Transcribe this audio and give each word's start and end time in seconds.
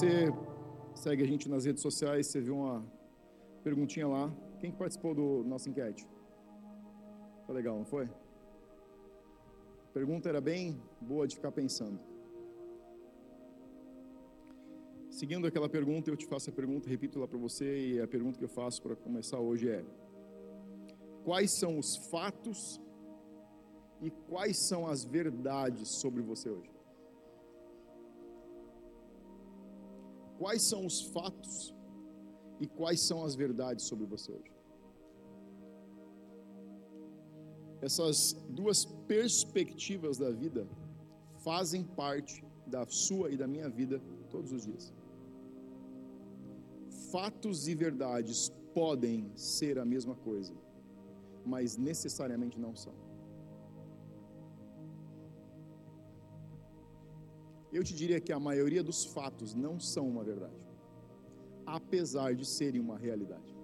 você 0.00 0.32
segue 0.94 1.22
a 1.22 1.26
gente 1.26 1.46
nas 1.46 1.66
redes 1.66 1.82
sociais, 1.82 2.26
você 2.26 2.40
viu 2.40 2.56
uma 2.56 2.82
perguntinha 3.62 4.08
lá. 4.08 4.34
Quem 4.58 4.72
participou 4.72 5.14
do 5.14 5.44
nossa 5.44 5.68
enquete? 5.68 6.08
Foi 7.44 7.54
legal, 7.54 7.76
não 7.76 7.84
foi? 7.84 8.06
A 8.06 9.92
pergunta 9.92 10.26
era 10.26 10.40
bem 10.40 10.82
boa 11.02 11.26
de 11.28 11.34
ficar 11.34 11.52
pensando. 11.52 12.00
Seguindo 15.10 15.46
aquela 15.46 15.68
pergunta, 15.68 16.08
eu 16.08 16.16
te 16.16 16.24
faço 16.26 16.48
a 16.48 16.52
pergunta, 16.52 16.88
repito 16.88 17.18
lá 17.18 17.28
para 17.28 17.38
você, 17.38 17.88
e 17.88 18.00
a 18.00 18.08
pergunta 18.08 18.38
que 18.38 18.44
eu 18.44 18.48
faço 18.48 18.80
para 18.80 18.96
começar 18.96 19.38
hoje 19.38 19.68
é: 19.68 19.84
Quais 21.24 21.50
são 21.50 21.78
os 21.78 22.08
fatos 22.10 22.80
e 24.00 24.10
quais 24.30 24.56
são 24.66 24.86
as 24.86 25.04
verdades 25.04 26.00
sobre 26.00 26.22
você 26.22 26.48
hoje? 26.48 26.79
Quais 30.40 30.62
são 30.62 30.86
os 30.86 31.02
fatos 31.02 31.74
e 32.58 32.66
quais 32.66 33.00
são 33.08 33.22
as 33.22 33.34
verdades 33.34 33.84
sobre 33.84 34.06
você 34.06 34.32
hoje? 34.32 34.50
Essas 37.82 38.32
duas 38.48 38.86
perspectivas 39.06 40.16
da 40.16 40.30
vida 40.30 40.66
fazem 41.44 41.84
parte 41.84 42.42
da 42.66 42.86
sua 42.86 43.30
e 43.30 43.36
da 43.36 43.46
minha 43.46 43.68
vida 43.68 44.00
todos 44.30 44.50
os 44.50 44.64
dias. 44.64 44.94
Fatos 47.12 47.68
e 47.68 47.74
verdades 47.74 48.50
podem 48.72 49.30
ser 49.36 49.78
a 49.78 49.84
mesma 49.84 50.14
coisa, 50.14 50.54
mas 51.44 51.76
necessariamente 51.76 52.58
não 52.58 52.74
são. 52.74 53.09
Eu 57.72 57.84
te 57.84 57.94
diria 57.94 58.20
que 58.20 58.32
a 58.32 58.40
maioria 58.40 58.82
dos 58.82 59.04
fatos 59.04 59.54
não 59.54 59.78
são 59.78 60.08
uma 60.08 60.24
verdade, 60.24 60.60
apesar 61.64 62.34
de 62.34 62.44
serem 62.44 62.80
uma 62.80 62.98
realidade. 62.98 63.56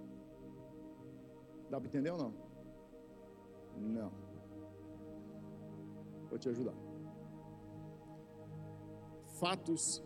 Dá 1.69 1.77
para 1.79 1.87
entender 1.87 2.11
ou 2.11 2.17
não? 2.17 2.33
Não. 3.77 4.11
Vou 6.29 6.39
te 6.39 6.47
ajudar. 6.47 6.75
Fatos 9.39 10.01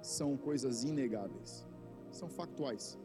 são 0.00 0.36
coisas 0.36 0.82
inegáveis, 0.82 1.66
são 2.10 2.28
factuais. 2.28 2.98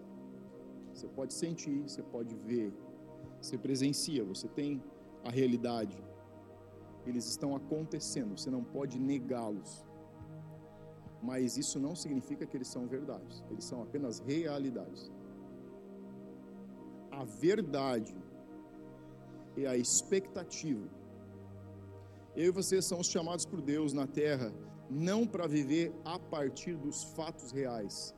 Você 0.94 1.08
pode 1.08 1.34
sentir, 1.34 1.82
você 1.84 2.02
pode 2.02 2.34
ver, 2.34 2.74
você 3.42 3.58
presencia, 3.58 4.24
você 4.24 4.48
tem 4.48 4.82
a 5.24 5.30
realidade. 5.30 6.02
Eles 7.06 7.26
estão 7.28 7.56
acontecendo, 7.56 8.38
você 8.38 8.50
não 8.50 8.64
pode 8.64 8.98
negá-los 8.98 9.87
mas 11.28 11.58
isso 11.58 11.78
não 11.78 11.94
significa 11.94 12.46
que 12.46 12.56
eles 12.56 12.70
são 12.70 12.88
verdades, 12.88 13.44
eles 13.52 13.66
são 13.66 13.82
apenas 13.84 14.20
realidades. 14.20 15.12
A 17.12 17.26
verdade 17.26 18.16
e 19.58 19.68
a 19.68 19.76
expectativa. 19.76 20.88
Eu 22.34 22.46
e 22.46 22.52
você 22.60 22.82
somos 22.82 23.08
chamados 23.08 23.46
por 23.46 23.60
Deus 23.62 23.92
na 23.92 24.08
terra 24.08 24.54
não 24.90 25.28
para 25.28 25.48
viver 25.48 25.94
a 26.06 26.18
partir 26.18 26.78
dos 26.78 27.04
fatos 27.16 27.52
reais. 27.52 28.16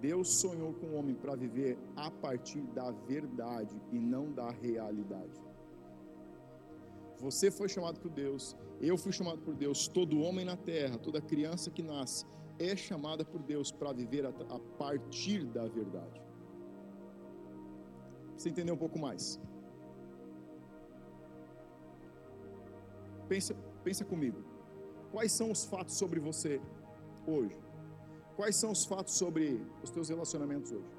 Deus 0.00 0.40
sonhou 0.40 0.72
com 0.72 0.86
o 0.86 0.94
homem 0.94 1.14
para 1.14 1.36
viver 1.36 1.78
a 1.94 2.10
partir 2.10 2.62
da 2.68 2.90
verdade 2.90 3.78
e 3.92 3.98
não 3.98 4.32
da 4.32 4.50
realidade. 4.50 5.38
Você 7.22 7.52
foi 7.52 7.68
chamado 7.68 8.00
por 8.00 8.10
Deus, 8.10 8.56
eu 8.80 8.98
fui 8.98 9.12
chamado 9.12 9.40
por 9.46 9.54
Deus. 9.54 9.86
Todo 9.86 10.20
homem 10.20 10.44
na 10.44 10.56
terra, 10.56 10.98
toda 10.98 11.20
criança 11.20 11.70
que 11.70 11.80
nasce, 11.80 12.26
é 12.58 12.74
chamada 12.74 13.24
por 13.24 13.40
Deus 13.40 13.70
para 13.70 13.92
viver 13.92 14.26
a, 14.26 14.30
a 14.30 14.58
partir 14.76 15.44
da 15.46 15.64
verdade. 15.68 16.20
Você 18.36 18.48
entender 18.48 18.72
um 18.72 18.76
pouco 18.76 18.98
mais? 18.98 19.40
Pensa, 23.28 23.54
pensa 23.84 24.04
comigo. 24.04 24.42
Quais 25.12 25.30
são 25.30 25.48
os 25.52 25.64
fatos 25.64 25.94
sobre 25.94 26.18
você 26.18 26.60
hoje? 27.24 27.56
Quais 28.34 28.56
são 28.56 28.72
os 28.72 28.84
fatos 28.84 29.14
sobre 29.14 29.64
os 29.80 29.90
teus 29.90 30.08
relacionamentos 30.08 30.72
hoje? 30.72 30.92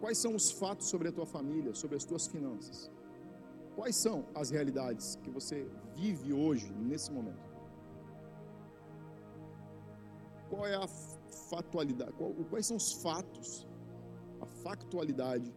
Quais 0.00 0.18
são 0.18 0.34
os 0.34 0.50
fatos 0.50 0.86
sobre 0.88 1.08
a 1.08 1.12
tua 1.12 1.24
família, 1.24 1.72
sobre 1.74 1.96
as 1.96 2.04
tuas 2.04 2.26
finanças? 2.26 2.91
Quais 3.76 3.96
são 3.96 4.26
as 4.34 4.50
realidades 4.50 5.16
que 5.22 5.30
você 5.30 5.66
vive 5.94 6.32
hoje, 6.32 6.72
nesse 6.72 7.10
momento? 7.10 7.50
Qual 10.50 10.66
é 10.66 10.74
a 10.74 10.86
factualidade? 10.86 12.12
Quais 12.50 12.66
são 12.66 12.76
os 12.76 12.92
fatos, 12.92 13.66
a 14.40 14.46
factualidade 14.46 15.50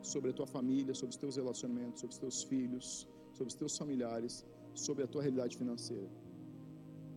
sobre 0.00 0.30
a 0.30 0.32
tua 0.32 0.46
família, 0.46 0.94
sobre 0.94 1.10
os 1.10 1.16
teus 1.16 1.36
relacionamentos, 1.36 2.00
sobre 2.00 2.14
os 2.14 2.18
teus 2.18 2.42
filhos, 2.42 3.08
sobre 3.32 3.48
os 3.48 3.54
teus 3.54 3.76
familiares, 3.76 4.44
sobre 4.74 5.04
a 5.04 5.06
tua 5.06 5.22
realidade 5.22 5.56
financeira? 5.56 6.08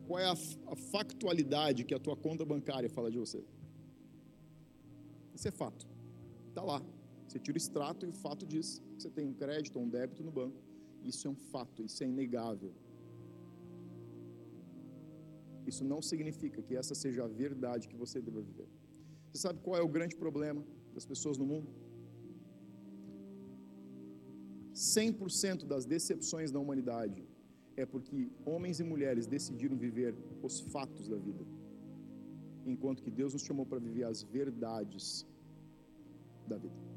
Qual 0.06 0.20
é 0.20 0.26
a, 0.26 0.34
a 0.34 0.76
factualidade 0.76 1.86
que 1.86 1.94
a 1.94 2.00
tua 2.00 2.18
conta 2.18 2.44
bancária 2.44 2.90
fala 2.90 3.10
de 3.10 3.18
você? 3.18 3.42
Isso 5.34 5.48
é 5.48 5.52
fato. 5.52 5.88
Está 6.50 6.62
lá. 6.62 6.82
Você 7.30 7.38
tira 7.38 7.56
o 7.58 7.62
extrato 7.64 8.08
e 8.08 8.10
o 8.10 8.12
fato 8.12 8.44
diz 8.54 8.68
que 8.80 9.04
você 9.04 9.10
tem 9.18 9.26
um 9.32 9.34
crédito 9.42 9.76
ou 9.78 9.84
um 9.86 9.90
débito 9.98 10.24
no 10.24 10.32
banco. 10.32 10.60
Isso 11.04 11.28
é 11.28 11.30
um 11.30 11.36
fato, 11.36 11.84
isso 11.84 12.04
é 12.04 12.08
inegável. 12.08 12.74
Isso 15.68 15.84
não 15.92 16.02
significa 16.02 16.60
que 16.64 16.76
essa 16.76 16.96
seja 16.96 17.26
a 17.26 17.28
verdade 17.28 17.88
que 17.88 17.96
você 17.96 18.20
deva 18.20 18.42
viver. 18.42 18.68
Você 19.28 19.42
sabe 19.44 19.60
qual 19.62 19.78
é 19.78 19.84
o 19.84 19.88
grande 19.88 20.16
problema 20.16 20.66
das 20.92 21.06
pessoas 21.06 21.38
no 21.38 21.46
mundo? 21.46 21.70
100% 24.74 25.68
das 25.68 25.86
decepções 25.86 26.52
da 26.52 26.60
humanidade 26.60 27.24
é 27.78 27.86
porque 27.86 28.32
homens 28.44 28.80
e 28.80 28.84
mulheres 28.84 29.28
decidiram 29.28 29.78
viver 29.78 30.16
os 30.42 30.62
fatos 30.62 31.08
da 31.08 31.18
vida, 31.18 31.46
enquanto 32.66 33.04
que 33.04 33.12
Deus 33.12 33.34
nos 33.34 33.44
chamou 33.44 33.68
para 33.68 33.78
viver 33.78 34.06
as 34.06 34.24
verdades 34.24 35.28
da 36.48 36.58
vida. 36.58 36.89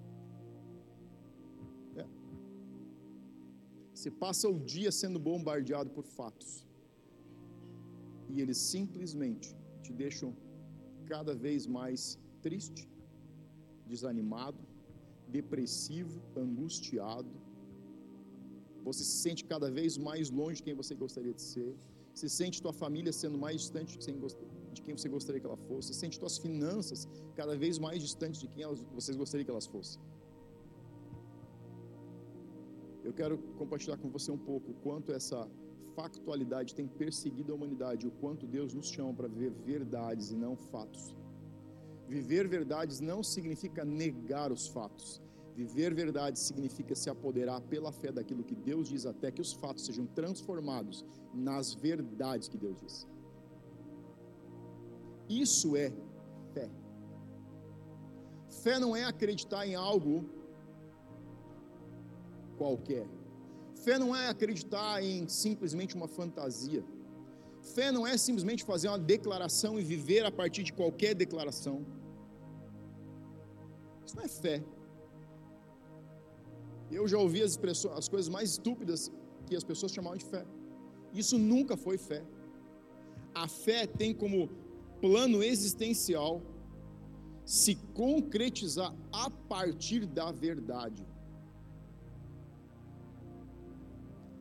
Você 4.03 4.11
passa 4.11 4.47
o 4.49 4.59
dia 4.75 4.91
sendo 5.01 5.19
bombardeado 5.27 5.89
por 5.97 6.05
fatos. 6.05 6.51
E 8.33 8.41
eles 8.43 8.59
simplesmente 8.73 9.49
te 9.85 9.93
deixam 9.93 10.31
cada 11.11 11.33
vez 11.45 11.69
mais 11.77 12.19
triste, 12.47 12.83
desanimado, 13.87 14.59
depressivo, 15.29 16.17
angustiado. 16.45 17.31
Você 18.89 19.05
se 19.05 19.17
sente 19.27 19.45
cada 19.45 19.71
vez 19.71 19.97
mais 20.09 20.31
longe 20.31 20.57
de 20.57 20.65
quem 20.65 20.75
você 20.83 20.97
gostaria 21.05 21.35
de 21.41 21.45
ser. 21.53 21.73
Você 22.13 22.29
sente 22.29 22.61
tua 22.61 22.73
família 22.73 23.13
sendo 23.13 23.39
mais 23.39 23.59
distante 23.61 23.93
de 23.97 24.83
quem 24.83 24.97
você 24.99 25.09
gostaria 25.17 25.41
que 25.41 25.47
ela 25.47 25.63
fosse. 25.69 25.89
Você 25.89 26.01
sente 26.01 26.19
tuas 26.19 26.39
finanças 26.39 27.07
cada 27.37 27.57
vez 27.57 27.79
mais 27.79 28.03
distantes 28.03 28.41
de 28.41 28.49
quem 28.49 28.65
vocês 28.99 29.17
gostariam 29.17 29.45
que 29.45 29.55
elas 29.57 29.69
fossem. 29.77 30.01
Eu 33.05 33.13
quero 33.13 33.39
compartilhar 33.59 33.97
com 33.97 34.09
você 34.09 34.31
um 34.31 34.39
pouco 34.39 34.71
o 34.71 34.75
quanto 34.75 35.13
essa 35.13 35.49
factualidade 35.95 36.75
tem 36.75 36.87
perseguido 36.87 37.53
a 37.53 37.57
humanidade, 37.57 38.07
o 38.07 38.11
quanto 38.11 38.47
Deus 38.47 38.73
nos 38.75 38.89
chama 38.89 39.13
para 39.13 39.29
viver 39.29 39.51
verdades 39.51 40.31
e 40.31 40.37
não 40.37 40.57
fatos. 40.57 41.17
Viver 42.09 42.47
verdades 42.47 43.01
não 43.01 43.23
significa 43.23 43.85
negar 43.85 44.53
os 44.53 44.67
fatos. 44.69 45.21
Viver 45.55 45.93
verdades 45.95 46.41
significa 46.43 46.95
se 46.95 47.11
apoderar 47.11 47.61
pela 47.63 47.93
fé 47.93 48.11
daquilo 48.11 48.43
que 48.43 48.55
Deus 48.55 48.89
diz, 48.89 49.05
até 49.05 49.31
que 49.31 49.41
os 49.41 49.53
fatos 49.53 49.85
sejam 49.85 50.07
transformados 50.07 51.05
nas 51.35 51.75
verdades 51.75 52.49
que 52.49 52.57
Deus 52.57 52.81
diz. 52.81 53.07
Isso 55.29 55.77
é 55.77 55.93
fé. 56.55 56.71
Fé 58.63 58.79
não 58.79 58.95
é 58.95 59.05
acreditar 59.05 59.67
em 59.67 59.75
algo 59.75 60.25
qualquer. 62.53 63.07
Fé 63.85 63.99
não 63.99 64.15
é 64.15 64.29
acreditar 64.29 65.03
em 65.03 65.29
simplesmente 65.29 65.95
uma 65.95 66.09
fantasia. 66.09 66.85
Fé 67.75 67.91
não 67.93 68.07
é 68.07 68.17
simplesmente 68.17 68.65
fazer 68.65 68.89
uma 68.89 68.99
declaração 68.99 69.79
e 69.79 69.85
viver 69.85 70.25
a 70.25 70.31
partir 70.31 70.63
de 70.63 70.73
qualquer 70.73 71.15
declaração. 71.15 71.85
Isso 74.05 74.17
não 74.17 74.25
é 74.25 74.29
fé. 74.29 74.63
Eu 76.91 77.09
já 77.09 77.19
ouvi 77.19 77.43
as, 77.43 77.59
as 77.87 78.09
coisas 78.09 78.29
mais 78.29 78.51
estúpidas 78.51 79.11
que 79.47 79.57
as 79.57 79.65
pessoas 79.65 79.93
chamavam 79.93 80.19
de 80.19 80.25
fé. 80.25 80.45
Isso 81.13 81.39
nunca 81.39 81.77
foi 81.77 81.97
fé. 81.97 82.23
A 83.35 83.49
fé 83.49 83.87
tem 83.87 84.15
como 84.15 84.51
plano 85.01 85.43
existencial 85.43 86.43
se 87.45 87.75
concretizar 87.95 88.95
a 89.13 89.31
partir 89.31 90.07
da 90.07 90.31
verdade. 90.31 91.05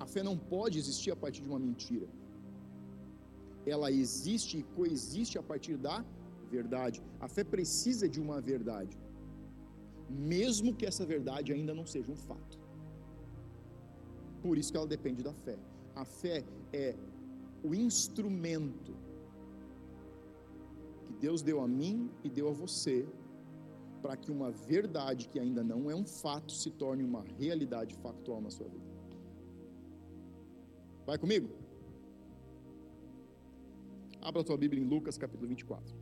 A 0.04 0.06
fé 0.14 0.22
não 0.30 0.36
pode 0.54 0.76
existir 0.82 1.12
a 1.12 1.20
partir 1.24 1.42
de 1.44 1.50
uma 1.54 1.62
mentira. 1.68 2.08
ela 3.74 3.90
existe 4.04 4.54
e 4.60 4.64
coexiste 4.76 5.36
a 5.42 5.44
partir 5.50 5.76
da 5.78 5.98
verdade. 6.56 6.98
A 7.26 7.28
fé 7.34 7.44
precisa 7.44 8.06
de 8.14 8.20
uma 8.24 8.38
verdade, 8.52 8.96
mesmo 10.32 10.74
que 10.78 10.86
essa 10.92 11.06
verdade 11.06 11.54
ainda 11.56 11.74
não 11.80 11.86
seja 11.86 12.12
um 12.12 12.20
fato. 12.30 12.56
Por 14.42 14.58
isso 14.58 14.72
que 14.72 14.78
ela 14.82 14.88
depende 14.96 15.22
da 15.30 15.34
fé. 15.46 15.58
A 16.04 16.04
fé 16.04 16.44
é 16.74 16.96
o 17.64 17.76
instrumento 17.76 18.94
que 21.06 21.14
Deus 21.26 21.44
deu 21.50 21.62
a 21.62 21.68
mim 21.68 22.10
e 22.24 22.30
deu 22.30 22.50
a 22.50 22.56
você 22.64 22.98
para 24.02 24.18
que 24.18 24.32
uma 24.32 24.50
verdade 24.50 25.30
que 25.30 25.40
ainda 25.40 25.64
não 25.64 25.82
é 25.92 25.96
um 25.96 26.08
fato 26.24 26.52
se 26.52 26.72
torne 26.72 27.04
uma 27.04 27.24
realidade 27.38 27.94
factual 28.06 28.42
na 28.42 28.50
sua 28.50 28.68
vida. 28.68 28.91
Vai 31.12 31.18
comigo? 31.18 31.50
Abra 34.22 34.40
a 34.40 34.46
tua 34.46 34.56
Bíblia 34.58 34.82
em 34.82 34.88
Lucas 34.88 35.18
capítulo 35.18 35.46
24. 35.46 35.94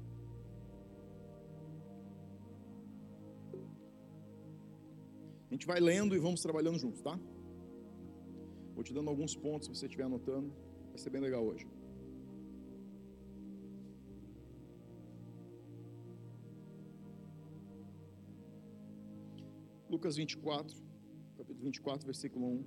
A 5.50 5.53
gente 5.56 5.65
vai 5.65 5.79
lendo 5.79 6.15
e 6.15 6.19
vamos 6.19 6.44
trabalhando 6.44 6.77
juntos, 6.77 7.01
tá? 7.01 7.19
Vou 8.75 8.83
te 8.83 8.94
dando 8.94 9.09
alguns 9.09 9.35
pontos 9.35 9.67
se 9.67 9.73
você 9.73 9.88
estiver 9.88 10.03
anotando. 10.03 10.53
Vai 10.89 11.00
ser 11.00 11.09
bem 11.09 11.21
legal 11.21 11.44
hoje. 11.44 11.67
Lucas 19.89 20.15
24, 20.17 20.77
capítulo 21.35 21.65
24, 21.65 22.06
versículo 22.06 22.45
1. 22.45 22.63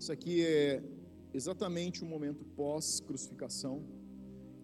Isso 0.00 0.10
aqui 0.10 0.44
é 0.44 0.82
exatamente 1.34 2.02
o 2.02 2.06
momento 2.06 2.44
pós-crucificação. 2.60 3.84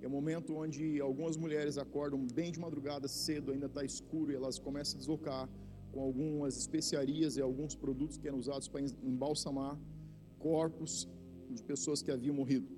É 0.01 0.07
o 0.07 0.11
momento 0.11 0.55
onde 0.57 1.01
algumas 1.01 1.37
mulheres 1.37 1.77
acordam 1.77 2.27
bem 2.39 2.51
de 2.51 2.59
madrugada, 2.59 3.07
cedo, 3.07 3.53
ainda 3.53 3.67
está 3.67 3.85
escuro, 3.85 4.33
e 4.33 4.35
elas 4.35 4.59
começam 4.59 4.97
a 4.97 5.01
deslocar 5.01 5.49
com 5.93 6.01
algumas 6.01 6.57
especiarias 6.57 7.37
e 7.37 7.41
alguns 7.43 7.75
produtos 7.75 8.17
que 8.17 8.27
eram 8.29 8.39
usados 8.39 8.69
para 8.69 8.81
embalsamar 9.03 9.79
corpos 10.39 11.07
de 11.51 11.63
pessoas 11.65 12.01
que 12.01 12.11
haviam 12.11 12.35
morrido. 12.35 12.69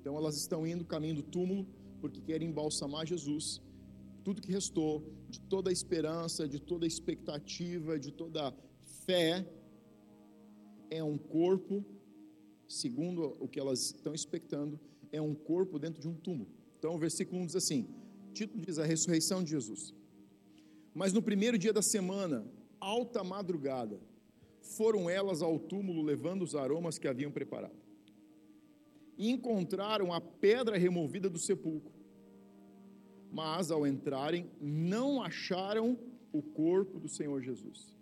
Então 0.00 0.16
elas 0.16 0.36
estão 0.36 0.66
indo 0.66 0.84
caminho 0.84 1.16
do 1.16 1.22
túmulo 1.22 1.64
porque 2.00 2.20
querem 2.20 2.48
embalsamar 2.48 3.06
Jesus 3.06 3.62
tudo 4.24 4.40
que 4.40 4.50
restou, 4.50 5.04
de 5.28 5.38
toda 5.42 5.68
a 5.68 5.72
esperança, 5.72 6.48
de 6.48 6.58
toda 6.58 6.86
a 6.86 6.88
expectativa, 6.88 7.98
de 7.98 8.10
toda 8.10 8.48
a 8.48 8.54
fé, 9.04 9.46
é 10.90 11.04
um 11.04 11.18
corpo, 11.18 11.84
segundo 12.74 13.36
o 13.40 13.48
que 13.48 13.58
elas 13.58 13.80
estão 13.80 14.14
expectando, 14.14 14.78
é 15.12 15.20
um 15.20 15.34
corpo 15.34 15.78
dentro 15.78 16.00
de 16.00 16.08
um 16.08 16.14
túmulo. 16.14 16.50
Então 16.78 16.94
o 16.94 16.98
versículo 16.98 17.40
1 17.42 17.46
diz 17.46 17.56
assim: 17.56 17.88
título 18.32 18.64
diz 18.64 18.78
a 18.78 18.84
ressurreição 18.84 19.42
de 19.42 19.50
Jesus. 19.50 19.94
Mas 20.92 21.12
no 21.12 21.22
primeiro 21.22 21.58
dia 21.58 21.72
da 21.72 21.82
semana, 21.82 22.46
alta 22.80 23.24
madrugada, 23.24 24.00
foram 24.60 25.10
elas 25.10 25.42
ao 25.42 25.58
túmulo 25.58 26.02
levando 26.02 26.42
os 26.42 26.54
aromas 26.54 26.98
que 26.98 27.08
haviam 27.08 27.30
preparado. 27.30 27.74
E 29.16 29.30
encontraram 29.30 30.12
a 30.12 30.20
pedra 30.20 30.76
removida 30.76 31.28
do 31.30 31.38
sepulcro 31.38 31.94
mas 33.34 33.72
ao 33.72 33.84
entrarem 33.84 34.48
não 34.60 35.20
acharam 35.20 35.98
o 36.32 36.40
corpo 36.40 37.00
do 37.00 37.08
Senhor 37.08 37.42
Jesus. 37.42 37.92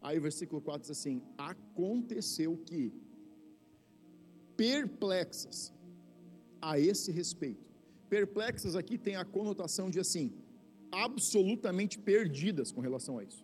Aí 0.00 0.16
o 0.16 0.22
versículo 0.22 0.62
4 0.62 0.82
diz 0.82 0.92
assim: 0.92 1.20
Aconteceu 1.36 2.56
que, 2.56 2.92
perplexas 4.60 5.72
a 6.60 6.78
esse 6.78 7.10
respeito, 7.10 7.64
perplexas 8.10 8.76
aqui 8.76 8.98
tem 8.98 9.16
a 9.16 9.24
conotação 9.24 9.88
de 9.88 9.98
assim, 9.98 10.26
absolutamente 10.92 11.98
perdidas 11.98 12.70
com 12.70 12.82
relação 12.82 13.18
a 13.18 13.24
isso. 13.24 13.42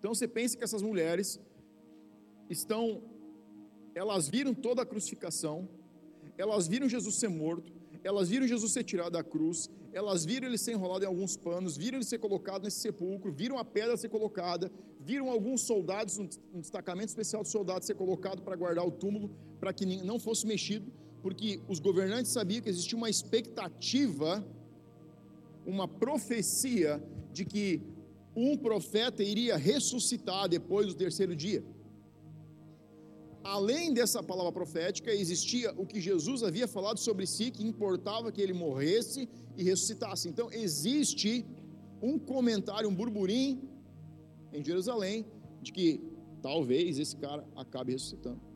Então 0.00 0.12
você 0.12 0.26
pensa 0.26 0.56
que 0.56 0.64
essas 0.64 0.82
mulheres 0.82 1.38
estão, 2.50 2.82
elas 3.94 4.28
viram 4.28 4.52
toda 4.52 4.82
a 4.82 4.86
crucificação, 4.92 5.68
elas 6.36 6.66
viram 6.66 6.88
Jesus 6.88 7.14
ser 7.14 7.28
morto, 7.28 7.72
elas 8.02 8.28
viram 8.28 8.44
Jesus 8.44 8.72
ser 8.72 8.82
tirado 8.82 9.12
da 9.12 9.22
cruz, 9.22 9.70
elas 9.92 10.24
viram 10.24 10.48
ele 10.48 10.58
ser 10.58 10.72
enrolado 10.72 11.04
em 11.04 11.06
alguns 11.06 11.36
panos, 11.36 11.76
viram 11.76 11.98
ele 11.98 12.04
ser 12.04 12.18
colocado 12.18 12.64
nesse 12.64 12.80
sepulcro, 12.80 13.30
viram 13.30 13.58
a 13.58 13.64
pedra 13.64 13.96
ser 13.96 14.08
colocada, 14.08 14.72
viram 14.98 15.30
alguns 15.30 15.60
soldados, 15.60 16.18
um 16.18 16.60
destacamento 16.60 17.10
especial 17.10 17.44
de 17.44 17.48
soldados 17.48 17.86
ser 17.86 17.94
colocado 17.94 18.42
para 18.42 18.56
guardar 18.56 18.84
o 18.84 18.90
túmulo, 18.90 19.30
para 19.62 19.72
que 19.72 19.86
não 20.10 20.18
fosse 20.18 20.44
mexido, 20.52 20.92
porque 21.22 21.48
os 21.68 21.78
governantes 21.78 22.32
sabiam 22.32 22.60
que 22.60 22.68
existia 22.68 22.98
uma 22.98 23.08
expectativa, 23.08 24.30
uma 25.64 25.86
profecia 25.86 27.00
de 27.32 27.44
que 27.44 27.80
um 28.34 28.56
profeta 28.56 29.22
iria 29.22 29.56
ressuscitar 29.56 30.48
depois 30.48 30.88
do 30.88 30.94
terceiro 30.94 31.36
dia 31.44 31.62
além 33.44 33.92
dessa 33.92 34.22
palavra 34.22 34.52
profética, 34.52 35.12
existia 35.12 35.72
o 35.76 35.84
que 35.86 36.00
Jesus 36.00 36.42
havia 36.42 36.68
falado 36.68 36.98
sobre 36.98 37.26
si, 37.26 37.50
que 37.50 37.66
importava 37.66 38.30
que 38.30 38.40
ele 38.40 38.52
morresse 38.52 39.28
e 39.56 39.62
ressuscitasse. 39.64 40.28
Então, 40.28 40.50
existe 40.52 41.44
um 42.00 42.18
comentário, 42.18 42.88
um 42.88 42.94
burburinho 42.94 43.68
em 44.52 44.64
Jerusalém, 44.64 45.26
de 45.60 45.72
que 45.72 46.00
talvez 46.40 46.98
esse 46.98 47.16
cara 47.16 47.46
acabe 47.56 47.92
ressuscitando. 47.92 48.51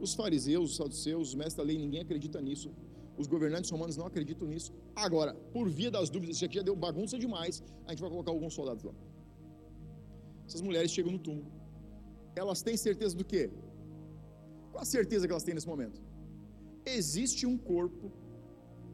Os 0.00 0.14
fariseus, 0.14 0.70
os 0.70 0.76
saduceus, 0.76 1.28
os 1.28 1.34
mestres 1.34 1.56
da 1.56 1.62
lei, 1.62 1.78
ninguém 1.78 2.00
acredita 2.00 2.40
nisso. 2.40 2.70
Os 3.16 3.26
governantes 3.26 3.70
romanos 3.70 3.96
não 3.96 4.06
acreditam 4.06 4.46
nisso. 4.46 4.72
Agora, 4.94 5.34
por 5.52 5.68
via 5.68 5.90
das 5.90 6.08
dúvidas, 6.08 6.36
isso 6.36 6.44
aqui 6.44 6.56
já 6.56 6.62
deu 6.62 6.76
bagunça 6.76 7.18
demais, 7.18 7.62
a 7.86 7.90
gente 7.90 8.00
vai 8.00 8.10
colocar 8.10 8.30
alguns 8.30 8.54
soldados 8.54 8.84
lá. 8.84 8.92
Essas 10.46 10.62
mulheres 10.62 10.90
chegam 10.90 11.12
no 11.12 11.18
túmulo 11.18 11.58
elas 12.38 12.62
têm 12.62 12.76
certeza 12.76 13.14
do 13.16 13.24
quê? 13.24 13.50
Qual 14.70 14.82
a 14.82 14.84
certeza 14.84 15.26
que 15.26 15.32
elas 15.32 15.44
têm 15.44 15.54
nesse 15.54 15.66
momento? 15.66 16.00
Existe 16.84 17.46
um 17.46 17.56
corpo, 17.58 18.10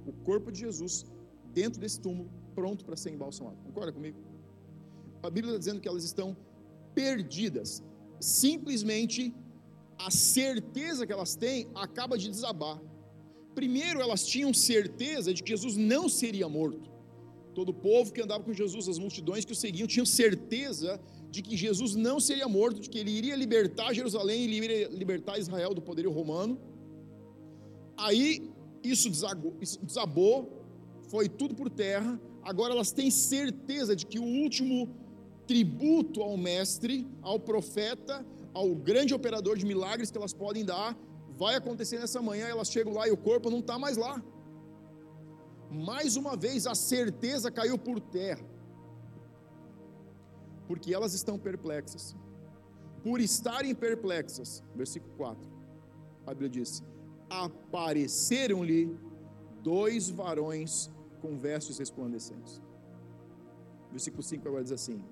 o 0.07 0.13
corpo 0.29 0.51
de 0.51 0.61
Jesus, 0.61 1.05
dentro 1.53 1.81
desse 1.81 2.01
túmulo, 2.01 2.31
pronto 2.55 2.85
para 2.85 2.97
ser 2.97 3.11
embalsamado. 3.11 3.57
Concorda 3.67 3.93
comigo? 3.93 4.19
A 5.23 5.31
Bíblia 5.31 5.53
está 5.53 5.59
dizendo 5.59 5.81
que 5.81 5.89
elas 5.89 6.05
estão 6.05 6.37
perdidas. 6.95 7.83
Simplesmente 8.21 9.35
a 9.99 10.11
certeza 10.11 11.07
que 11.07 11.13
elas 11.13 11.35
têm 11.35 11.69
acaba 11.75 12.19
de 12.19 12.29
desabar. 12.29 12.81
Primeiro, 13.55 14.01
elas 14.01 14.27
tinham 14.27 14.53
certeza 14.53 15.33
de 15.33 15.43
que 15.43 15.51
Jesus 15.51 15.77
não 15.77 16.09
seria 16.09 16.49
morto. 16.49 16.91
Todo 17.55 17.69
o 17.69 17.75
povo 17.75 18.13
que 18.13 18.21
andava 18.21 18.43
com 18.43 18.53
Jesus, 18.53 18.89
as 18.89 18.99
multidões 18.99 19.45
que 19.45 19.53
o 19.53 19.57
seguiam, 19.57 19.87
tinham 19.87 20.05
certeza 20.05 21.01
de 21.31 21.41
que 21.41 21.57
Jesus 21.57 21.95
não 21.95 22.19
seria 22.19 22.49
morto, 22.49 22.81
de 22.81 22.91
que 22.91 22.99
ele 22.99 23.11
iria 23.11 23.37
libertar 23.37 23.93
Jerusalém, 23.93 24.43
iria 24.43 24.89
libertar 24.89 25.39
Israel 25.39 25.73
do 25.73 25.81
poderio 25.81 26.11
romano. 26.11 26.59
Aí 27.97 28.51
isso 28.83 29.09
desabou, 29.09 30.65
foi 31.09 31.29
tudo 31.29 31.55
por 31.55 31.71
terra. 31.71 32.21
Agora 32.43 32.75
elas 32.75 32.93
têm 32.93 33.11
certeza 33.11 33.95
de 33.95 34.05
que 34.05 34.19
o 34.19 34.25
último 34.25 34.89
tributo 35.47 36.23
ao 36.23 36.37
mestre, 36.37 37.07
ao 37.23 37.39
profeta, 37.39 38.27
ao 38.55 38.75
grande 38.75 39.13
operador 39.13 39.57
de 39.59 39.67
milagres 39.67 40.11
que 40.11 40.17
elas 40.17 40.33
podem 40.33 40.65
dar, 40.65 40.97
vai 41.43 41.55
acontecer 41.57 41.99
nessa 41.99 42.23
manhã. 42.23 42.47
Elas 42.47 42.71
chegam 42.71 42.95
lá 42.95 43.09
e 43.09 43.11
o 43.11 43.17
corpo 43.17 43.51
não 43.51 43.59
está 43.59 43.79
mais 43.79 43.97
lá. 43.97 44.23
Mais 45.71 46.17
uma 46.17 46.37
vez 46.37 46.67
a 46.67 46.75
certeza 46.75 47.51
caiu 47.51 47.77
por 47.77 47.99
terra 48.01 48.55
porque 50.67 50.95
elas 50.95 51.15
estão 51.15 51.39
perplexas. 51.39 52.17
Por 53.03 53.21
estarem 53.21 53.75
perplexas, 53.75 54.63
versículo 54.75 55.13
4, 55.17 55.51
a 56.27 56.31
Bíblia 56.31 56.51
diz: 56.51 56.83
apareceram-lhe 57.29 58.97
dois 59.63 60.09
varões 60.09 60.91
com 61.21 61.39
vestes 61.39 61.79
resplandecentes. 61.79 62.63
Versículo 63.91 64.23
5 64.23 64.49
agora 64.49 64.63
diz 64.63 64.73
assim: 64.73 65.05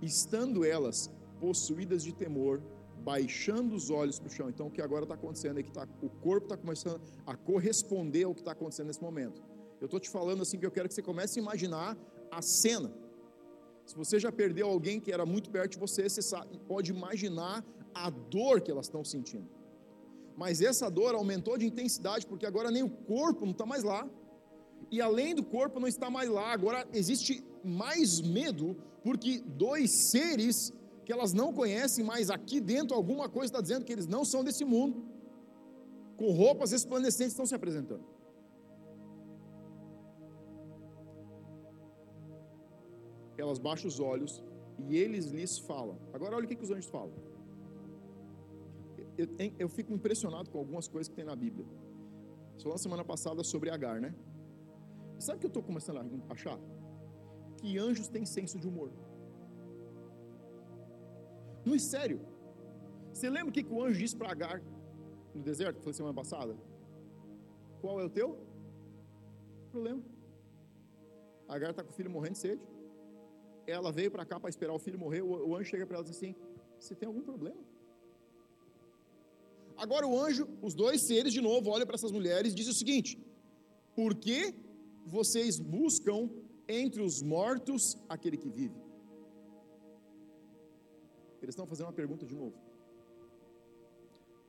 estando 0.00 0.64
elas 0.64 1.10
possuídas 1.40 2.04
de 2.04 2.12
temor, 2.12 2.62
baixando 3.02 3.74
os 3.74 3.90
olhos 3.90 4.18
para 4.18 4.28
o 4.28 4.30
chão. 4.30 4.48
Então, 4.48 4.66
o 4.66 4.70
que 4.70 4.82
agora 4.82 5.04
está 5.04 5.14
acontecendo 5.14 5.58
é 5.58 5.62
que 5.62 5.72
tá, 5.72 5.86
o 6.02 6.08
corpo 6.08 6.46
está 6.46 6.56
começando 6.56 7.00
a 7.26 7.36
corresponder 7.36 8.24
ao 8.24 8.34
que 8.34 8.40
está 8.40 8.52
acontecendo 8.52 8.88
nesse 8.88 9.02
momento. 9.02 9.42
Eu 9.80 9.86
estou 9.86 9.98
te 9.98 10.10
falando 10.10 10.42
assim 10.42 10.58
que 10.58 10.66
eu 10.66 10.70
quero 10.70 10.88
que 10.88 10.94
você 10.94 11.02
comece 11.02 11.38
a 11.38 11.42
imaginar 11.42 11.96
a 12.30 12.42
cena. 12.42 12.92
Se 13.86 13.96
você 13.96 14.20
já 14.20 14.30
perdeu 14.30 14.68
alguém 14.68 15.00
que 15.00 15.10
era 15.10 15.24
muito 15.24 15.50
perto 15.50 15.72
de 15.72 15.78
você, 15.78 16.08
você 16.08 16.22
sabe, 16.22 16.58
pode 16.68 16.90
imaginar 16.90 17.64
a 17.94 18.10
dor 18.10 18.60
que 18.60 18.70
elas 18.70 18.86
estão 18.86 19.04
sentindo. 19.04 19.48
Mas 20.36 20.60
essa 20.60 20.90
dor 20.90 21.14
aumentou 21.14 21.56
de 21.58 21.66
intensidade 21.66 22.26
porque 22.26 22.46
agora 22.46 22.70
nem 22.70 22.82
o 22.82 22.90
corpo 22.90 23.44
não 23.44 23.52
está 23.52 23.66
mais 23.66 23.82
lá. 23.82 24.08
E 24.90 25.00
além 25.00 25.34
do 25.34 25.42
corpo 25.42 25.80
não 25.80 25.88
está 25.88 26.08
mais 26.10 26.28
lá, 26.28 26.52
agora 26.52 26.86
existe 26.92 27.44
mais 27.64 28.20
medo 28.20 28.76
porque 29.02 29.40
dois 29.40 29.90
seres 29.90 30.72
que 31.10 31.14
elas 31.14 31.32
não 31.32 31.52
conhecem, 31.52 32.04
mas 32.04 32.30
aqui 32.30 32.60
dentro 32.60 32.96
alguma 32.96 33.28
coisa 33.28 33.46
está 33.46 33.60
dizendo 33.60 33.84
que 33.84 33.92
eles 33.92 34.06
não 34.06 34.24
são 34.24 34.44
desse 34.44 34.64
mundo, 34.64 35.02
com 36.16 36.30
roupas 36.30 36.70
resplandecentes 36.70 37.32
estão 37.32 37.44
se 37.44 37.52
apresentando. 37.52 38.04
Elas 43.36 43.58
baixam 43.58 43.88
os 43.88 43.98
olhos 43.98 44.40
e 44.78 44.96
eles 44.96 45.26
lhes 45.32 45.58
falam. 45.58 45.98
Agora 46.12 46.36
olha 46.36 46.44
o 46.44 46.48
que, 46.48 46.54
que 46.54 46.62
os 46.62 46.70
anjos 46.70 46.88
falam. 46.88 47.12
Eu, 49.18 49.26
eu, 49.36 49.52
eu, 49.58 49.68
fico 49.68 49.92
impressionado 49.92 50.48
com 50.48 50.58
algumas 50.58 50.86
coisas 50.86 51.08
que 51.08 51.16
tem 51.16 51.24
na 51.24 51.34
Bíblia. 51.34 51.66
Só 52.56 52.68
na 52.68 52.78
semana 52.78 53.04
passada 53.04 53.42
sobre 53.42 53.68
Agar, 53.68 54.00
né? 54.00 54.14
Sabe 55.18 55.38
o 55.38 55.40
que 55.40 55.46
eu 55.46 55.54
estou 55.54 55.62
começando 55.70 55.98
a 55.98 56.32
achar? 56.32 56.60
Que 57.56 57.78
anjos 57.78 58.06
têm 58.06 58.24
senso 58.24 58.60
de 58.60 58.68
humor. 58.68 58.92
Não 61.64 61.74
é 61.74 61.78
sério. 61.78 62.20
Você 63.12 63.28
lembra 63.28 63.50
o 63.50 63.52
que, 63.52 63.64
o 63.64 63.82
anjo 63.82 63.98
disse 63.98 64.16
para 64.16 64.30
Agar 64.30 64.62
no 65.34 65.42
deserto, 65.42 65.78
que 65.78 65.84
foi 65.84 65.92
semana 65.92 66.14
passada? 66.14 66.56
Qual 67.80 68.00
é 68.00 68.04
o 68.04 68.10
teu 68.10 68.38
problema? 69.70 70.02
Agar 71.48 71.70
está 71.70 71.82
com 71.82 71.90
o 71.90 71.92
filho 71.92 72.10
morrendo 72.10 72.34
de 72.34 72.38
sede. 72.40 72.62
Ela 73.66 73.90
veio 73.92 74.10
para 74.10 74.24
cá 74.24 74.38
para 74.38 74.50
esperar 74.50 74.74
o 74.74 74.78
filho 74.78 74.98
morrer. 74.98 75.22
O, 75.22 75.56
anjo 75.56 75.70
chega 75.70 75.86
para 75.86 75.96
ela 75.96 76.06
e 76.06 76.08
diz 76.08 76.16
assim: 76.16 76.34
Você 76.78 76.94
tem 76.94 77.06
algum 77.06 77.22
problema? 77.22 77.60
Agora 79.76 80.06
o 80.06 80.18
anjo, 80.18 80.46
os 80.60 80.74
dois 80.74 81.06
seres 81.06 81.32
de 81.32 81.40
novo, 81.40 81.70
olham 81.70 81.86
para 81.86 81.94
essas 81.94 82.12
mulheres 82.12 82.52
e 82.52 82.54
dizem 82.54 82.72
o 82.72 82.76
seguinte: 82.76 83.18
Por 83.94 84.14
que 84.14 84.54
vocês 85.06 85.58
buscam 85.58 86.28
entre 86.68 87.02
os 87.02 87.22
mortos 87.22 87.96
aquele 88.08 88.36
que 88.36 88.48
vive? 88.48 88.89
Eles 91.42 91.54
estão 91.54 91.66
fazendo 91.66 91.86
uma 91.86 91.92
pergunta 91.92 92.26
de 92.26 92.34
novo. 92.34 92.56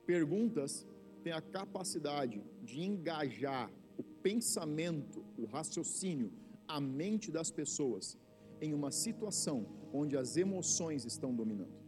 Perguntas 0.06 0.86
têm 1.22 1.32
a 1.32 1.40
capacidade 1.40 2.44
de 2.62 2.82
engajar 2.82 3.70
o 3.96 4.02
pensamento, 4.02 5.24
o 5.38 5.44
raciocínio, 5.46 6.32
a 6.66 6.80
mente 6.80 7.30
das 7.30 7.50
pessoas 7.50 8.18
em 8.60 8.72
uma 8.72 8.90
situação 8.90 9.66
onde 9.92 10.16
as 10.16 10.36
emoções 10.36 11.04
estão 11.04 11.34
dominando. 11.34 11.82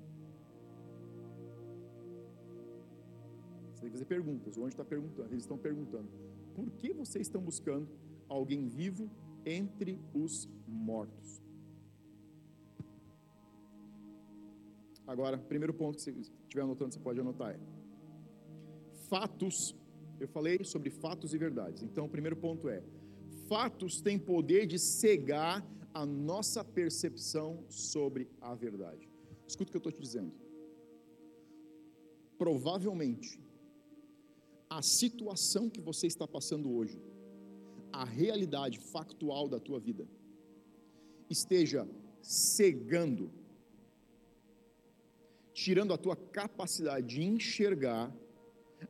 Você 3.73 3.81
tem 3.81 3.91
que 3.91 3.97
fazer 3.99 4.05
perguntas. 4.07 4.57
O 4.57 4.61
anjo 4.61 4.71
está 4.71 4.85
perguntando, 4.85 5.29
eles 5.33 5.45
estão 5.45 5.59
perguntando: 5.59 6.09
por 6.55 6.71
que 6.71 6.93
vocês 6.93 7.27
estão 7.27 7.43
buscando 7.43 7.89
alguém 8.29 8.69
vivo 8.69 9.11
entre 9.45 10.01
os 10.15 10.49
mortos? 10.67 11.44
Agora, 15.07 15.37
primeiro 15.37 15.75
ponto 15.75 15.97
que 15.97 16.03
você 16.03 16.11
estiver 16.11 16.63
anotando, 16.63 16.95
você 16.95 17.01
pode 17.01 17.21
anotar 17.21 17.51
é 17.53 17.61
fatos. 19.09 19.77
Eu 20.19 20.29
falei 20.29 20.63
sobre 20.65 20.91
fatos 20.91 21.35
e 21.35 21.39
verdades. 21.39 21.83
Então, 21.83 22.07
o 22.07 22.09
primeiro 22.09 22.37
ponto 22.37 22.69
é 22.69 22.83
fatos 23.49 24.01
têm 24.01 24.19
poder 24.19 24.67
de 24.67 24.79
cegar 24.79 25.65
a 25.93 26.05
nossa 26.07 26.65
percepção 26.65 27.65
sobre 27.69 28.29
a 28.41 28.55
verdade. 28.55 29.09
Escuta 29.47 29.69
o 29.69 29.73
que 29.73 29.77
eu 29.77 29.79
estou 29.79 29.93
te 29.93 30.01
dizendo. 30.01 30.33
Provavelmente, 32.39 33.41
a 34.69 34.83
situação 34.83 35.71
que 35.71 35.81
você 35.81 36.07
está 36.07 36.27
passando 36.27 36.73
hoje, 36.75 37.01
a 37.93 38.05
realidade 38.05 38.81
factual 38.81 39.49
da 39.49 39.61
tua 39.61 39.79
vida, 39.79 40.09
esteja 41.31 41.89
cegando, 42.21 43.31
tirando 45.55 45.95
a 45.95 45.97
tua 45.97 46.17
capacidade 46.17 47.07
de 47.07 47.23
enxergar 47.23 48.13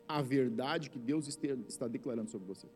a 0.09 0.21
verdade 0.21 0.91
que 0.91 0.99
Deus 0.99 1.29
está 1.69 1.87
declarando 1.87 2.31
sobre 2.31 2.49
você 2.49 2.67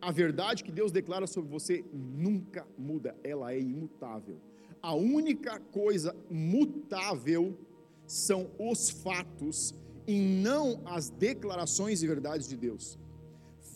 a 0.00 0.10
verdade 0.10 0.62
que 0.62 0.72
Deus 0.72 0.92
declara 0.92 1.26
sobre 1.26 1.50
você 1.50 1.84
nunca 1.92 2.66
muda, 2.76 3.16
ela 3.22 3.52
é 3.52 3.60
imutável. 3.60 4.38
A 4.80 4.94
única 4.94 5.58
coisa 5.58 6.14
mutável 6.30 7.58
são 8.06 8.50
os 8.58 8.90
fatos 8.90 9.74
e 10.06 10.18
não 10.18 10.80
as 10.86 11.10
declarações 11.10 12.02
e 12.02 12.06
verdades 12.06 12.48
de 12.48 12.56
Deus. 12.56 12.98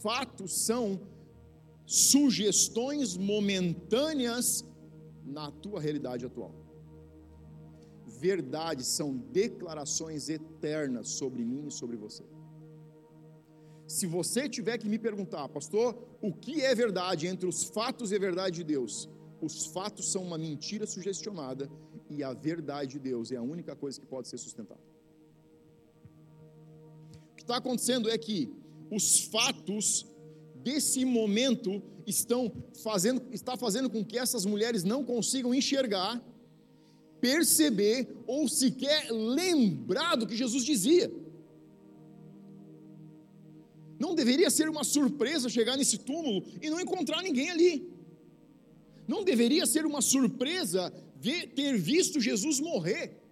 Fatos 0.02 0.64
são 0.64 1.00
sugestões 1.84 3.16
momentâneas 3.16 4.64
na 5.24 5.50
tua 5.50 5.80
realidade 5.80 6.24
atual. 6.24 6.54
Verdades 8.22 8.86
são 8.86 9.16
declarações 9.16 10.28
eternas 10.28 11.08
sobre 11.08 11.44
mim 11.44 11.66
e 11.66 11.72
sobre 11.72 11.96
você. 11.96 12.22
Se 13.88 14.06
você 14.06 14.48
tiver 14.48 14.78
que 14.78 14.88
me 14.88 14.96
perguntar, 15.06 15.48
pastor, 15.48 15.88
o 16.20 16.32
que 16.32 16.60
é 16.60 16.72
verdade 16.72 17.26
entre 17.26 17.48
os 17.48 17.64
fatos 17.64 18.12
e 18.12 18.14
a 18.14 18.20
verdade 18.20 18.54
de 18.60 18.64
Deus? 18.74 19.08
Os 19.40 19.66
fatos 19.66 20.12
são 20.12 20.22
uma 20.22 20.38
mentira 20.38 20.86
sugestionada 20.86 21.68
e 22.08 22.22
a 22.22 22.32
verdade 22.32 22.92
de 22.92 23.00
Deus 23.00 23.32
é 23.32 23.36
a 23.36 23.42
única 23.42 23.74
coisa 23.74 23.98
que 24.00 24.06
pode 24.06 24.28
ser 24.28 24.38
sustentada. 24.38 24.80
O 27.32 27.34
que 27.34 27.42
está 27.42 27.56
acontecendo 27.56 28.08
é 28.08 28.16
que 28.16 28.54
os 28.88 29.24
fatos 29.34 30.06
desse 30.54 31.04
momento 31.04 31.82
estão 32.06 32.52
fazendo, 32.84 33.20
está 33.32 33.56
fazendo 33.56 33.90
com 33.90 34.04
que 34.04 34.16
essas 34.16 34.46
mulheres 34.46 34.84
não 34.84 35.04
consigam 35.04 35.52
enxergar, 35.52 36.22
perceber 37.22 38.08
ou 38.26 38.48
sequer 38.48 39.00
lembrar 39.12 40.16
do 40.16 40.26
que 40.26 40.36
Jesus 40.42 40.64
dizia. 40.64 41.08
Não 44.04 44.12
deveria 44.20 44.50
ser 44.50 44.68
uma 44.68 44.82
surpresa 44.82 45.48
chegar 45.48 45.76
nesse 45.76 45.98
túmulo 45.98 46.44
e 46.60 46.68
não 46.68 46.80
encontrar 46.80 47.22
ninguém 47.22 47.48
ali. 47.48 47.88
Não 49.06 49.22
deveria 49.22 49.64
ser 49.66 49.86
uma 49.86 50.02
surpresa 50.02 50.92
ver, 51.14 51.52
ter 51.54 51.78
visto 51.78 52.20
Jesus 52.20 52.58
morrer. 52.58 53.22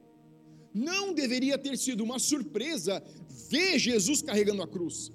Não 0.72 1.12
deveria 1.12 1.58
ter 1.58 1.76
sido 1.76 2.04
uma 2.04 2.20
surpresa 2.20 3.02
ver 3.50 3.76
Jesus 3.76 4.22
carregando 4.22 4.62
a 4.62 4.68
cruz. 4.68 5.10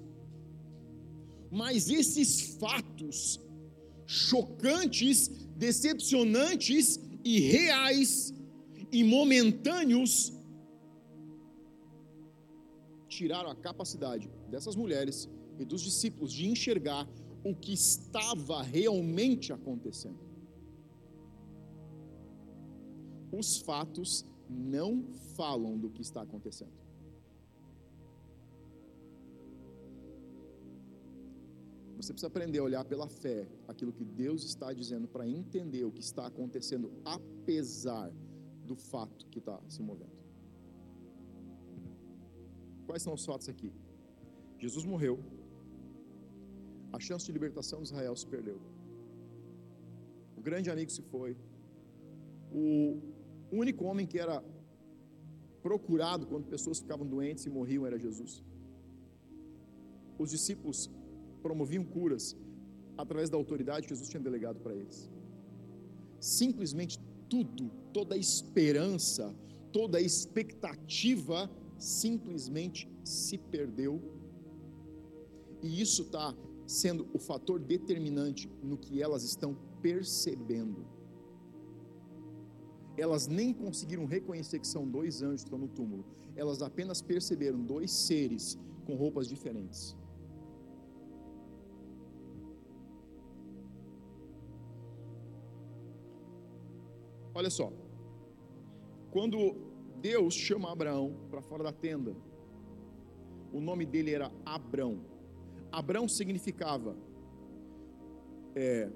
Mas 1.50 1.88
esses 1.88 2.58
fatos 2.60 3.40
chocantes, 4.04 5.28
decepcionantes 5.56 7.00
e 7.24 7.40
reais 7.40 8.35
e 8.96 9.04
momentâneos 9.04 10.32
tiraram 13.06 13.50
a 13.50 13.54
capacidade 13.54 14.26
dessas 14.48 14.74
mulheres 14.74 15.28
e 15.58 15.66
dos 15.66 15.82
discípulos 15.82 16.32
de 16.32 16.48
enxergar 16.48 17.06
o 17.44 17.54
que 17.54 17.74
estava 17.74 18.62
realmente 18.62 19.52
acontecendo. 19.52 20.18
Os 23.30 23.58
fatos 23.58 24.24
não 24.48 25.04
falam 25.36 25.76
do 25.76 25.90
que 25.90 26.00
está 26.00 26.22
acontecendo. 26.22 26.72
Você 31.98 32.12
precisa 32.14 32.28
aprender 32.28 32.60
a 32.60 32.64
olhar 32.64 32.84
pela 32.86 33.08
fé 33.08 33.46
aquilo 33.68 33.92
que 33.92 34.04
Deus 34.04 34.42
está 34.42 34.72
dizendo 34.72 35.06
para 35.06 35.28
entender 35.28 35.84
o 35.84 35.92
que 35.92 36.00
está 36.00 36.26
acontecendo, 36.26 36.90
apesar 37.04 38.10
do 38.70 38.76
fato 38.90 39.26
que 39.32 39.40
está 39.42 39.56
se 39.74 39.80
movendo. 39.88 40.16
Quais 42.86 43.02
são 43.06 43.14
os 43.18 43.24
fatos 43.30 43.48
aqui? 43.52 43.70
Jesus 44.64 44.84
morreu, 44.92 45.16
a 46.96 47.00
chance 47.06 47.24
de 47.26 47.32
libertação 47.36 47.78
de 47.82 47.88
Israel 47.90 48.14
se 48.22 48.26
perdeu. 48.34 48.58
O 50.38 50.42
grande 50.48 50.70
amigo 50.74 50.90
se 50.96 51.02
foi. 51.12 51.32
O 52.64 52.66
único 53.62 53.84
homem 53.88 54.06
que 54.10 54.18
era 54.26 54.36
procurado 55.66 56.26
quando 56.30 56.52
pessoas 56.54 56.78
ficavam 56.84 57.06
doentes 57.14 57.44
e 57.48 57.50
morriam 57.58 57.86
era 57.88 57.98
Jesus. 58.06 58.32
Os 60.22 60.30
discípulos 60.36 60.78
promoviam 61.46 61.84
curas 61.96 62.24
através 63.02 63.28
da 63.30 63.36
autoridade 63.36 63.82
que 63.86 63.94
Jesus 63.94 64.08
tinha 64.12 64.22
delegado 64.28 64.58
para 64.64 64.74
eles. 64.80 64.98
Simplesmente 66.18 66.94
tudo, 67.28 67.70
toda 67.92 68.16
esperança, 68.16 69.34
toda 69.72 70.00
expectativa 70.00 71.50
simplesmente 71.78 72.88
se 73.04 73.38
perdeu. 73.38 74.00
E 75.62 75.80
isso 75.80 76.02
está 76.02 76.34
sendo 76.66 77.06
o 77.12 77.18
fator 77.18 77.60
determinante 77.60 78.50
no 78.62 78.76
que 78.76 79.02
elas 79.02 79.22
estão 79.22 79.56
percebendo. 79.80 80.86
Elas 82.96 83.26
nem 83.26 83.52
conseguiram 83.52 84.06
reconhecer 84.06 84.58
que 84.58 84.66
são 84.66 84.88
dois 84.88 85.22
anjos 85.22 85.42
que 85.42 85.48
estão 85.48 85.58
no 85.58 85.68
túmulo, 85.68 86.04
elas 86.34 86.62
apenas 86.62 87.00
perceberam 87.02 87.62
dois 87.62 87.90
seres 87.90 88.58
com 88.86 88.94
roupas 88.94 89.28
diferentes. 89.28 89.96
Olha 97.38 97.50
só, 97.58 97.68
quando 99.14 99.38
Deus 100.10 100.34
chama 100.46 100.72
Abraão 100.76 101.06
para 101.30 101.42
fora 101.48 101.62
da 101.68 101.72
tenda, 101.72 102.12
o 103.52 103.60
nome 103.68 103.84
dele 103.92 104.10
era 104.18 104.28
Abrão 104.56 104.92
Abrão 105.80 106.08
significava, 106.08 106.96
é, 108.54 108.88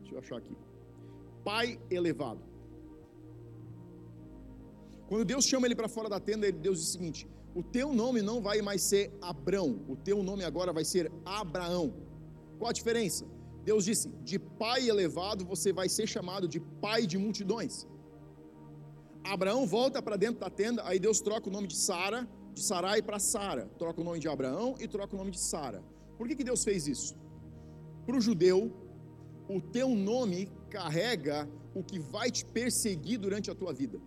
deixa 0.00 0.14
eu 0.14 0.18
achar 0.18 0.38
aqui, 0.38 0.56
pai 1.44 1.78
elevado. 1.90 2.42
Quando 5.08 5.24
Deus 5.24 5.44
chama 5.44 5.66
ele 5.66 5.76
para 5.76 5.88
fora 5.88 6.08
da 6.08 6.20
tenda, 6.20 6.50
Deus 6.50 6.78
diz 6.78 6.88
o 6.88 6.92
seguinte: 6.92 7.28
o 7.54 7.62
teu 7.62 7.92
nome 7.92 8.22
não 8.22 8.40
vai 8.40 8.60
mais 8.60 8.82
ser 8.82 9.12
Abrão, 9.20 9.68
o 9.88 9.96
teu 9.96 10.22
nome 10.22 10.44
agora 10.44 10.72
vai 10.72 10.84
ser 10.84 11.10
Abraão. 11.24 11.92
Qual 12.58 12.68
a 12.68 12.72
diferença? 12.72 13.24
Deus 13.64 13.84
disse: 13.84 14.08
de 14.30 14.38
pai 14.38 14.88
elevado 14.88 15.44
você 15.44 15.72
vai 15.72 15.88
ser 15.88 16.06
chamado 16.06 16.46
de 16.48 16.60
pai 16.60 17.06
de 17.06 17.18
multidões. 17.18 17.86
Abraão 19.22 19.66
volta 19.66 20.00
para 20.02 20.16
dentro 20.16 20.40
da 20.40 20.50
tenda, 20.50 20.82
aí 20.84 20.98
Deus 20.98 21.20
troca 21.20 21.48
o 21.48 21.52
nome 21.52 21.68
de 21.68 21.76
Sara, 21.76 22.28
de 22.54 22.62
Sarai 22.62 23.02
para 23.02 23.18
Sara, 23.18 23.68
troca 23.78 24.00
o 24.00 24.04
nome 24.04 24.18
de 24.18 24.28
Abraão 24.28 24.74
e 24.80 24.88
troca 24.88 25.14
o 25.14 25.18
nome 25.18 25.30
de 25.30 25.40
Sara. 25.40 25.82
Por 26.16 26.26
que, 26.26 26.36
que 26.36 26.44
Deus 26.44 26.64
fez 26.64 26.86
isso? 26.86 27.14
Para 28.06 28.16
o 28.16 28.20
judeu, 28.20 28.72
o 29.48 29.60
teu 29.60 29.90
nome 29.90 30.50
carrega 30.70 31.48
o 31.74 31.82
que 31.82 31.98
vai 31.98 32.30
te 32.30 32.44
perseguir 32.44 33.18
durante 33.18 33.50
a 33.50 33.54
tua 33.54 33.72
vida 33.72 34.00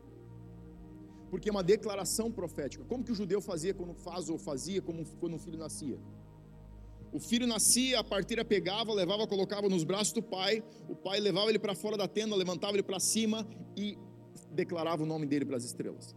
porque 1.33 1.49
é 1.49 1.51
uma 1.51 1.63
declaração 1.63 2.31
profética. 2.31 2.83
Como 2.87 3.03
que 3.03 3.11
o 3.11 3.15
judeu 3.15 3.41
fazia 3.41 3.73
quando 3.73 3.95
faz 3.95 4.29
ou 4.29 4.37
fazia 4.37 4.79
como 4.83 5.03
quando 5.19 5.33
um 5.33 5.39
filho 5.39 5.57
nascia? 5.57 5.97
O 7.13 7.19
filho 7.19 7.45
nascia, 7.45 7.99
a 7.99 8.03
parteira 8.03 8.43
pegava, 8.43 8.91
levava, 8.91 9.27
colocava 9.27 9.69
nos 9.69 9.83
braços 9.83 10.13
do 10.13 10.23
pai, 10.23 10.63
o 10.89 10.95
pai 10.95 11.19
levava 11.19 11.49
ele 11.49 11.59
para 11.59 11.75
fora 11.75 11.95
da 11.95 12.07
tenda, 12.07 12.35
levantava 12.35 12.73
ele 12.73 12.81
para 12.81 12.99
cima 12.99 13.47
e 13.77 13.95
declarava 14.51 15.03
o 15.03 15.05
nome 15.05 15.27
dele 15.27 15.45
para 15.45 15.57
as 15.57 15.63
estrelas. 15.63 16.15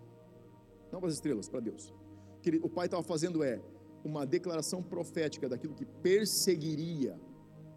Não 0.90 0.98
para 0.98 1.08
as 1.08 1.14
estrelas, 1.14 1.50
para 1.50 1.60
Deus. 1.60 1.92
O 2.38 2.40
que 2.40 2.50
o 2.62 2.68
pai 2.70 2.86
estava 2.86 3.02
fazendo 3.02 3.44
é 3.44 3.60
uma 4.02 4.24
declaração 4.24 4.82
profética 4.82 5.48
daquilo 5.48 5.74
que 5.74 5.84
perseguiria 5.84 7.20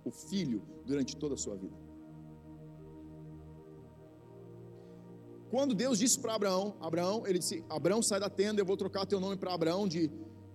o 0.06 0.12
filho 0.12 0.64
durante 0.86 1.18
toda 1.18 1.34
a 1.34 1.38
sua 1.38 1.58
vida. 1.58 1.76
Quando 5.50 5.74
Deus 5.74 5.98
disse 6.00 6.18
para 6.20 6.36
Abraão, 6.36 6.76
Abraão, 6.80 7.26
ele 7.28 7.40
disse: 7.40 7.66
Abraão, 7.68 8.02
sai 8.02 8.20
da 8.20 8.30
tenda, 8.30 8.62
eu 8.62 8.66
vou 8.66 8.78
trocar 8.78 9.06
teu 9.06 9.20
nome 9.20 9.36
para 9.36 9.54
Abraão 9.54 9.88
de 9.88 10.10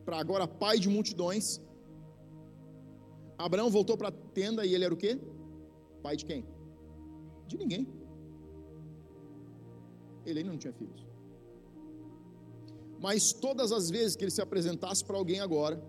para 0.05 0.19
agora 0.19 0.47
pai 0.47 0.79
de 0.79 0.89
multidões. 0.89 1.61
Abraão 3.39 3.71
voltou 3.71 3.97
para 3.97 4.09
a 4.09 4.13
tenda 4.13 4.65
e 4.65 4.75
ele 4.75 4.85
era 4.85 4.95
o 4.95 4.97
quê? 4.97 5.19
Pai 6.03 6.17
de 6.17 6.25
quem? 6.25 6.45
De 7.47 7.57
ninguém. 7.57 7.87
Ele 10.25 10.39
ainda 10.39 10.51
não 10.51 10.59
tinha 10.59 10.73
filhos. 10.73 11.07
Mas 13.01 13.33
todas 13.33 13.71
as 13.73 13.91
vezes 13.91 14.17
que 14.17 14.25
ele 14.25 14.31
se 14.31 14.41
apresentasse 14.41 15.05
para 15.05 15.17
alguém 15.17 15.41
agora, 15.41 15.83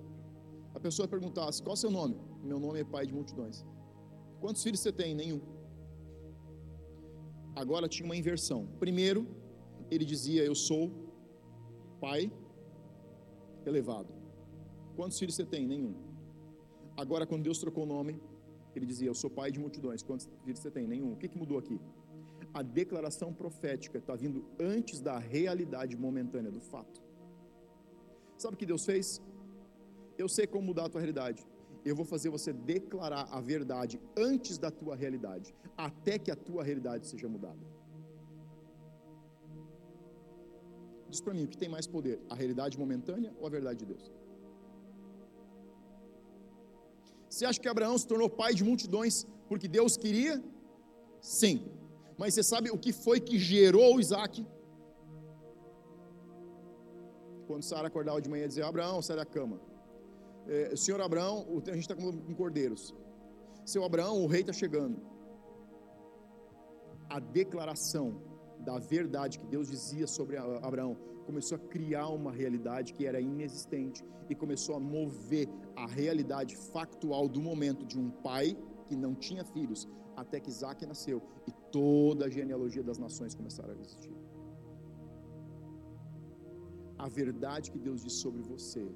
a 0.73 0.79
pessoa 0.79 1.07
perguntasse: 1.07 1.61
Qual 1.61 1.73
é 1.73 1.77
o 1.77 1.77
seu 1.77 1.91
nome? 1.91 2.19
Meu 2.43 2.59
nome 2.59 2.79
é 2.81 2.83
pai 2.83 3.05
de 3.05 3.13
multidões. 3.13 3.63
Quantos 4.41 4.61
filhos 4.61 4.81
você 4.81 4.91
tem? 4.91 5.15
Nenhum 5.15 5.39
agora 7.55 7.87
tinha 7.87 8.05
uma 8.05 8.15
inversão. 8.15 8.67
Primeiro, 8.79 9.25
ele 9.89 10.03
dizia: 10.03 10.43
Eu 10.43 10.53
sou 10.53 10.91
pai 11.99 12.31
elevado. 13.65 14.13
Quantos 14.95 15.17
filhos 15.17 15.35
você 15.35 15.45
tem? 15.45 15.65
Nenhum. 15.65 15.95
Agora, 16.97 17.25
quando 17.25 17.43
Deus 17.43 17.59
trocou 17.59 17.83
o 17.83 17.87
nome, 17.87 18.21
ele 18.75 18.85
dizia: 18.85 19.07
Eu 19.07 19.15
sou 19.15 19.29
pai 19.29 19.51
de 19.51 19.59
multidões. 19.59 20.03
Quantos 20.03 20.29
filhos 20.43 20.59
você 20.59 20.71
tem? 20.71 20.87
Nenhum. 20.87 21.13
O 21.13 21.17
que, 21.17 21.27
que 21.27 21.37
mudou 21.37 21.57
aqui? 21.57 21.79
A 22.53 22.61
declaração 22.61 23.33
profética 23.33 23.97
está 23.97 24.15
vindo 24.15 24.45
antes 24.59 25.01
da 25.01 25.17
realidade 25.17 25.97
momentânea 25.97 26.51
do 26.51 26.61
fato. 26.61 27.03
Sabe 28.37 28.55
o 28.55 28.57
que 28.57 28.65
Deus 28.65 28.85
fez? 28.85 29.21
Eu 30.17 30.29
sei 30.29 30.47
como 30.47 30.67
mudar 30.67 30.85
a 30.85 30.89
tua 30.89 31.01
realidade 31.01 31.45
eu 31.85 31.95
vou 31.95 32.03
fazer 32.03 32.29
você 32.29 32.51
declarar 32.51 33.27
a 33.31 33.39
verdade 33.39 34.01
antes 34.17 34.58
da 34.58 34.71
tua 34.71 34.95
realidade, 34.95 35.53
até 35.77 36.17
que 36.17 36.31
a 36.31 36.36
tua 36.36 36.63
realidade 36.63 37.05
seja 37.05 37.29
mudada. 37.29 37.63
Diz 41.08 41.21
para 41.21 41.36
mim, 41.36 41.43
o 41.43 41.47
que 41.47 41.55
tem 41.55 41.69
mais 41.69 41.86
poder, 41.86 42.19
a 42.27 42.34
realidade 42.34 42.77
momentânea 42.79 43.31
ou 43.39 43.45
a 43.45 43.49
verdade 43.49 43.79
de 43.79 43.86
Deus? 43.86 44.12
Você 47.36 47.45
acha 47.45 47.60
que 47.60 47.67
Abraão 47.67 47.98
se 47.98 48.08
tornou 48.08 48.30
pai 48.30 48.54
de 48.54 48.63
multidões 48.63 49.28
porque 49.50 49.67
Deus 49.67 49.98
queria? 49.98 50.41
Sim. 51.19 51.56
Mas 52.17 52.34
você 52.34 52.43
sabe 52.52 52.69
o 52.71 52.78
que 52.78 52.93
foi 52.93 53.19
que 53.19 53.38
gerou 53.38 54.00
Isaac? 54.00 54.45
Quando 57.48 57.63
Sara 57.63 57.88
acordava 57.89 58.21
de 58.21 58.30
manhã 58.30 58.45
e 58.45 58.48
dizia: 58.48 58.65
Abraão, 58.65 59.02
sai 59.02 59.17
da 59.17 59.26
cama 59.26 59.60
é, 60.48 60.76
senhor 60.76 61.02
Abraão, 61.02 61.62
a 61.67 61.74
gente 61.74 61.82
está 61.89 61.95
com, 61.95 62.36
cordeiros. 62.36 62.93
Seu 63.65 63.84
Abraão, 63.84 64.24
o 64.24 64.28
rei 64.28 64.41
está 64.41 64.54
chegando. 64.54 64.98
A 67.10 67.19
declaração 67.19 68.21
da 68.65 68.78
verdade 68.80 69.38
que 69.39 69.45
Deus 69.45 69.67
dizia 69.67 70.08
sobre 70.08 70.38
Abraão 70.38 70.97
começou 71.25 71.56
a 71.58 71.60
criar 71.73 72.08
uma 72.10 72.32
realidade 72.32 72.93
que 72.93 73.06
era 73.06 73.19
inexistente 73.21 74.04
e 74.30 74.36
começou 74.36 74.75
a 74.75 74.80
mover 74.80 75.47
a 75.75 75.86
realidade 75.86 76.56
factual 76.56 77.28
do 77.28 77.41
momento 77.41 77.86
de 77.86 77.97
um 77.99 78.10
pai 78.10 78.58
que 78.88 78.95
não 78.95 79.13
tinha 79.13 79.43
filhos, 79.43 79.88
até 80.15 80.39
que 80.39 80.49
Isaac 80.49 80.86
nasceu 80.86 81.21
e 81.47 81.51
toda 81.71 82.25
a 82.25 82.30
genealogia 82.30 82.84
das 82.84 82.97
nações 82.97 83.36
começaram 83.36 83.73
a 83.73 83.78
existir. 83.78 84.13
A 86.97 87.08
verdade 87.08 87.71
que 87.71 87.80
Deus 87.88 88.01
diz 88.01 88.13
sobre 88.13 88.41
você 88.41 88.88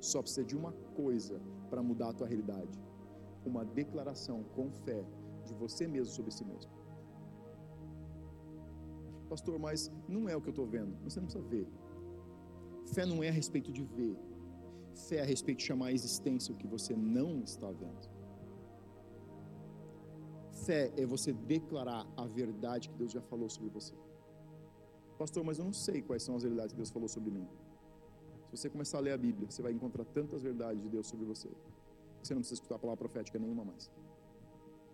só 0.00 0.22
precisa 0.22 0.44
de 0.44 0.56
uma 0.56 0.72
coisa 0.94 1.40
para 1.68 1.82
mudar 1.82 2.10
a 2.10 2.12
tua 2.12 2.26
realidade: 2.26 2.78
uma 3.44 3.64
declaração 3.64 4.42
com 4.54 4.70
fé 4.70 5.04
de 5.44 5.54
você 5.54 5.86
mesmo 5.86 6.14
sobre 6.14 6.30
si 6.30 6.44
mesmo. 6.44 6.77
Pastor, 9.28 9.58
mas 9.58 9.90
não 10.08 10.28
é 10.28 10.34
o 10.36 10.40
que 10.40 10.48
eu 10.48 10.56
estou 10.56 10.66
vendo. 10.66 10.96
Você 11.04 11.20
não 11.20 11.26
precisa 11.26 11.44
ver. 11.44 11.66
Fé 12.86 13.04
não 13.04 13.22
é 13.22 13.28
a 13.28 13.32
respeito 13.32 13.70
de 13.70 13.84
ver. 13.84 14.16
Fé 15.06 15.16
é 15.16 15.22
a 15.22 15.24
respeito 15.24 15.58
de 15.58 15.64
chamar 15.64 15.86
a 15.86 15.92
existência 15.92 16.54
o 16.54 16.56
que 16.56 16.66
você 16.66 16.94
não 16.96 17.42
está 17.42 17.70
vendo. 17.70 18.08
Fé 20.64 20.92
é 20.96 21.04
você 21.06 21.32
declarar 21.32 22.06
a 22.16 22.26
verdade 22.26 22.88
que 22.88 22.96
Deus 22.96 23.12
já 23.12 23.20
falou 23.20 23.48
sobre 23.48 23.68
você. 23.70 23.94
Pastor, 25.18 25.44
mas 25.44 25.58
eu 25.58 25.64
não 25.64 25.72
sei 25.72 26.00
quais 26.00 26.22
são 26.22 26.36
as 26.36 26.42
verdades 26.42 26.72
que 26.72 26.76
Deus 26.76 26.90
falou 26.90 27.08
sobre 27.08 27.30
mim. 27.30 27.46
Se 28.46 28.56
você 28.56 28.70
começar 28.70 28.98
a 28.98 29.00
ler 29.00 29.12
a 29.12 29.18
Bíblia, 29.18 29.50
você 29.50 29.60
vai 29.60 29.72
encontrar 29.72 30.04
tantas 30.04 30.42
verdades 30.42 30.82
de 30.82 30.88
Deus 30.88 31.06
sobre 31.06 31.26
você. 31.26 31.48
Você 32.22 32.34
não 32.34 32.40
precisa 32.40 32.54
escutar 32.54 32.76
a 32.76 32.78
palavra 32.78 32.98
profética 32.98 33.38
nenhuma 33.38 33.64
mais. 33.64 33.90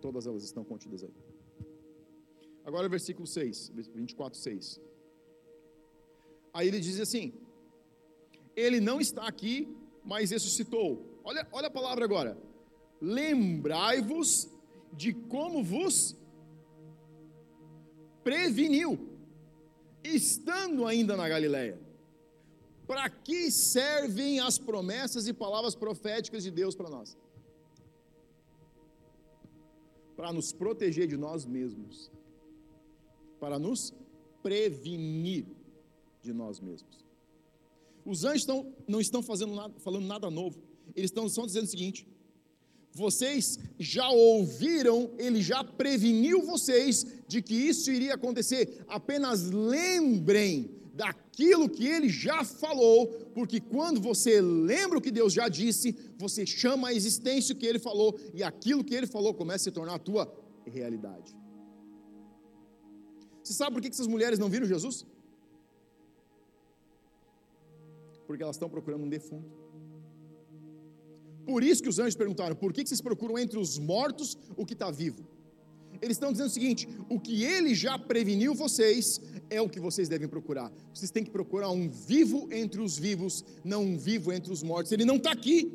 Todas 0.01 0.27
elas 0.27 0.43
estão 0.43 0.63
contidas 0.63 1.03
aí. 1.03 1.13
Agora, 2.65 2.89
versículo 2.89 3.27
6, 3.27 3.71
24, 3.93 4.39
6. 4.39 4.81
Aí 6.51 6.67
ele 6.67 6.79
diz 6.79 6.99
assim: 6.99 7.33
Ele 8.55 8.79
não 8.79 8.99
está 8.99 9.27
aqui, 9.27 9.55
mas 10.03 10.31
ressuscitou. 10.31 11.19
Olha, 11.23 11.47
olha 11.51 11.67
a 11.67 11.71
palavra 11.71 12.03
agora. 12.03 12.37
Lembrai-vos 12.99 14.49
de 14.91 15.13
como 15.13 15.63
vos 15.63 16.15
preveniu, 18.23 18.91
estando 20.03 20.87
ainda 20.87 21.15
na 21.15 21.29
Galileia. 21.29 21.79
Para 22.87 23.09
que 23.09 23.51
servem 23.51 24.39
as 24.39 24.57
promessas 24.57 25.27
e 25.27 25.33
palavras 25.33 25.75
proféticas 25.75 26.43
de 26.43 26.51
Deus 26.51 26.75
para 26.75 26.89
nós? 26.89 27.15
Para 30.15 30.31
nos 30.31 30.51
proteger 30.51 31.07
de 31.07 31.17
nós 31.17 31.45
mesmos, 31.45 32.11
para 33.39 33.59
nos 33.59 33.93
prevenir 34.41 35.45
de 36.21 36.33
nós 36.33 36.59
mesmos. 36.59 37.05
Os 38.05 38.23
anjos 38.23 38.41
estão, 38.41 38.73
não 38.87 39.01
estão 39.01 39.23
fazendo 39.23 39.55
nada, 39.55 39.73
falando 39.79 40.05
nada 40.05 40.29
novo, 40.29 40.61
eles 40.95 41.09
estão 41.09 41.27
só 41.27 41.45
dizendo 41.45 41.65
o 41.65 41.69
seguinte: 41.69 42.07
vocês 42.93 43.59
já 43.79 44.09
ouviram, 44.09 45.11
ele 45.17 45.41
já 45.41 45.63
preveniu 45.63 46.43
vocês 46.43 47.05
de 47.27 47.41
que 47.41 47.53
isso 47.53 47.91
iria 47.91 48.13
acontecer, 48.13 48.85
apenas 48.87 49.49
lembrem 49.49 50.69
daquilo 50.93 51.69
que 51.69 51.85
ele 51.85 52.07
já 52.07 52.45
falou, 52.45 53.07
porque 53.33 53.59
quando 53.59 53.99
você 53.99 54.39
lembra 54.39 54.97
o 54.97 55.01
que 55.01 55.11
Deus 55.11 55.33
já 55.33 55.49
disse, 55.49 55.93
você 56.17 56.45
chama 56.45 56.87
a 56.87 56.93
existência 56.93 57.53
o 57.53 57.57
que 57.57 57.65
ele 57.65 57.79
falou, 57.79 58.17
e 58.33 58.41
aquilo 58.41 58.83
que 58.83 58.95
ele 58.95 59.05
falou 59.05 59.33
começa 59.33 59.63
a 59.63 59.65
se 59.65 59.71
tornar 59.71 59.95
a 59.95 59.99
tua 59.99 60.33
realidade. 60.65 61.35
Você 63.45 63.53
sabe 63.53 63.75
por 63.75 63.81
que 63.81 63.89
essas 63.89 64.07
mulheres 64.07 64.39
não 64.39 64.49
viram 64.49 64.65
Jesus? 64.65 65.05
Porque 68.25 68.41
elas 68.41 68.55
estão 68.55 68.67
procurando 68.67 69.03
um 69.03 69.09
defunto. 69.09 69.47
Por 71.45 71.63
isso 71.63 71.83
que 71.83 71.89
os 71.89 71.99
anjos 71.99 72.15
perguntaram: 72.15 72.55
por 72.55 72.73
que 72.73 72.83
vocês 72.83 73.01
procuram 73.01 73.37
entre 73.37 73.59
os 73.59 73.77
mortos 73.77 74.35
o 74.57 74.65
que 74.65 74.73
está 74.73 74.89
vivo? 74.89 75.23
Eles 76.01 76.17
estão 76.17 76.31
dizendo 76.31 76.47
o 76.47 76.51
seguinte: 76.57 76.89
o 77.07 77.19
que 77.19 77.43
ele 77.43 77.75
já 77.75 77.99
preveniu 77.99 78.55
vocês 78.55 79.21
é 79.47 79.61
o 79.61 79.69
que 79.69 79.79
vocês 79.79 80.09
devem 80.09 80.27
procurar. 80.27 80.73
Vocês 80.91 81.11
têm 81.11 81.23
que 81.23 81.29
procurar 81.29 81.69
um 81.69 81.87
vivo 81.87 82.49
entre 82.51 82.81
os 82.81 82.97
vivos, 82.97 83.45
não 83.63 83.83
um 83.83 83.95
vivo 83.95 84.33
entre 84.33 84.51
os 84.51 84.63
mortos. 84.63 84.91
Ele 84.91 85.05
não 85.05 85.17
está 85.17 85.31
aqui. 85.31 85.71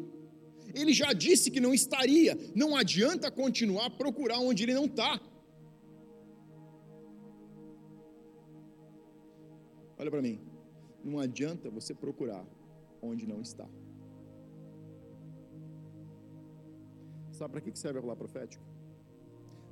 Ele 0.75 0.93
já 0.93 1.13
disse 1.13 1.53
que 1.53 1.61
não 1.61 1.73
estaria. 1.73 2.37
Não 2.53 2.77
adianta 2.77 3.31
continuar 3.31 3.91
procurar 3.91 4.41
onde 4.41 4.65
ele 4.65 4.75
não 4.75 4.87
está. 4.87 5.21
Olha 10.01 10.11
para 10.11 10.23
mim. 10.23 10.37
Não 11.05 11.19
adianta 11.19 11.69
você 11.79 11.93
procurar 11.95 12.45
onde 13.03 13.27
não 13.33 13.41
está. 13.47 13.69
Sabe 17.39 17.53
para 17.53 17.61
que 17.61 17.79
serve 17.79 17.99
a 17.99 18.03
palavra 18.03 18.25
profética? 18.25 18.65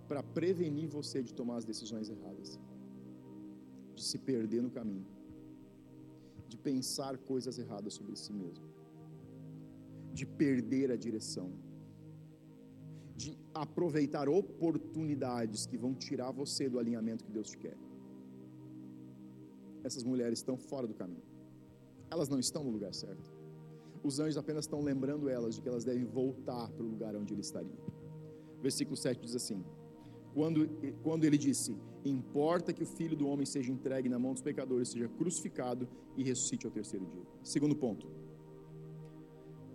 Para 0.06 0.22
prevenir 0.22 0.88
você 0.98 1.22
de 1.22 1.32
tomar 1.32 1.56
as 1.56 1.64
decisões 1.64 2.10
erradas, 2.10 2.60
de 3.94 4.02
se 4.10 4.18
perder 4.18 4.62
no 4.62 4.70
caminho, 4.70 5.06
de 6.46 6.58
pensar 6.58 7.16
coisas 7.32 7.58
erradas 7.58 7.94
sobre 7.94 8.14
si 8.16 8.32
mesmo, 8.32 8.66
de 10.12 10.26
perder 10.26 10.90
a 10.90 10.96
direção, 10.96 11.50
de 13.16 13.30
aproveitar 13.54 14.28
oportunidades 14.28 15.66
que 15.66 15.78
vão 15.84 15.94
tirar 15.94 16.30
você 16.32 16.68
do 16.68 16.78
alinhamento 16.78 17.24
que 17.24 17.32
Deus 17.32 17.50
te 17.50 17.58
quer. 17.58 17.76
Essas 19.84 20.04
mulheres 20.04 20.38
estão 20.38 20.56
fora 20.56 20.86
do 20.86 20.94
caminho, 20.94 21.22
elas 22.10 22.28
não 22.28 22.38
estão 22.38 22.64
no 22.64 22.70
lugar 22.70 22.92
certo 22.94 23.38
os 24.02 24.18
anjos 24.20 24.36
apenas 24.36 24.64
estão 24.64 24.80
lembrando 24.80 25.28
elas 25.28 25.54
de 25.54 25.60
que 25.60 25.68
elas 25.68 25.84
devem 25.84 26.04
voltar 26.04 26.70
para 26.70 26.84
o 26.84 26.88
lugar 26.88 27.14
onde 27.16 27.34
ele 27.34 27.40
estaria. 27.40 27.78
Versículo 28.60 28.96
7 28.96 29.20
diz 29.20 29.34
assim: 29.34 29.64
quando, 30.34 30.68
quando 31.02 31.24
ele 31.24 31.38
disse: 31.38 31.76
Importa 32.04 32.72
que 32.72 32.82
o 32.82 32.86
filho 32.86 33.16
do 33.16 33.26
homem 33.26 33.46
seja 33.46 33.72
entregue 33.72 34.08
na 34.08 34.18
mão 34.18 34.32
dos 34.32 34.42
pecadores, 34.42 34.90
seja 34.90 35.08
crucificado 35.08 35.88
e 36.16 36.22
ressuscite 36.22 36.66
ao 36.66 36.72
terceiro 36.72 37.06
dia. 37.06 37.22
Segundo 37.42 37.76
ponto: 37.76 38.08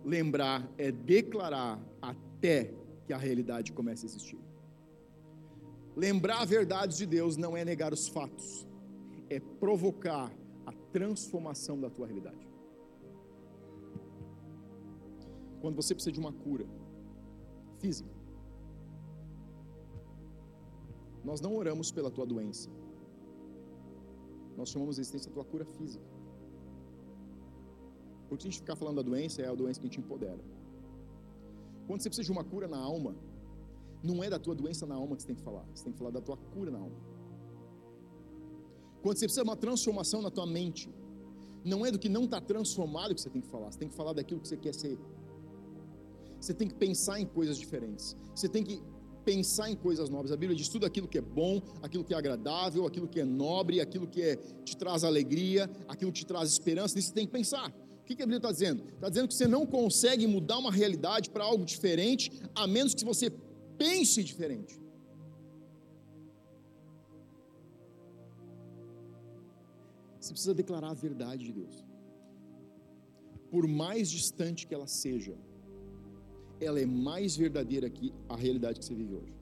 lembrar 0.03 0.69
é 0.77 0.91
declarar 0.91 1.81
até 2.01 2.73
que 3.05 3.13
a 3.13 3.17
realidade 3.17 3.73
comece 3.73 4.05
a 4.05 4.07
existir. 4.07 4.39
Lembrar 5.95 6.45
verdades 6.45 6.97
de 6.97 7.05
Deus 7.05 7.37
não 7.37 7.55
é 7.55 7.63
negar 7.63 7.93
os 7.93 8.07
fatos, 8.07 8.67
é 9.35 9.39
provocar 9.39 10.31
a 10.65 10.71
transformação 10.91 11.79
da 11.79 11.89
tua 11.89 12.07
realidade. 12.07 12.53
quando 15.63 15.77
você 15.77 15.95
precisa 15.95 16.11
de 16.11 16.19
uma 16.19 16.33
cura 16.33 16.65
física. 17.79 18.13
Nós 21.23 21.39
não 21.39 21.55
oramos 21.55 21.89
pela 21.89 22.11
tua 22.11 22.25
doença. 22.25 22.69
Nós 24.57 24.67
chamamos 24.67 24.97
a 24.97 25.01
existência 25.01 25.29
da 25.29 25.35
tua 25.35 25.45
cura 25.45 25.63
física. 25.63 26.03
Porque 28.27 28.41
se 28.41 28.47
a 28.49 28.51
gente 28.51 28.59
ficar 28.59 28.75
falando 28.75 28.97
da 28.97 29.03
doença, 29.03 29.41
é 29.41 29.47
a 29.47 29.55
doença 29.55 29.79
que 29.79 29.87
te 29.87 30.01
empodera. 30.01 30.43
Quando 31.87 32.01
você 32.01 32.09
precisa 32.09 32.25
de 32.25 32.33
uma 32.33 32.43
cura 32.43 32.67
na 32.67 32.77
alma, 32.77 33.15
não 34.03 34.21
é 34.21 34.29
da 34.29 34.37
tua 34.37 34.53
doença 34.53 34.85
na 34.85 34.95
alma 34.95 35.15
que 35.15 35.21
você 35.21 35.29
tem 35.29 35.37
que 35.37 35.43
falar, 35.43 35.65
você 35.73 35.85
tem 35.85 35.93
que 35.93 35.99
falar 35.99 36.11
da 36.11 36.19
tua 36.19 36.35
cura 36.35 36.71
na 36.71 36.79
alma. 36.79 37.12
Quando 39.03 39.17
você 39.17 39.25
precisa 39.25 39.43
de 39.43 39.49
uma 39.49 39.55
transformação 39.55 40.19
na 40.23 40.31
tua 40.31 40.47
mente, 40.47 40.89
não 41.63 41.85
é 41.85 41.91
do 41.91 41.99
que 41.99 42.09
não 42.09 42.23
está 42.23 42.41
transformado 42.41 43.13
que 43.13 43.21
você 43.21 43.29
tem 43.29 43.41
que 43.41 43.47
falar, 43.47 43.71
você 43.71 43.77
tem 43.77 43.89
que 43.89 43.95
falar 43.95 44.13
daquilo 44.13 44.39
que 44.41 44.47
você 44.47 44.57
quer 44.57 44.73
ser 44.73 44.97
você 46.43 46.53
tem 46.53 46.67
que 46.67 46.73
pensar 46.75 47.21
em 47.21 47.25
coisas 47.25 47.57
diferentes. 47.57 48.17
Você 48.35 48.49
tem 48.49 48.63
que 48.63 48.81
pensar 49.23 49.69
em 49.69 49.77
coisas 49.77 50.09
novas. 50.09 50.29
A 50.29 50.35
Bíblia 50.35 50.57
diz 50.57 50.67
tudo 50.67 50.85
aquilo 50.85 51.07
que 51.07 51.17
é 51.17 51.21
bom, 51.21 51.61
aquilo 51.81 52.03
que 52.03 52.13
é 52.13 52.17
agradável, 52.17 52.85
aquilo 52.85 53.07
que 53.07 53.21
é 53.21 53.23
nobre, 53.23 53.79
aquilo 53.79 54.05
que 54.05 54.21
é, 54.21 54.35
te 54.65 54.75
traz 54.75 55.05
alegria, 55.05 55.71
aquilo 55.87 56.11
que 56.11 56.19
te 56.19 56.25
traz 56.25 56.49
esperança. 56.51 56.95
Nisso 56.95 57.07
você 57.07 57.13
tem 57.13 57.25
que 57.25 57.31
pensar. 57.31 57.69
O 58.01 58.03
que 58.03 58.15
a 58.15 58.25
Bíblia 58.25 58.39
está 58.39 58.51
dizendo? 58.51 58.83
Está 58.89 59.07
dizendo 59.07 59.29
que 59.29 59.33
você 59.33 59.47
não 59.47 59.65
consegue 59.65 60.27
mudar 60.27 60.57
uma 60.57 60.69
realidade 60.69 61.29
para 61.29 61.45
algo 61.45 61.63
diferente, 61.63 62.29
a 62.53 62.67
menos 62.67 62.93
que 62.93 63.05
você 63.05 63.31
pense 63.77 64.21
diferente. 64.21 64.82
Você 70.33 70.37
precisa 70.37 70.53
declarar 70.55 70.89
a 70.89 70.93
verdade 70.93 71.45
de 71.45 71.53
Deus. 71.53 71.85
Por 73.51 73.67
mais 73.67 74.09
distante 74.09 74.65
que 74.65 74.73
ela 74.73 74.87
seja, 74.87 75.35
ela 76.59 76.79
é 76.79 76.85
mais 76.85 77.35
verdadeira 77.35 77.87
que 77.87 78.11
a 78.27 78.35
realidade 78.35 78.79
que 78.79 78.85
você 78.85 78.95
vive 78.95 79.13
hoje. 79.13 79.35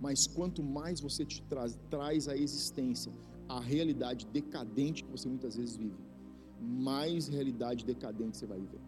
Mas 0.00 0.26
quanto 0.26 0.60
mais 0.60 1.00
você 1.00 1.24
te 1.24 1.40
traz, 1.42 1.78
traz 1.88 2.26
à 2.26 2.36
existência 2.36 3.12
a 3.48 3.60
realidade 3.60 4.26
decadente 4.26 5.04
que 5.04 5.10
você 5.10 5.28
muitas 5.28 5.54
vezes 5.54 5.76
vive, 5.76 6.02
mais 6.60 7.28
realidade 7.28 7.84
decadente 7.84 8.36
você 8.36 8.46
vai 8.46 8.58
viver. 8.58 8.80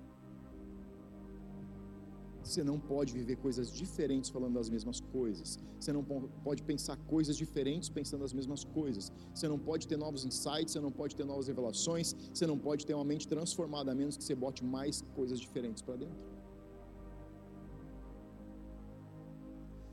Você 2.45 2.63
não 2.63 2.79
pode 2.79 3.11
viver 3.19 3.37
coisas 3.37 3.73
diferentes 3.73 4.29
falando 4.29 4.59
as 4.59 4.69
mesmas 4.69 5.01
coisas. 5.01 5.59
Você 5.81 5.93
não 5.97 6.05
pode 6.47 6.63
pensar 6.63 6.97
coisas 7.15 7.39
diferentes 7.39 7.89
pensando 7.89 8.23
as 8.23 8.35
mesmas 8.35 8.63
coisas. 8.65 9.11
Você 9.35 9.49
não 9.49 9.59
pode 9.59 9.89
ter 9.89 9.97
novos 9.97 10.27
insights, 10.27 10.73
você 10.73 10.81
não 10.81 10.93
pode 10.93 11.17
ter 11.17 11.25
novas 11.25 11.47
revelações, 11.47 12.15
você 12.35 12.47
não 12.47 12.59
pode 12.59 12.85
ter 12.85 12.93
uma 12.93 13.05
mente 13.13 13.27
transformada 13.27 13.93
a 13.93 13.95
menos 13.95 14.19
que 14.19 14.25
você 14.25 14.35
bote 14.35 14.63
mais 14.63 15.03
coisas 15.15 15.41
diferentes 15.41 15.83
para 15.83 15.97
dentro. 15.97 16.35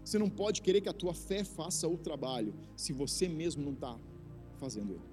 Você 0.03 0.19
não 0.19 0.29
pode 0.29 0.61
querer 0.61 0.81
que 0.81 0.89
a 0.89 0.93
tua 0.93 1.13
fé 1.13 1.45
faça 1.45 1.87
o 1.87 1.97
trabalho 1.97 2.53
se 2.75 2.91
você 2.91 3.29
mesmo 3.29 3.63
não 3.63 3.73
está 3.73 3.97
fazendo 4.57 4.91
ele. 4.91 5.10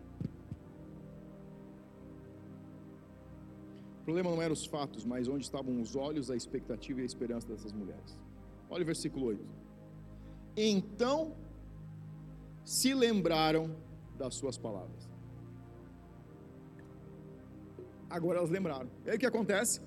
Problema 4.08 4.30
não 4.30 4.40
eram 4.40 4.54
os 4.54 4.64
fatos, 4.64 5.04
mas 5.04 5.28
onde 5.28 5.44
estavam 5.44 5.82
os 5.82 5.94
olhos, 5.94 6.30
a 6.30 6.36
expectativa 6.42 7.00
e 7.00 7.02
a 7.02 7.06
esperança 7.06 7.46
dessas 7.46 7.72
mulheres. 7.72 8.18
Olha 8.70 8.82
o 8.82 8.86
versículo 8.86 9.26
8. 9.26 9.44
Então 10.56 11.36
se 12.64 12.94
lembraram 12.94 13.76
das 14.16 14.34
suas 14.34 14.56
palavras. 14.56 15.06
Agora 18.08 18.38
elas 18.38 18.48
lembraram. 18.48 18.88
E 19.04 19.10
aí 19.10 19.16
o 19.16 19.20
que 19.20 19.26
acontece? 19.26 19.82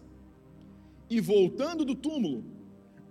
E 1.09 1.19
voltando 1.19 1.83
do 1.83 1.95
túmulo, 1.95 2.43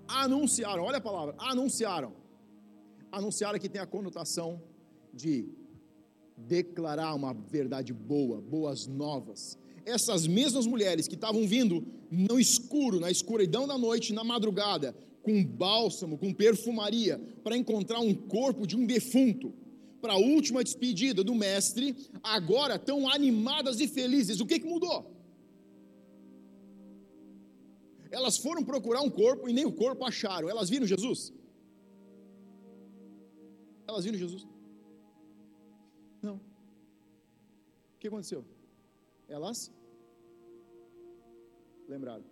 anunciaram, 0.06 0.84
olha 0.84 0.98
a 0.98 1.00
palavra, 1.00 1.34
anunciaram. 1.38 2.12
Anunciaram 3.10 3.58
que 3.58 3.68
tem 3.68 3.80
a 3.80 3.86
conotação 3.86 4.62
de 5.12 5.52
declarar 6.36 7.12
uma 7.16 7.34
verdade 7.34 7.92
boa, 7.92 8.40
boas 8.40 8.86
novas. 8.86 9.58
Essas 9.84 10.26
mesmas 10.26 10.66
mulheres 10.66 11.08
que 11.08 11.14
estavam 11.14 11.46
vindo 11.46 11.86
no 12.10 12.38
escuro, 12.38 13.00
na 13.00 13.10
escuridão 13.10 13.66
da 13.66 13.78
noite, 13.78 14.12
na 14.12 14.24
madrugada, 14.24 14.94
com 15.22 15.44
bálsamo, 15.44 16.18
com 16.18 16.32
perfumaria, 16.32 17.20
para 17.42 17.56
encontrar 17.56 18.00
um 18.00 18.14
corpo 18.14 18.66
de 18.66 18.76
um 18.76 18.86
defunto, 18.86 19.52
para 20.00 20.14
a 20.14 20.18
última 20.18 20.64
despedida 20.64 21.22
do 21.22 21.34
mestre, 21.34 21.94
agora 22.22 22.76
estão 22.76 23.08
animadas 23.08 23.80
e 23.80 23.86
felizes. 23.86 24.40
O 24.40 24.46
que, 24.46 24.58
que 24.58 24.66
mudou? 24.66 25.14
Elas 28.10 28.38
foram 28.38 28.64
procurar 28.64 29.02
um 29.02 29.10
corpo 29.10 29.48
e 29.48 29.52
nem 29.52 29.64
o 29.64 29.72
corpo 29.72 30.04
acharam. 30.04 30.48
Elas 30.48 30.68
viram 30.68 30.86
Jesus? 30.86 31.32
Elas 33.86 34.04
viram 34.04 34.18
Jesus? 34.18 34.46
Não. 36.22 36.36
O 36.36 37.98
que 38.00 38.08
aconteceu? 38.08 38.44
Elas 39.30 39.72
lembraram. 41.88 42.24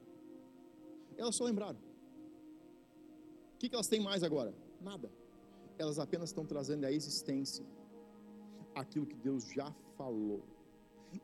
Elas 1.17 1.35
só 1.37 1.45
lembraram. 1.45 1.79
O 3.55 3.59
que 3.59 3.73
elas 3.73 3.89
têm 3.89 4.01
mais 4.01 4.23
agora? 4.23 4.53
Nada. 4.81 5.11
Elas 5.79 5.99
apenas 5.99 6.31
estão 6.31 6.45
trazendo 6.45 6.85
à 6.85 6.93
existência 6.93 7.65
aquilo 8.75 9.07
que 9.07 9.17
Deus 9.17 9.45
já 9.45 9.73
falou. 9.97 10.43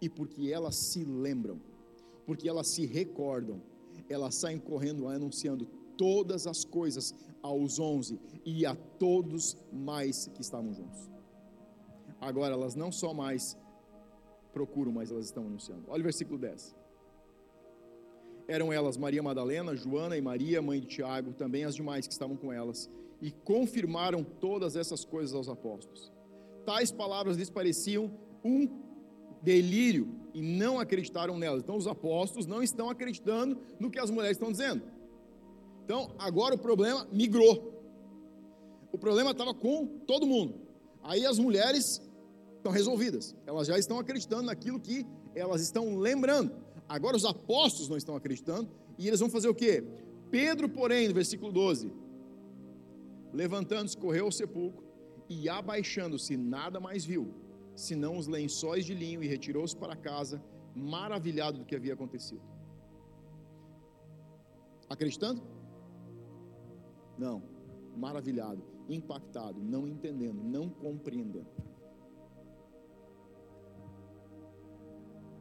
E 0.01 0.09
porque 0.09 0.51
elas 0.51 0.77
se 0.77 1.05
lembram, 1.05 1.61
porque 2.25 2.49
elas 2.49 2.69
se 2.69 2.87
recordam, 2.87 3.61
elas 4.09 4.37
saem 4.37 4.59
correndo 4.59 5.09
anunciando 5.09 5.67
todas 5.97 6.47
as 6.47 6.65
coisas 6.65 7.15
aos 7.43 7.79
onze 7.79 8.19
e 8.45 8.65
a 8.65 8.75
todos 8.75 9.57
mais 9.73 10.29
que 10.29 10.41
estavam 10.41 10.73
juntos. 10.73 11.11
Agora 12.21 12.55
elas 12.55 12.75
não 12.75 12.91
só 12.91 13.13
mais 13.13 13.57
procuram, 14.55 14.93
mas 14.93 15.11
elas 15.11 15.27
estão 15.27 15.45
anunciando. 15.45 15.83
Olha 15.89 16.01
o 16.01 16.05
versículo 16.05 16.39
10. 16.39 16.75
Eram 18.47 18.73
elas 18.73 18.97
Maria 18.97 19.23
Madalena, 19.23 19.75
Joana 19.75 20.17
e 20.17 20.21
Maria, 20.21 20.63
mãe 20.63 20.81
de 20.81 20.87
Tiago, 20.87 21.33
também 21.33 21.65
as 21.65 21.75
demais 21.75 22.07
que 22.07 22.13
estavam 22.13 22.37
com 22.37 22.53
elas, 22.53 22.89
e 23.21 23.31
confirmaram 23.31 24.23
todas 24.23 24.77
essas 24.77 25.05
coisas 25.05 25.35
aos 25.35 25.49
apóstolos. 25.49 26.13
Tais 26.65 26.93
palavras 26.93 27.37
lhes 27.37 27.51
pareciam 27.51 28.11
um 28.45 28.69
delírio 29.43 30.09
e 30.33 30.41
não 30.41 30.79
acreditaram 30.79 31.39
nelas. 31.39 31.63
Então 31.63 31.77
os 31.77 31.87
apóstolos 31.87 32.47
não 32.47 32.63
estão 32.63 32.89
acreditando 32.89 33.59
no 33.79 33.91
que 33.91 33.99
as 33.99 34.11
mulheres 34.11 34.37
estão 34.37 34.53
dizendo. 34.53 34.83
Então 35.85 36.11
agora 36.19 36.55
o 36.55 36.59
problema 36.59 37.07
migrou. 37.13 37.73
O 38.93 38.99
problema 38.99 39.33
estava 39.33 39.53
com 39.53 39.87
todo 40.07 40.27
mundo. 40.27 40.55
Aí 41.03 41.27
as 41.27 41.39
mulheres 41.39 42.01
estão 42.65 42.73
resolvidas. 42.73 43.37
Elas 43.47 43.67
já 43.67 43.79
estão 43.79 43.99
acreditando 43.99 44.45
naquilo 44.45 44.81
que 44.81 45.07
elas 45.35 45.61
estão 45.61 45.97
lembrando. 45.99 46.51
Agora 46.89 47.15
os 47.17 47.25
apóstolos 47.27 47.91
não 47.91 47.97
estão 47.97 48.17
acreditando 48.17 48.71
e 48.99 49.07
eles 49.07 49.21
vão 49.21 49.29
fazer 49.29 49.49
o 49.49 49.55
quê? 49.55 49.85
Pedro, 50.31 50.69
porém, 50.69 51.07
no 51.09 51.15
versículo 51.15 51.53
12, 51.53 51.93
levantando-se, 53.33 53.97
correu 53.97 54.25
ao 54.25 54.33
sepulcro 54.33 54.83
e 55.29 55.49
abaixando-se, 55.49 56.37
nada 56.37 56.81
mais 56.81 57.05
viu 57.05 57.35
senão 57.75 58.17
os 58.17 58.27
lençóis 58.27 58.85
de 58.85 58.95
linho, 58.95 59.23
e 59.23 59.27
retirou-se 59.27 59.77
para 59.77 59.97
casa, 59.97 60.43
maravilhado 60.75 61.59
do 61.59 61.65
que 61.65 61.75
havia 61.75 61.95
acontecido. 61.95 62.41
Acreditando? 64.89 65.43
Não, 67.19 67.43
maravilhado, 67.97 68.63
impactado, 68.89 69.61
não 69.61 69.89
entendendo, 69.89 70.43
não 70.43 70.69
compreendendo. 70.69 71.49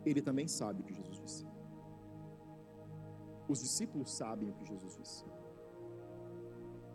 Ele 0.06 0.22
também 0.22 0.48
sabe 0.48 0.82
o 0.82 0.84
que 0.84 0.94
Jesus 0.94 1.20
disse. 1.20 1.46
Os 3.48 3.60
discípulos 3.60 4.12
sabem 4.12 4.50
o 4.50 4.54
que 4.54 4.66
Jesus 4.66 4.98
disse. 4.98 5.26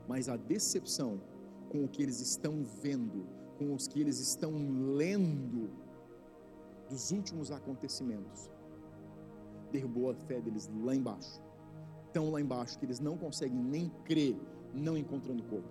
Mas 0.07 0.29
a 0.29 0.37
decepção 0.37 1.21
com 1.69 1.85
o 1.85 1.89
que 1.89 2.03
eles 2.03 2.21
estão 2.21 2.65
vendo, 2.83 3.27
com 3.59 3.75
os 3.75 3.87
que 3.87 4.01
eles 4.01 4.19
estão 4.19 4.53
lendo 4.97 5.71
dos 6.89 7.11
últimos 7.11 7.51
acontecimentos, 7.51 8.51
derrubou 9.71 10.11
a 10.11 10.15
fé 10.15 10.41
deles 10.41 10.71
lá 10.83 10.95
embaixo. 10.95 11.43
Tão 12.13 12.31
lá 12.31 12.41
embaixo 12.41 12.79
que 12.79 12.87
eles 12.87 13.01
não 13.01 13.19
conseguem 13.19 13.59
nem 13.59 13.91
crer, 14.05 14.37
não 14.73 14.97
encontrando 14.97 15.43
corpo. 15.45 15.69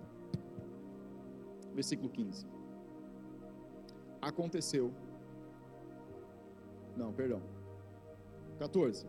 Versículo 1.74 2.08
15. 2.08 2.46
Aconteceu. 4.20 4.92
Não, 6.98 7.12
perdão. 7.12 7.40
14. 8.58 9.06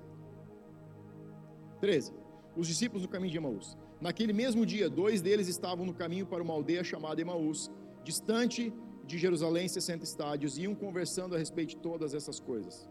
13. 1.82 2.13
Os 2.56 2.67
discípulos 2.67 3.02
no 3.02 3.10
caminho 3.10 3.32
de 3.32 3.38
Emaús. 3.38 3.78
Naquele 3.99 4.32
mesmo 4.32 4.65
dia, 4.65 4.89
dois 4.89 5.21
deles 5.21 5.47
estavam 5.47 5.86
no 5.86 5.93
caminho 5.93 6.25
para 6.25 6.43
uma 6.43 6.54
aldeia 6.54 6.84
chamada 6.84 7.19
Emaús, 7.19 7.71
distante 8.04 8.71
de 9.06 9.17
Jerusalém, 9.17 9.67
60 9.67 10.04
estádios, 10.04 10.58
e 10.58 10.62
iam 10.62 10.75
conversando 10.75 11.36
a 11.36 11.38
respeito 11.39 11.69
de 11.69 11.78
todas 11.78 12.13
essas 12.13 12.39
coisas. 12.39 12.88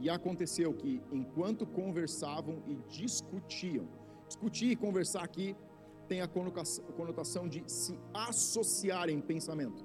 E 0.00 0.08
aconteceu 0.08 0.72
que, 0.72 1.02
enquanto 1.12 1.66
conversavam 1.66 2.62
e 2.66 2.76
discutiam, 2.88 3.86
discutir 4.26 4.70
e 4.70 4.76
conversar 4.76 5.22
aqui 5.22 5.54
tem 6.08 6.22
a 6.22 6.28
conotação 6.28 7.46
de 7.46 7.62
se 7.66 7.96
associar 8.12 9.10
em 9.10 9.20
pensamento. 9.20 9.84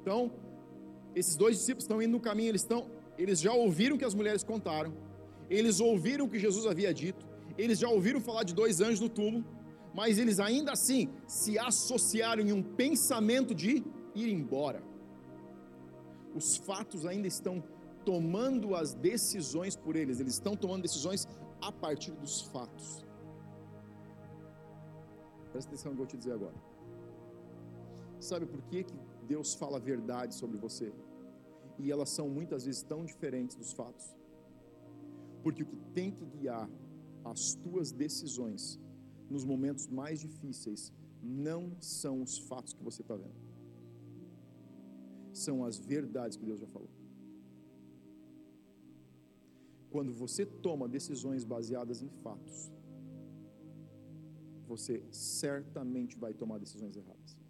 Então, 0.00 0.32
esses 1.14 1.36
dois 1.36 1.58
discípulos 1.58 1.84
estão 1.84 2.02
indo 2.02 2.12
no 2.12 2.20
caminho, 2.20 2.48
eles 2.48 2.62
estão, 2.62 2.90
eles 3.18 3.40
já 3.40 3.52
ouviram 3.52 3.96
o 3.96 3.98
que 3.98 4.04
as 4.04 4.14
mulheres 4.14 4.42
contaram, 4.42 4.92
eles 5.48 5.80
ouviram 5.80 6.24
o 6.26 6.28
que 6.28 6.38
Jesus 6.38 6.66
havia 6.66 6.92
dito, 6.92 7.26
eles 7.56 7.78
já 7.78 7.88
ouviram 7.88 8.20
falar 8.20 8.44
de 8.44 8.54
dois 8.54 8.80
anjos 8.80 9.00
no 9.00 9.08
túmulo, 9.08 9.44
mas 9.94 10.18
eles 10.18 10.40
ainda 10.40 10.72
assim 10.72 11.08
se 11.26 11.58
associaram 11.58 12.42
em 12.42 12.52
um 12.52 12.62
pensamento 12.62 13.54
de 13.54 13.84
ir 14.14 14.28
embora. 14.28 14.82
Os 16.34 16.56
fatos 16.56 17.06
ainda 17.06 17.28
estão 17.28 17.62
tomando 18.04 18.74
as 18.74 18.92
decisões 18.92 19.76
por 19.76 19.94
eles, 19.96 20.18
eles 20.20 20.34
estão 20.34 20.56
tomando 20.56 20.82
decisões 20.82 21.28
a 21.60 21.70
partir 21.70 22.12
dos 22.12 22.42
fatos. 22.42 23.04
Presta 25.52 25.70
atenção 25.70 25.92
no 25.92 25.96
que 25.96 26.02
eu 26.02 26.04
vou 26.04 26.06
te 26.06 26.16
dizer 26.16 26.32
agora. 26.32 26.54
Sabe 28.18 28.46
por 28.46 28.60
que, 28.62 28.82
que 28.82 28.94
Deus 29.28 29.54
fala 29.54 29.76
a 29.76 29.80
verdade 29.80 30.34
sobre 30.34 30.56
você? 30.58 30.92
E 31.78 31.90
elas 31.90 32.10
são 32.10 32.28
muitas 32.28 32.64
vezes 32.64 32.82
tão 32.82 33.04
diferentes 33.04 33.56
dos 33.56 33.72
fatos. 33.72 34.14
Porque 35.42 35.62
o 35.62 35.66
que 35.66 35.76
tem 35.92 36.10
que 36.10 36.24
guiar 36.24 36.68
as 37.24 37.54
tuas 37.54 37.90
decisões 37.90 38.80
nos 39.28 39.44
momentos 39.44 39.86
mais 39.88 40.20
difíceis 40.20 40.92
não 41.22 41.74
são 41.80 42.22
os 42.22 42.38
fatos 42.38 42.72
que 42.74 42.82
você 42.82 43.02
está 43.02 43.16
vendo, 43.16 43.34
são 45.32 45.64
as 45.64 45.78
verdades 45.78 46.36
que 46.36 46.44
Deus 46.44 46.60
já 46.60 46.66
falou. 46.66 46.90
Quando 49.90 50.12
você 50.12 50.44
toma 50.44 50.88
decisões 50.88 51.44
baseadas 51.44 52.02
em 52.02 52.08
fatos, 52.08 52.70
você 54.66 55.02
certamente 55.10 56.16
vai 56.18 56.34
tomar 56.34 56.58
decisões 56.58 56.96
erradas. 56.96 57.43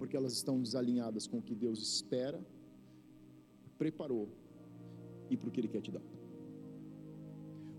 Porque 0.00 0.16
elas 0.16 0.32
estão 0.32 0.56
desalinhadas 0.66 1.26
com 1.30 1.38
o 1.38 1.42
que 1.48 1.54
Deus 1.64 1.78
espera, 1.80 2.40
preparou 3.82 4.26
e 5.28 5.36
para 5.36 5.48
o 5.48 5.52
que 5.52 5.60
Ele 5.60 5.72
quer 5.74 5.82
te 5.86 5.92
dar. 5.96 6.06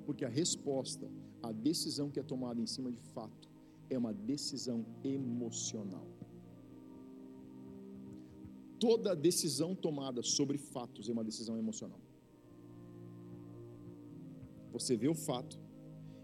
Porque 0.06 0.24
a 0.24 0.30
resposta, 0.30 1.10
a 1.42 1.52
decisão 1.52 2.10
que 2.12 2.20
é 2.20 2.24
tomada 2.34 2.62
em 2.62 2.68
cima 2.76 2.92
de 2.92 3.02
fato, 3.16 3.50
é 3.90 3.98
uma 3.98 4.14
decisão 4.14 4.86
emocional. 5.04 6.08
Toda 8.80 9.16
decisão 9.16 9.74
tomada 9.76 10.22
sobre 10.24 10.58
fatos 10.60 11.10
é 11.10 11.12
uma 11.18 11.24
decisão 11.24 11.58
emocional. 11.58 12.00
Você 14.76 14.96
vê 14.96 15.08
o 15.08 15.16
fato, 15.28 15.60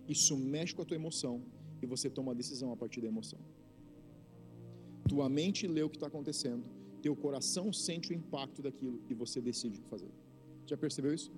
isso 0.08 0.38
mexe 0.38 0.74
com 0.76 0.84
a 0.84 0.86
tua 0.86 1.00
emoção 1.04 1.36
e 1.82 1.86
você 1.86 2.08
toma 2.10 2.30
uma 2.30 2.36
decisão 2.36 2.72
a 2.72 2.78
partir 2.78 3.02
da 3.02 3.08
emoção. 3.08 3.40
Tua 5.08 5.30
mente 5.30 5.68
lê 5.68 5.84
o 5.84 5.90
que 5.90 5.98
está 5.98 6.08
acontecendo, 6.08 6.64
teu 7.02 7.16
coração 7.16 7.72
sente 7.72 8.12
o 8.12 8.14
impacto 8.14 8.62
daquilo 8.62 9.02
e 9.10 9.14
você 9.14 9.40
decide 9.40 9.80
o 9.80 9.82
que 9.82 9.90
fazer. 9.90 10.12
Já 10.66 10.76
percebeu 10.76 11.14
isso? 11.14 11.32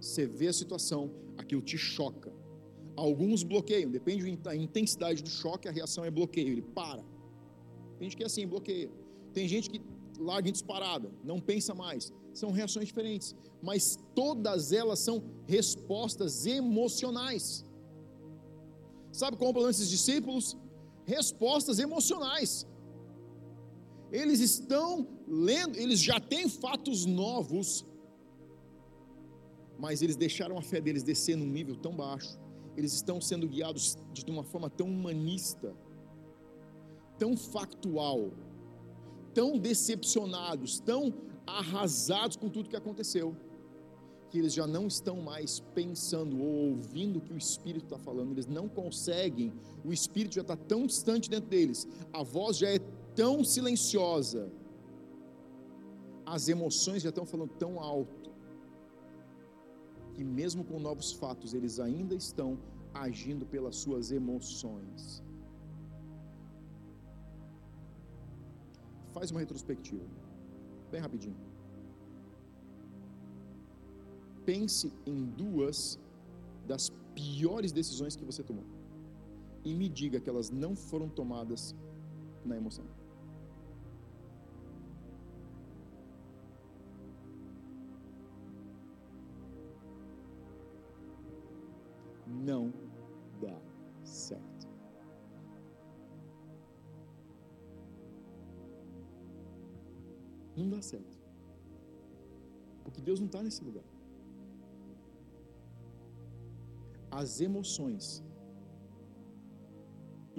Você 0.00 0.26
vê 0.26 0.48
a 0.48 0.52
situação, 0.52 1.10
aquilo 1.36 1.62
te 1.62 1.76
choca. 1.76 2.32
Alguns 2.94 3.42
bloqueiam, 3.42 3.90
depende 3.90 4.36
da 4.36 4.54
intensidade 4.54 5.22
do 5.22 5.28
choque, 5.28 5.68
a 5.68 5.72
reação 5.72 6.04
é 6.04 6.10
bloqueio, 6.10 6.48
ele 6.48 6.62
para. 6.62 7.04
Tem 7.98 8.08
gente 8.08 8.16
que 8.16 8.22
é 8.22 8.26
assim, 8.26 8.46
bloqueia. 8.46 8.90
Tem 9.32 9.48
gente 9.48 9.68
que 9.68 9.80
larga 10.18 10.48
em 10.48 10.52
disparada, 10.52 11.10
não 11.24 11.40
pensa 11.40 11.74
mais. 11.74 12.12
São 12.32 12.50
reações 12.50 12.86
diferentes, 12.86 13.34
mas 13.62 13.98
todas 14.14 14.72
elas 14.72 14.98
são 14.98 15.22
respostas 15.46 16.46
emocionais. 16.46 17.64
Sabe 19.12 19.36
como 19.36 19.52
problema 19.52 19.70
esses 19.70 19.88
discípulos? 19.88 20.56
Respostas 21.06 21.78
emocionais. 21.78 22.66
Eles 24.12 24.40
estão 24.40 25.06
lendo, 25.26 25.76
eles 25.78 26.00
já 26.00 26.20
têm 26.20 26.48
fatos 26.48 27.04
novos 27.06 27.84
mas 29.78 30.02
eles 30.02 30.16
deixaram 30.16 30.56
a 30.58 30.62
fé 30.62 30.80
deles 30.80 31.02
descer 31.02 31.36
num 31.36 31.46
nível 31.46 31.76
tão 31.76 31.94
baixo, 31.94 32.38
eles 32.76 32.92
estão 32.92 33.20
sendo 33.20 33.48
guiados 33.48 33.96
de 34.12 34.30
uma 34.30 34.42
forma 34.42 34.70
tão 34.70 34.88
humanista, 34.88 35.74
tão 37.18 37.36
factual, 37.36 38.32
tão 39.34 39.58
decepcionados, 39.58 40.80
tão 40.80 41.12
arrasados 41.46 42.36
com 42.36 42.48
tudo 42.48 42.68
que 42.68 42.76
aconteceu, 42.76 43.36
eles 44.38 44.52
já 44.52 44.66
não 44.66 44.86
estão 44.86 45.20
mais 45.20 45.60
pensando 45.74 46.40
ou 46.40 46.70
ouvindo 46.70 47.18
o 47.18 47.20
que 47.20 47.32
o 47.32 47.38
Espírito 47.38 47.84
está 47.84 47.98
falando, 47.98 48.32
eles 48.32 48.46
não 48.46 48.68
conseguem, 48.68 49.52
o 49.84 49.92
Espírito 49.92 50.34
já 50.34 50.42
está 50.42 50.56
tão 50.56 50.86
distante 50.86 51.30
dentro 51.30 51.48
deles, 51.48 51.86
a 52.12 52.22
voz 52.22 52.56
já 52.56 52.68
é 52.68 52.78
tão 53.14 53.44
silenciosa, 53.44 54.50
as 56.24 56.48
emoções 56.48 57.02
já 57.02 57.10
estão 57.10 57.24
falando 57.24 57.50
tão 57.50 57.78
alto, 57.80 58.30
que, 60.14 60.24
mesmo 60.24 60.64
com 60.64 60.80
novos 60.80 61.12
fatos, 61.12 61.52
eles 61.52 61.78
ainda 61.78 62.14
estão 62.14 62.58
agindo 62.94 63.44
pelas 63.44 63.76
suas 63.76 64.10
emoções. 64.10 65.22
Faz 69.12 69.30
uma 69.30 69.40
retrospectiva, 69.40 70.04
bem 70.90 71.00
rapidinho. 71.00 71.36
Pense 74.46 74.92
em 75.04 75.24
duas 75.42 75.98
das 76.66 76.90
piores 77.14 77.72
decisões 77.72 78.16
que 78.16 78.24
você 78.24 78.42
tomou 78.42 78.64
e 79.64 79.74
me 79.74 79.88
diga 79.88 80.20
que 80.20 80.30
elas 80.30 80.48
não 80.48 80.76
foram 80.76 81.08
tomadas 81.08 81.74
na 82.44 82.56
emoção. 82.56 82.86
não 92.46 92.72
dá 93.40 93.58
certo. 94.04 94.68
Não 100.56 100.68
dá 100.68 100.80
certo. 100.80 101.18
Porque 102.84 103.00
Deus 103.00 103.18
não 103.18 103.26
está 103.26 103.42
nesse 103.42 103.62
lugar. 103.64 103.84
As 107.20 107.30
emoções 107.48 108.04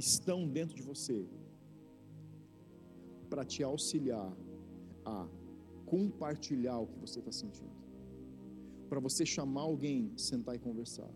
estão 0.06 0.40
dentro 0.58 0.76
de 0.80 0.84
você 0.92 1.18
para 3.30 3.44
te 3.52 3.62
auxiliar 3.72 4.32
a 5.04 5.18
compartilhar 5.94 6.78
o 6.80 6.88
que 6.88 7.00
você 7.06 7.20
está 7.20 7.32
sentindo. 7.32 7.76
Para 8.90 9.00
você 9.08 9.26
chamar 9.26 9.64
alguém, 9.72 10.00
sentar 10.30 10.56
e 10.56 10.60
conversar. 10.60 11.12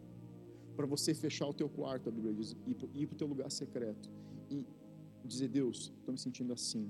Para 0.78 0.88
você 0.94 1.14
fechar 1.14 1.48
o 1.48 1.54
teu 1.54 1.70
quarto, 1.70 2.10
a 2.10 2.12
Bíblia 2.12 2.34
diz, 2.34 2.56
ir 3.02 3.06
para 3.08 3.16
o 3.16 3.20
teu 3.22 3.28
lugar 3.28 3.50
secreto 3.52 4.10
e 4.50 4.66
Dizer, 5.24 5.50
Deus, 5.50 5.94
estou 5.98 6.12
me 6.14 6.20
sentindo 6.20 6.52
assim, 6.52 6.90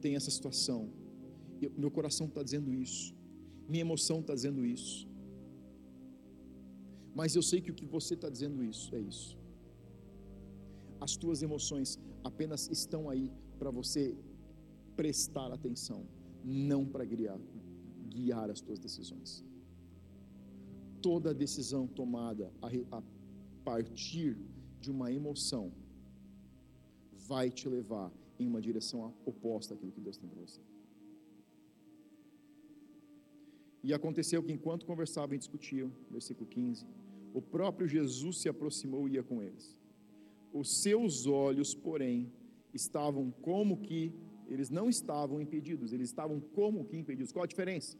tem 0.00 0.16
essa 0.16 0.30
situação, 0.30 0.90
meu 1.76 1.90
coração 1.90 2.26
está 2.26 2.42
dizendo 2.42 2.72
isso, 2.72 3.14
minha 3.68 3.82
emoção 3.82 4.20
está 4.20 4.34
dizendo 4.34 4.64
isso, 4.64 5.07
mas 7.18 7.34
eu 7.34 7.42
sei 7.42 7.60
que 7.60 7.72
o 7.72 7.78
que 7.78 7.86
você 7.96 8.14
está 8.14 8.28
dizendo 8.34 8.62
isso 8.72 8.94
é 8.94 9.00
isso. 9.12 9.30
As 11.04 11.12
tuas 11.22 11.42
emoções 11.46 11.98
apenas 12.30 12.68
estão 12.78 13.02
aí 13.12 13.26
para 13.58 13.70
você 13.78 14.02
prestar 15.00 15.48
atenção, 15.52 16.00
não 16.44 16.82
para 16.92 17.04
guiar, 17.04 17.40
guiar 18.14 18.48
as 18.54 18.60
tuas 18.60 18.78
decisões. 18.78 19.44
Toda 21.08 21.34
decisão 21.34 21.82
tomada 22.00 22.52
a, 22.62 22.68
a 22.98 23.02
partir 23.64 24.38
de 24.80 24.88
uma 24.94 25.10
emoção 25.18 25.72
vai 27.32 27.50
te 27.50 27.68
levar 27.68 28.12
em 28.38 28.46
uma 28.46 28.60
direção 28.68 29.12
oposta 29.32 29.74
àquilo 29.74 29.90
que 29.90 30.00
Deus 30.00 30.16
tem 30.16 30.28
para 30.28 30.40
você. 30.46 30.60
E 33.82 33.92
aconteceu 33.92 34.40
que 34.40 34.52
enquanto 34.52 34.86
conversavam 34.86 35.34
e 35.34 35.38
discutiam, 35.38 35.90
versículo 36.10 36.48
15, 36.48 36.86
o 37.32 37.42
próprio 37.42 37.86
Jesus 37.86 38.40
se 38.40 38.48
aproximou 38.48 39.08
e 39.08 39.12
ia 39.12 39.22
com 39.22 39.42
eles. 39.42 39.78
Os 40.52 40.82
seus 40.82 41.26
olhos, 41.26 41.74
porém, 41.74 42.32
estavam 42.72 43.30
como 43.30 43.78
que 43.78 44.12
eles 44.46 44.70
não 44.70 44.88
estavam 44.88 45.40
impedidos, 45.40 45.92
eles 45.92 46.08
estavam 46.08 46.40
como 46.40 46.84
que 46.84 46.96
impedidos. 46.96 47.32
Qual 47.32 47.44
a 47.44 47.46
diferença? 47.46 47.96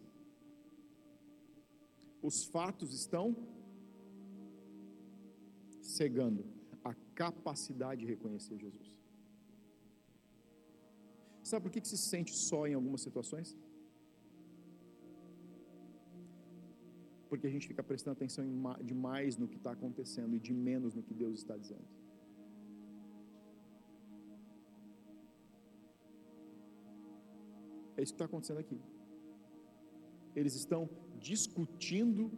Os 2.22 2.44
fatos 2.44 2.92
estão 2.94 3.36
cegando 5.82 6.44
a 6.82 6.94
capacidade 7.14 8.00
de 8.00 8.06
reconhecer 8.06 8.58
Jesus. 8.58 8.98
Sabe 11.42 11.62
por 11.64 11.72
que, 11.72 11.80
que 11.80 11.88
se 11.88 11.96
sente 11.96 12.34
só 12.34 12.66
em 12.66 12.74
algumas 12.74 13.00
situações? 13.00 13.56
Porque 17.28 17.46
a 17.46 17.50
gente 17.50 17.66
fica 17.66 17.82
prestando 17.82 18.16
atenção 18.16 18.44
demais 18.82 19.36
no 19.36 19.46
que 19.46 19.56
está 19.56 19.72
acontecendo 19.72 20.34
e 20.34 20.40
de 20.40 20.52
menos 20.52 20.94
no 20.94 21.02
que 21.02 21.14
Deus 21.14 21.38
está 21.38 21.56
dizendo. 21.56 21.84
É 27.96 28.02
isso 28.02 28.12
que 28.12 28.14
está 28.14 28.26
acontecendo 28.26 28.58
aqui. 28.58 28.80
Eles 30.34 30.54
estão 30.54 30.88
discutindo, 31.18 32.30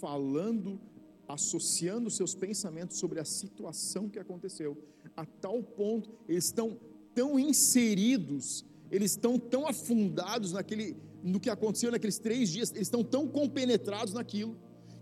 falando, 0.00 0.80
associando 1.26 2.08
seus 2.08 2.34
pensamentos 2.34 2.98
sobre 2.98 3.18
a 3.18 3.24
situação 3.24 4.08
que 4.08 4.18
aconteceu, 4.18 4.78
a 5.16 5.26
tal 5.26 5.62
ponto 5.62 6.08
eles 6.28 6.44
estão 6.44 6.78
tão 7.14 7.38
inseridos, 7.38 8.64
eles 8.90 9.12
estão 9.12 9.38
tão 9.38 9.66
afundados 9.66 10.52
naquele 10.52 10.96
no 11.22 11.40
que 11.40 11.50
aconteceu 11.50 11.90
naqueles 11.90 12.18
três 12.18 12.48
dias, 12.48 12.70
eles 12.70 12.86
estão 12.86 13.02
tão 13.02 13.26
compenetrados 13.26 14.14
naquilo, 14.14 14.56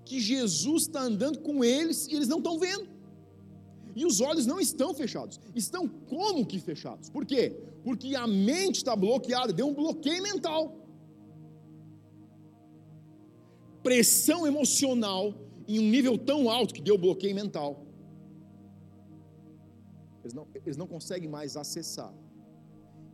que 0.05 0.21
Jesus 0.21 0.83
está 0.83 1.03
andando 1.03 1.41
com 1.41 1.65
eles 1.65 2.07
e 2.07 2.15
eles 2.15 2.29
não 2.29 2.39
estão 2.39 2.59
vendo. 2.59 2.89
E 3.95 4.05
os 4.05 4.21
olhos 4.21 4.47
não 4.47 4.61
estão 4.61 4.95
fechados, 4.95 5.41
estão 5.55 5.89
como 5.89 6.45
que 6.45 6.59
fechados? 6.59 7.09
Por 7.09 7.25
quê? 7.25 7.57
Porque 7.83 8.15
a 8.15 8.27
mente 8.27 8.77
está 8.77 8.95
bloqueada, 8.95 9.53
deu 9.53 9.67
um 9.67 9.75
bloqueio 9.75 10.23
mental. 10.23 10.77
Pressão 13.83 14.47
emocional 14.47 15.35
em 15.67 15.79
um 15.79 15.89
nível 15.89 16.19
tão 16.19 16.51
alto 16.51 16.75
que 16.75 16.83
deu 16.83 16.99
bloqueio 16.99 17.35
mental. 17.35 17.87
Eles 20.23 20.35
não, 20.35 20.47
eles 20.65 20.77
não 20.77 20.87
conseguem 20.87 21.29
mais 21.29 21.57
acessar. 21.57 22.13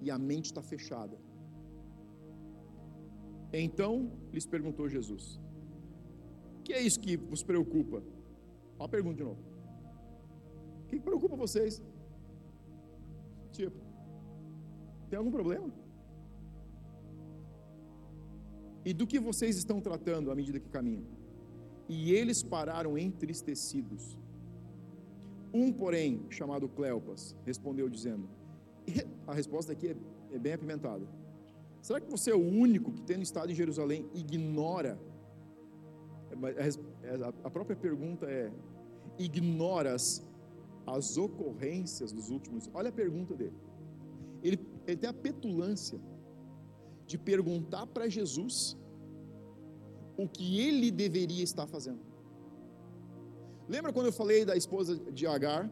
E 0.04 0.10
a 0.10 0.18
mente 0.18 0.46
está 0.46 0.62
fechada. 0.72 1.16
Então 3.52 3.92
lhes 4.32 4.46
perguntou 4.54 4.88
Jesus: 4.88 5.24
O 6.58 6.62
que 6.62 6.72
é 6.72 6.80
isso 6.80 6.98
que 6.98 7.16
vos 7.16 7.42
preocupa? 7.42 7.98
Olha 8.78 8.86
a 8.86 8.88
pergunta 8.88 9.16
de 9.16 9.24
novo. 9.24 9.42
O 10.82 10.86
que 10.88 10.98
preocupa 10.98 11.36
vocês? 11.36 11.82
Tipo, 13.52 13.78
tem 15.08 15.18
algum 15.18 15.30
problema? 15.30 15.70
E 18.84 18.92
do 18.92 19.06
que 19.06 19.20
vocês 19.20 19.56
estão 19.56 19.80
tratando 19.80 20.30
à 20.30 20.34
medida 20.34 20.58
que 20.58 20.68
caminham? 20.68 21.06
E 21.88 22.12
eles 22.12 22.42
pararam 22.42 22.96
entristecidos. 22.98 24.18
Um, 25.54 25.70
porém, 25.72 26.26
chamado 26.30 26.68
Cleopas, 26.68 27.36
respondeu 27.44 27.88
dizendo: 27.88 28.28
A 29.26 29.34
resposta 29.34 29.72
aqui 29.72 29.88
é, 29.88 29.96
é 30.32 30.38
bem 30.38 30.52
apimentada. 30.52 31.06
Será 31.80 32.00
que 32.00 32.10
você 32.10 32.30
é 32.30 32.34
o 32.34 32.40
único 32.40 32.92
que, 32.92 33.02
tendo 33.02 33.22
estado 33.22 33.50
em 33.50 33.54
Jerusalém, 33.54 34.08
ignora? 34.14 34.98
É, 36.56 36.68
é, 37.08 37.32
a 37.44 37.50
própria 37.50 37.76
pergunta 37.76 38.26
é: 38.26 38.52
ignoras 39.18 40.22
as 40.86 41.16
ocorrências 41.16 42.12
dos 42.12 42.30
últimos? 42.30 42.70
Olha 42.72 42.88
a 42.88 42.92
pergunta 42.92 43.34
dele. 43.34 43.56
Ele, 44.42 44.58
ele 44.86 44.96
tem 44.96 45.10
a 45.10 45.12
petulância 45.12 46.00
de 47.06 47.18
perguntar 47.18 47.86
para 47.86 48.08
Jesus 48.08 48.76
o 50.16 50.28
que 50.28 50.60
ele 50.60 50.90
deveria 50.90 51.42
estar 51.42 51.66
fazendo. 51.66 52.00
Lembra 53.68 53.92
quando 53.92 54.06
eu 54.06 54.12
falei 54.12 54.44
da 54.44 54.56
esposa 54.56 54.96
de 54.96 55.26
Agar 55.26 55.70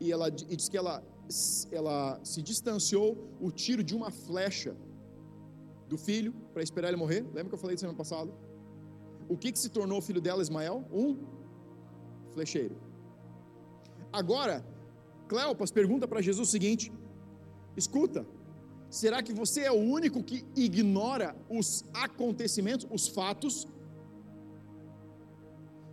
e 0.00 0.10
ela 0.10 0.28
e 0.28 0.56
disse 0.56 0.70
que 0.70 0.76
ela, 0.76 1.02
ela 1.70 2.20
se 2.22 2.42
distanciou 2.42 3.28
o 3.40 3.50
tiro 3.50 3.82
de 3.82 3.94
uma 3.94 4.10
flecha 4.10 4.76
do 5.88 5.96
filho 5.96 6.32
para 6.52 6.62
esperar 6.62 6.88
ele 6.88 6.96
morrer. 6.96 7.22
Lembra 7.22 7.48
que 7.50 7.54
eu 7.54 7.58
falei 7.58 7.74
isso 7.76 7.86
ano 7.86 7.96
passado? 7.96 8.32
O 9.28 9.36
que, 9.36 9.52
que 9.52 9.58
se 9.58 9.70
tornou 9.70 9.98
o 9.98 10.02
filho 10.02 10.20
dela, 10.20 10.42
Ismael? 10.42 10.84
Um 10.92 11.18
flecheiro. 12.32 12.76
Agora, 14.12 14.64
Cleopas 15.28 15.70
pergunta 15.70 16.06
para 16.06 16.20
Jesus 16.20 16.48
o 16.48 16.50
seguinte: 16.50 16.92
escuta, 17.76 18.26
será 18.90 19.22
que 19.22 19.32
você 19.32 19.60
é 19.62 19.72
o 19.72 19.82
único 19.98 20.22
que 20.22 20.44
ignora 20.54 21.34
os 21.48 21.84
acontecimentos, 21.92 22.86
os 22.90 23.08
fatos? 23.08 23.66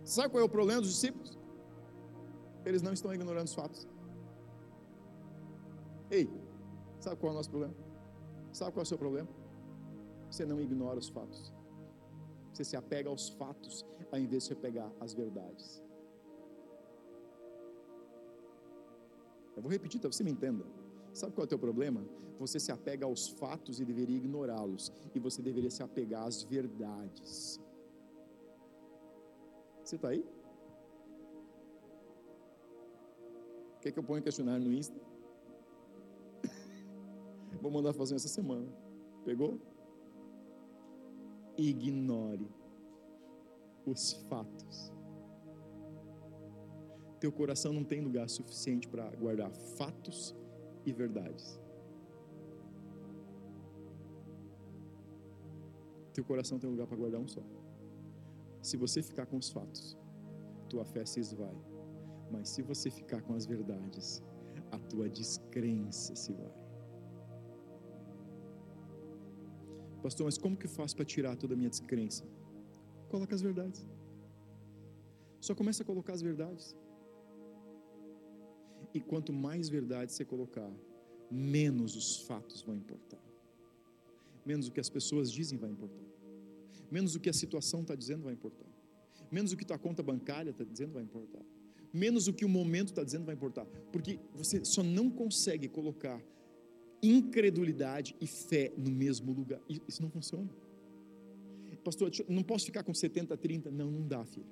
Sabe 0.04 0.30
qual 0.30 0.42
é 0.42 0.44
o 0.44 0.48
problema 0.48 0.80
dos 0.80 0.90
discípulos? 0.90 1.38
Eles 2.64 2.82
não 2.82 2.92
estão 2.92 3.14
ignorando 3.14 3.46
os 3.46 3.54
fatos. 3.54 3.86
Ei, 6.18 6.28
sabe 7.00 7.16
qual 7.18 7.30
é 7.30 7.34
o 7.34 7.36
nosso 7.38 7.48
problema? 7.48 7.74
Sabe 8.52 8.70
qual 8.72 8.82
é 8.82 8.86
o 8.88 8.92
seu 8.92 8.98
problema? 8.98 9.28
Você 10.30 10.44
não 10.44 10.60
ignora 10.60 10.98
os 10.98 11.08
fatos. 11.08 11.40
Você 12.52 12.64
se 12.64 12.76
apega 12.76 13.08
aos 13.08 13.30
fatos, 13.30 13.86
ao 14.12 14.18
invés 14.18 14.42
de 14.42 14.48
se 14.48 14.52
apegar 14.52 14.92
às 15.00 15.14
verdades. 15.14 15.82
Eu 19.56 19.62
vou 19.62 19.72
repetir 19.72 19.98
para 20.00 20.12
você 20.12 20.22
me 20.22 20.30
entenda. 20.30 20.66
Sabe 21.14 21.32
qual 21.32 21.44
é 21.44 21.46
o 21.46 21.48
teu 21.48 21.58
problema? 21.58 22.04
Você 22.38 22.60
se 22.60 22.70
apega 22.70 23.06
aos 23.06 23.28
fatos 23.28 23.80
e 23.80 23.84
deveria 23.84 24.18
ignorá-los. 24.18 24.92
E 25.14 25.18
você 25.18 25.40
deveria 25.40 25.70
se 25.70 25.82
apegar 25.82 26.26
às 26.26 26.42
verdades. 26.42 27.58
Você 29.82 29.96
está 29.96 30.08
aí? 30.08 30.22
Quer 33.80 33.92
que 33.92 33.98
eu 33.98 34.04
ponha 34.04 34.20
questionário 34.20 34.62
no 34.62 34.72
Insta? 34.72 35.11
Vou 37.62 37.70
mandar 37.70 37.94
fazer 37.94 38.16
essa 38.16 38.28
semana. 38.28 38.68
Pegou? 39.24 39.58
ignore 41.56 42.50
os 43.86 44.12
fatos. 44.28 44.92
Teu 47.20 47.30
coração 47.30 47.72
não 47.72 47.84
tem 47.84 48.00
lugar 48.00 48.28
suficiente 48.28 48.88
para 48.88 49.08
guardar 49.16 49.50
fatos 49.52 50.34
e 50.84 50.92
verdades. 50.92 51.60
Teu 56.12 56.24
coração 56.24 56.58
tem 56.58 56.68
lugar 56.68 56.86
para 56.86 56.96
guardar 56.96 57.20
um 57.20 57.28
só. 57.28 57.42
Se 58.60 58.76
você 58.76 59.02
ficar 59.02 59.26
com 59.26 59.36
os 59.36 59.50
fatos, 59.50 59.96
tua 60.68 60.84
fé 60.84 61.04
se 61.04 61.20
esvai. 61.20 61.56
Mas 62.30 62.48
se 62.48 62.62
você 62.62 62.90
ficar 62.90 63.22
com 63.22 63.34
as 63.34 63.46
verdades, 63.46 64.22
a 64.70 64.78
tua 64.78 65.08
descrença 65.08 66.14
se 66.16 66.32
vai. 66.32 66.61
Pastor, 70.02 70.24
mas 70.24 70.36
como 70.36 70.56
que 70.56 70.66
eu 70.66 70.70
faço 70.70 70.96
para 70.96 71.04
tirar 71.04 71.36
toda 71.36 71.54
a 71.54 71.56
minha 71.56 71.70
descrença? 71.70 72.24
Coloca 73.08 73.34
as 73.34 73.42
verdades. 73.42 73.86
Só 75.40 75.54
começa 75.54 75.82
a 75.82 75.86
colocar 75.86 76.12
as 76.12 76.22
verdades. 76.22 76.76
E 78.94 79.00
quanto 79.00 79.32
mais 79.32 79.68
verdades 79.68 80.14
você 80.14 80.24
colocar, 80.24 80.70
menos 81.30 81.96
os 81.96 82.26
fatos 82.26 82.62
vão 82.62 82.76
importar. 82.76 83.22
Menos 84.44 84.66
o 84.68 84.72
que 84.72 84.80
as 84.80 84.90
pessoas 84.90 85.30
dizem 85.30 85.58
vai 85.58 85.70
importar. 85.70 86.04
Menos 86.90 87.14
o 87.14 87.20
que 87.20 87.30
a 87.30 87.32
situação 87.32 87.82
está 87.82 87.94
dizendo 87.94 88.24
vai 88.24 88.34
importar. 88.34 88.66
Menos 89.30 89.52
o 89.52 89.56
que 89.56 89.64
tua 89.64 89.78
conta 89.78 90.02
bancária 90.02 90.50
está 90.50 90.64
dizendo 90.64 90.92
vai 90.92 91.02
importar. 91.02 91.42
menos 91.92 92.26
o 92.26 92.32
que 92.32 92.44
o 92.44 92.48
momento 92.48 92.88
está 92.88 93.04
dizendo 93.04 93.24
vai 93.24 93.34
importar. 93.34 93.66
Porque 93.92 94.18
você 94.34 94.64
só 94.64 94.82
não 94.82 95.10
consegue 95.10 95.68
colocar 95.68 96.22
incredulidade 97.02 98.14
e 98.20 98.26
fé 98.26 98.72
no 98.76 98.90
mesmo 98.90 99.32
lugar. 99.32 99.60
Isso 99.88 100.00
não 100.02 100.10
funciona. 100.10 100.48
Pastor, 101.82 102.10
não 102.28 102.44
posso 102.44 102.66
ficar 102.66 102.84
com 102.84 102.94
70, 102.94 103.36
30. 103.36 103.70
Não, 103.70 103.90
não 103.90 104.06
dá, 104.06 104.24
filho. 104.24 104.46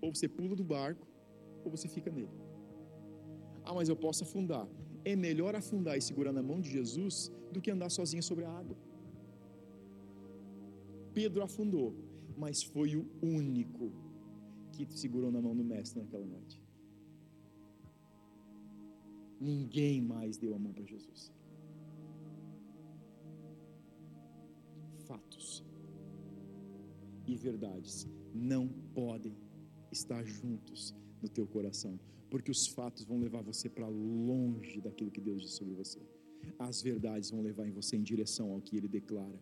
Ou 0.00 0.14
você 0.14 0.26
pula 0.28 0.56
do 0.56 0.64
barco, 0.64 1.06
ou 1.64 1.70
você 1.70 1.86
fica 1.88 2.10
nele. 2.10 2.30
Ah, 3.64 3.74
mas 3.74 3.88
eu 3.88 3.96
posso 3.96 4.24
afundar. 4.24 4.66
É 5.04 5.14
melhor 5.14 5.54
afundar 5.54 5.96
e 5.98 6.00
segurar 6.00 6.32
na 6.32 6.42
mão 6.42 6.60
de 6.60 6.70
Jesus 6.70 7.30
do 7.52 7.60
que 7.60 7.70
andar 7.70 7.90
sozinho 7.90 8.22
sobre 8.22 8.44
a 8.44 8.50
água. 8.50 8.76
Pedro 11.12 11.42
afundou, 11.42 11.94
mas 12.36 12.62
foi 12.62 12.96
o 12.96 13.06
único 13.22 13.92
que 14.72 14.86
segurou 14.90 15.30
na 15.30 15.40
mão 15.40 15.54
do 15.56 15.64
mestre 15.64 16.00
naquela 16.02 16.26
noite. 16.26 16.65
Ninguém 19.40 20.00
mais 20.00 20.36
deu 20.36 20.54
a 20.54 20.58
mão 20.58 20.72
para 20.72 20.84
Jesus. 20.84 21.32
Fatos 25.06 25.64
e 27.26 27.36
verdades 27.36 28.06
não 28.34 28.68
podem 28.94 29.36
estar 29.90 30.24
juntos 30.24 30.94
no 31.22 31.28
teu 31.28 31.46
coração, 31.46 31.98
porque 32.30 32.50
os 32.50 32.66
fatos 32.66 33.04
vão 33.04 33.18
levar 33.18 33.42
você 33.42 33.68
para 33.68 33.88
longe 33.88 34.80
daquilo 34.80 35.10
que 35.10 35.20
Deus 35.20 35.42
diz 35.42 35.52
sobre 35.52 35.74
você. 35.74 36.00
As 36.58 36.82
verdades 36.82 37.30
vão 37.30 37.42
levar 37.42 37.66
em 37.66 37.72
você 37.72 37.96
em 37.96 38.02
direção 38.02 38.52
ao 38.52 38.60
que 38.60 38.76
ele 38.76 38.88
declara 38.88 39.38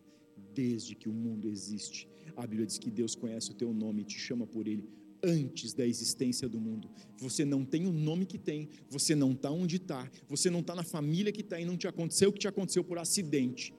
desde 0.53 0.95
que 0.95 1.09
o 1.09 1.13
mundo 1.13 1.47
existe. 1.47 2.07
A 2.35 2.47
Bíblia 2.47 2.65
diz 2.65 2.77
que 2.77 2.89
Deus 2.89 3.15
conhece 3.15 3.51
o 3.51 3.55
teu 3.55 3.73
nome 3.73 4.01
e 4.01 4.05
te 4.05 4.17
chama 4.17 4.47
por 4.47 4.67
ele 4.67 4.89
antes 5.23 5.73
da 5.73 5.85
existência 5.85 6.47
do 6.47 6.59
mundo. 6.59 6.89
Você 7.17 7.43
não 7.43 7.65
tem 7.65 7.87
o 7.87 7.91
nome 7.91 8.25
que 8.25 8.37
tem, 8.37 8.69
você 8.89 9.15
não 9.15 9.31
está 9.31 9.49
onde 9.49 9.77
está, 9.77 10.09
você 10.27 10.49
não 10.49 10.59
está 10.59 10.75
na 10.75 10.83
família 10.83 11.31
que 11.31 11.41
está 11.41 11.59
e 11.59 11.65
não 11.65 11.77
te 11.77 11.87
aconteceu 11.87 12.29
o 12.29 12.33
que 12.33 12.39
te 12.39 12.47
aconteceu 12.47 12.83
por 12.83 12.97
acidente. 12.97 13.73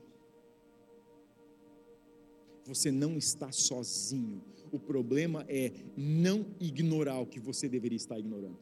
Você 2.67 2.91
não 2.91 3.17
está 3.17 3.53
sozinho. 3.53 4.43
O 4.73 4.81
problema 4.81 5.45
é 5.49 5.73
não 5.97 6.47
ignorar 6.61 7.21
o 7.21 7.27
que 7.27 7.39
você 7.39 7.69
deveria 7.69 7.97
estar 7.97 8.19
ignorando. 8.19 8.59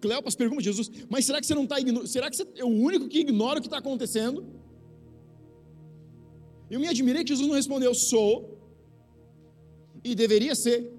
Cleopas 0.00 0.34
pergunta 0.34 0.60
a 0.60 0.64
Jesus, 0.64 0.90
mas 1.08 1.24
será 1.24 1.40
que 1.40 1.46
você 1.46 1.54
não 1.54 1.62
está 1.62 1.78
ignorando? 1.78 2.08
Será 2.08 2.28
que 2.28 2.36
você 2.36 2.46
é 2.56 2.64
o 2.64 2.68
único 2.68 3.08
que 3.08 3.20
ignora 3.20 3.58
o 3.58 3.62
que 3.62 3.68
está 3.68 3.78
acontecendo? 3.78 4.44
Eu 6.68 6.80
me 6.80 6.88
admirei 6.88 7.22
que 7.22 7.28
Jesus 7.28 7.46
não 7.46 7.54
respondeu, 7.54 7.94
sou, 7.94 8.58
e 10.02 10.14
deveria 10.14 10.54
ser. 10.54 10.90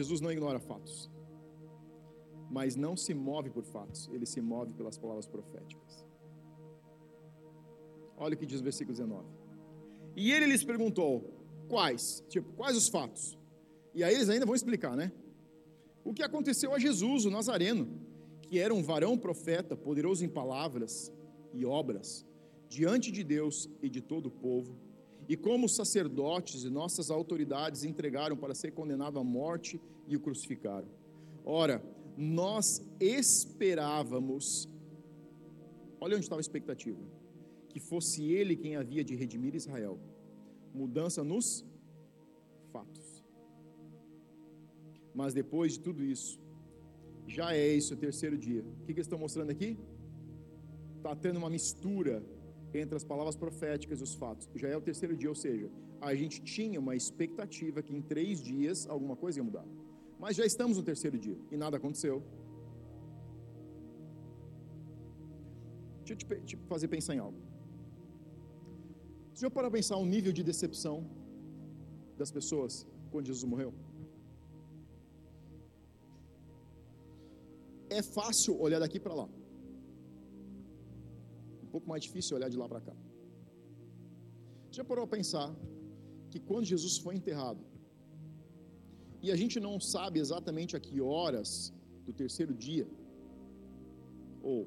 Jesus 0.00 0.18
não 0.22 0.32
ignora 0.32 0.58
fatos, 0.58 1.10
mas 2.50 2.74
não 2.74 2.96
se 2.96 3.12
move 3.12 3.50
por 3.50 3.64
fatos, 3.64 4.08
ele 4.14 4.24
se 4.24 4.40
move 4.40 4.72
pelas 4.72 4.96
palavras 4.96 5.26
proféticas. 5.26 6.06
Olha 8.16 8.34
o 8.34 8.38
que 8.38 8.46
diz 8.46 8.60
o 8.60 8.64
versículo 8.64 8.96
19. 8.96 9.28
E 10.16 10.32
ele 10.32 10.46
lhes 10.46 10.64
perguntou: 10.64 11.10
quais? 11.68 12.24
Tipo, 12.28 12.50
quais 12.54 12.76
os 12.78 12.88
fatos? 12.88 13.38
E 13.94 14.02
aí 14.02 14.14
eles 14.14 14.30
ainda 14.30 14.46
vão 14.46 14.54
explicar, 14.54 14.96
né? 14.96 15.12
O 16.02 16.14
que 16.14 16.22
aconteceu 16.22 16.74
a 16.74 16.78
Jesus, 16.78 17.26
o 17.26 17.30
Nazareno, 17.30 17.86
que 18.40 18.58
era 18.58 18.72
um 18.72 18.82
varão 18.82 19.18
profeta, 19.18 19.76
poderoso 19.76 20.24
em 20.24 20.30
palavras 20.30 21.12
e 21.52 21.66
obras, 21.66 22.26
diante 22.70 23.12
de 23.12 23.22
Deus 23.22 23.68
e 23.82 23.90
de 23.90 24.00
todo 24.00 24.26
o 24.26 24.30
povo 24.30 24.74
e 25.30 25.36
como 25.36 25.66
os 25.66 25.76
sacerdotes 25.76 26.64
e 26.64 26.68
nossas 26.68 27.08
autoridades 27.08 27.84
entregaram 27.84 28.36
para 28.36 28.52
ser 28.52 28.72
condenado 28.72 29.16
à 29.16 29.22
morte 29.22 29.80
e 30.08 30.16
o 30.16 30.20
crucificaram. 30.20 30.88
Ora, 31.44 31.80
nós 32.16 32.84
esperávamos, 32.98 34.68
olha 36.00 36.16
onde 36.16 36.24
estava 36.24 36.40
a 36.40 36.46
expectativa, 36.48 36.98
que 37.68 37.78
fosse 37.78 38.24
ele 38.24 38.56
quem 38.56 38.74
havia 38.74 39.04
de 39.04 39.14
redimir 39.14 39.54
Israel. 39.54 40.00
Mudança 40.74 41.22
nos 41.22 41.64
fatos. 42.72 43.24
Mas 45.14 45.32
depois 45.32 45.74
de 45.74 45.80
tudo 45.80 46.02
isso, 46.02 46.40
já 47.28 47.54
é 47.54 47.68
esse 47.68 47.94
o 47.94 47.96
terceiro 47.96 48.36
dia. 48.36 48.62
O 48.62 48.80
que, 48.84 48.86
que 48.86 48.98
eles 48.98 49.06
estão 49.06 49.16
mostrando 49.16 49.50
aqui? 49.50 49.78
Está 50.96 51.14
tendo 51.14 51.36
uma 51.36 51.48
mistura 51.48 52.20
entre 52.78 52.96
as 52.96 53.04
palavras 53.04 53.36
proféticas 53.36 54.00
e 54.00 54.02
os 54.02 54.14
fatos. 54.14 54.48
Já 54.54 54.68
é 54.68 54.76
o 54.76 54.80
terceiro 54.80 55.16
dia, 55.16 55.28
ou 55.28 55.34
seja, 55.34 55.70
a 56.00 56.14
gente 56.14 56.40
tinha 56.42 56.78
uma 56.78 56.94
expectativa 56.94 57.82
que 57.82 57.94
em 57.94 58.02
três 58.02 58.40
dias 58.40 58.86
alguma 58.88 59.16
coisa 59.16 59.40
ia 59.40 59.44
mudar. 59.44 59.66
Mas 60.18 60.36
já 60.36 60.44
estamos 60.44 60.76
no 60.76 60.82
terceiro 60.82 61.18
dia 61.18 61.38
e 61.50 61.56
nada 61.56 61.76
aconteceu. 61.76 62.22
Deixa 66.04 66.12
eu 66.12 66.16
te, 66.16 66.44
te 66.44 66.56
fazer 66.68 66.88
pensar 66.88 67.14
em 67.14 67.18
algo. 67.18 67.38
Você 69.32 69.42
já 69.46 69.50
parou 69.50 69.70
para 69.70 69.78
pensar 69.78 69.96
o 69.96 70.04
nível 70.04 70.32
de 70.32 70.42
decepção 70.42 70.96
das 72.16 72.30
pessoas 72.30 72.86
quando 73.10 73.26
Jesus 73.26 73.44
morreu? 73.44 73.72
É 77.88 78.02
fácil 78.02 78.60
olhar 78.60 78.78
daqui 78.78 79.00
para 79.00 79.14
lá 79.14 79.28
pouco 81.74 81.88
mais 81.92 82.02
difícil 82.06 82.36
olhar 82.38 82.50
de 82.54 82.58
lá 82.62 82.68
para 82.72 82.80
cá. 82.88 82.94
Já 84.76 84.84
parou 84.90 85.04
a 85.08 85.10
pensar 85.16 85.48
que 86.30 86.38
quando 86.48 86.64
Jesus 86.72 86.94
foi 87.04 87.14
enterrado, 87.20 87.62
e 89.24 89.30
a 89.34 89.36
gente 89.42 89.56
não 89.66 89.74
sabe 89.94 90.18
exatamente 90.24 90.72
a 90.76 90.80
que 90.86 91.00
horas 91.00 91.50
do 92.06 92.12
terceiro 92.12 92.54
dia, 92.66 92.86
ou 94.50 94.58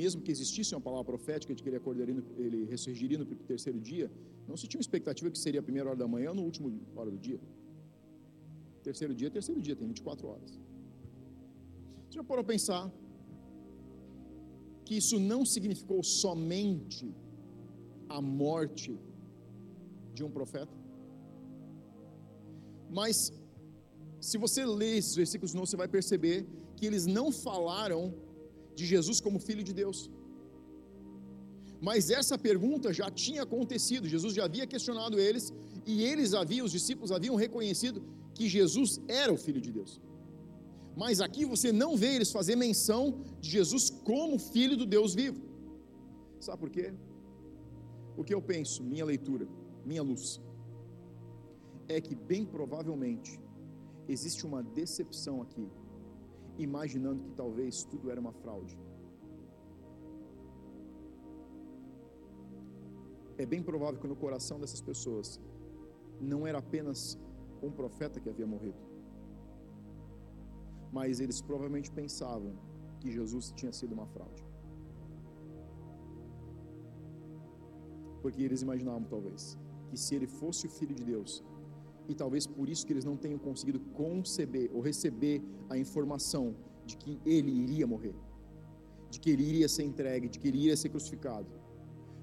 mesmo 0.00 0.20
que 0.24 0.30
existisse 0.36 0.74
uma 0.74 0.84
palavra 0.88 1.06
profética 1.12 1.54
de 1.54 1.62
que 1.62 1.68
ele 1.70 1.80
acordaria, 1.82 2.16
ele 2.46 2.60
ressurgiria 2.74 3.18
no 3.22 3.26
terceiro 3.52 3.80
dia, 3.80 4.10
não 4.48 4.56
se 4.60 4.66
tinha 4.68 4.78
uma 4.78 4.86
expectativa 4.88 5.30
que 5.30 5.38
seria 5.38 5.60
a 5.60 5.66
primeira 5.68 5.88
hora 5.90 5.98
da 6.04 6.08
manhã 6.14 6.30
ou 6.32 6.36
no 6.40 6.44
último 6.50 6.66
hora 6.94 7.10
do 7.10 7.18
dia. 7.28 7.40
Terceiro 8.88 9.14
dia, 9.20 9.30
terceiro 9.38 9.60
dia, 9.66 9.74
tem 9.74 9.86
24 9.86 10.28
horas. 10.28 10.50
Você 12.08 12.16
já 12.18 12.24
parou 12.24 12.42
a 12.42 12.48
pensar 12.54 12.82
que 14.86 14.96
isso 15.02 15.16
não 15.32 15.40
significou 15.54 16.00
somente 16.02 17.06
a 18.16 18.20
morte 18.22 18.92
de 20.14 20.22
um 20.26 20.30
profeta. 20.30 20.76
Mas, 22.98 23.16
se 24.28 24.38
você 24.44 24.64
ler 24.64 24.94
esses 24.98 25.16
versículos 25.22 25.54
não, 25.56 25.66
você 25.66 25.76
vai 25.82 25.88
perceber 25.96 26.46
que 26.76 26.86
eles 26.88 27.04
não 27.18 27.26
falaram 27.46 28.02
de 28.78 28.86
Jesus 28.92 29.18
como 29.20 29.44
filho 29.48 29.64
de 29.68 29.74
Deus. 29.82 29.98
Mas 31.88 32.10
essa 32.20 32.36
pergunta 32.38 32.92
já 33.00 33.10
tinha 33.10 33.42
acontecido, 33.42 34.12
Jesus 34.14 34.32
já 34.38 34.44
havia 34.44 34.66
questionado 34.66 35.18
eles, 35.18 35.52
e 35.84 36.02
eles 36.10 36.32
haviam, 36.32 36.64
os 36.64 36.72
discípulos 36.78 37.12
haviam 37.12 37.36
reconhecido 37.44 38.02
que 38.34 38.48
Jesus 38.48 39.00
era 39.08 39.32
o 39.32 39.36
filho 39.36 39.60
de 39.66 39.72
Deus. 39.78 40.00
Mas 40.96 41.20
aqui 41.20 41.44
você 41.44 41.70
não 41.72 41.96
vê 41.96 42.14
eles 42.14 42.30
fazer 42.30 42.56
menção 42.56 43.20
de 43.40 43.50
Jesus 43.50 43.92
como 44.08 44.38
filho 44.38 44.76
do 44.80 44.86
Deus 44.94 45.14
vivo. 45.20 45.42
Sabe 46.46 46.58
por 46.62 46.70
quê? 46.76 46.86
O 48.16 48.22
que 48.26 48.34
eu 48.36 48.42
penso, 48.52 48.84
minha 48.92 49.04
leitura, 49.12 49.46
minha 49.90 50.02
luz, 50.10 50.40
é 51.88 51.98
que 52.06 52.14
bem 52.30 52.44
provavelmente 52.56 53.32
existe 54.14 54.42
uma 54.48 54.62
decepção 54.80 55.36
aqui, 55.44 55.66
imaginando 56.66 57.24
que 57.24 57.32
talvez 57.42 57.84
tudo 57.92 58.10
era 58.12 58.20
uma 58.24 58.32
fraude. 58.32 58.78
É 63.36 63.44
bem 63.44 63.62
provável 63.70 64.00
que 64.00 64.08
no 64.12 64.16
coração 64.24 64.58
dessas 64.60 64.80
pessoas 64.80 65.40
não 66.32 66.46
era 66.46 66.58
apenas 66.58 67.18
um 67.62 67.70
profeta 67.70 68.20
que 68.20 68.30
havia 68.30 68.46
morrido 68.46 68.86
mas 70.96 71.20
eles 71.20 71.38
provavelmente 71.42 71.90
pensavam 71.90 72.52
que 73.00 73.10
Jesus 73.10 73.52
tinha 73.56 73.72
sido 73.72 73.92
uma 73.92 74.06
fraude. 74.06 74.44
Porque 78.22 78.42
eles 78.42 78.62
imaginavam, 78.62 79.04
talvez, 79.04 79.58
que 79.88 79.96
se 79.96 80.14
ele 80.14 80.26
fosse 80.26 80.66
o 80.66 80.70
filho 80.70 80.94
de 80.94 81.04
Deus, 81.04 81.44
e 82.08 82.14
talvez 82.14 82.46
por 82.46 82.68
isso 82.68 82.86
que 82.86 82.92
eles 82.92 83.04
não 83.04 83.16
tenham 83.16 83.38
conseguido 83.38 83.80
conceber 84.02 84.70
ou 84.72 84.80
receber 84.80 85.42
a 85.68 85.76
informação 85.76 86.54
de 86.84 86.96
que 86.96 87.20
ele 87.24 87.50
iria 87.50 87.86
morrer, 87.86 88.14
de 89.10 89.18
que 89.20 89.30
ele 89.30 89.44
iria 89.44 89.68
ser 89.68 89.84
entregue, 89.84 90.28
de 90.28 90.38
que 90.38 90.48
ele 90.48 90.58
iria 90.58 90.76
ser 90.76 90.88
crucificado. 90.88 91.48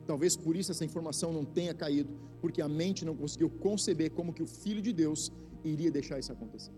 Talvez 0.06 0.36
por 0.36 0.56
isso 0.56 0.72
essa 0.72 0.84
informação 0.84 1.32
não 1.32 1.46
tenha 1.46 1.74
caído, 1.74 2.14
porque 2.42 2.62
a 2.62 2.68
mente 2.68 3.06
não 3.06 3.16
conseguiu 3.16 3.50
conceber 3.50 4.12
como 4.12 4.34
que 4.34 4.44
o 4.44 4.48
filho 4.48 4.82
de 4.82 4.92
Deus 4.92 5.32
iria 5.64 5.92
deixar 5.92 6.20
isso 6.20 6.32
acontecer 6.32 6.74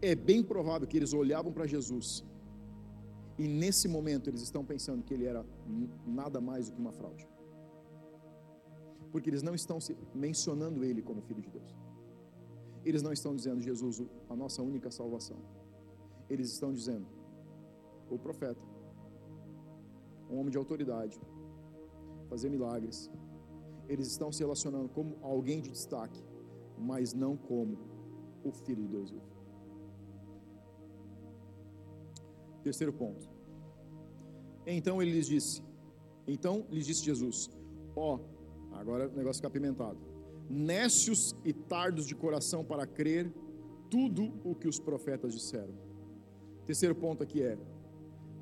é 0.00 0.14
bem 0.14 0.42
provável 0.42 0.86
que 0.86 0.96
eles 0.96 1.12
olhavam 1.12 1.52
para 1.52 1.66
Jesus 1.66 2.24
e 3.42 3.48
nesse 3.48 3.88
momento 3.88 4.28
eles 4.28 4.42
estão 4.42 4.62
pensando 4.62 5.02
que 5.02 5.14
ele 5.14 5.24
era 5.24 5.42
nada 6.06 6.42
mais 6.42 6.66
do 6.66 6.74
que 6.74 6.80
uma 6.86 6.92
fraude. 6.92 7.26
Porque 9.10 9.30
eles 9.30 9.42
não 9.42 9.54
estão 9.54 9.78
mencionando 10.14 10.84
ele 10.84 11.00
como 11.00 11.22
filho 11.22 11.40
de 11.40 11.48
Deus. 11.48 11.74
Eles 12.84 13.02
não 13.02 13.14
estão 13.14 13.34
dizendo 13.34 13.62
Jesus, 13.62 14.02
a 14.28 14.36
nossa 14.36 14.60
única 14.62 14.90
salvação. 14.90 15.38
Eles 16.28 16.52
estão 16.52 16.70
dizendo 16.70 17.06
o 18.10 18.18
profeta, 18.18 18.60
um 20.28 20.36
homem 20.38 20.50
de 20.50 20.58
autoridade, 20.58 21.18
fazer 22.28 22.50
milagres. 22.50 23.10
Eles 23.88 24.06
estão 24.06 24.30
se 24.30 24.40
relacionando 24.40 24.90
como 24.90 25.16
alguém 25.22 25.62
de 25.62 25.70
destaque, 25.70 26.22
mas 26.76 27.14
não 27.14 27.38
como 27.38 27.78
o 28.44 28.52
filho 28.52 28.82
de 28.82 28.88
Deus 28.88 29.10
vivo. 29.10 29.39
Terceiro 32.62 32.92
ponto. 32.92 33.28
Então 34.66 35.00
ele 35.00 35.12
lhes 35.12 35.26
disse: 35.26 35.62
Então 36.26 36.66
lhes 36.70 36.86
disse 36.86 37.04
Jesus: 37.04 37.50
Ó, 37.96 38.16
oh, 38.16 38.74
agora 38.74 39.08
o 39.08 39.16
negócio 39.16 39.36
fica 39.36 39.48
apimentado. 39.48 39.98
Nécios 40.48 41.34
e 41.44 41.52
tardos 41.52 42.06
de 42.06 42.14
coração 42.14 42.64
para 42.64 42.86
crer 42.86 43.32
tudo 43.88 44.32
o 44.44 44.54
que 44.54 44.68
os 44.68 44.78
profetas 44.78 45.32
disseram. 45.32 45.74
Terceiro 46.66 46.94
ponto 46.94 47.22
aqui 47.22 47.42
é: 47.42 47.58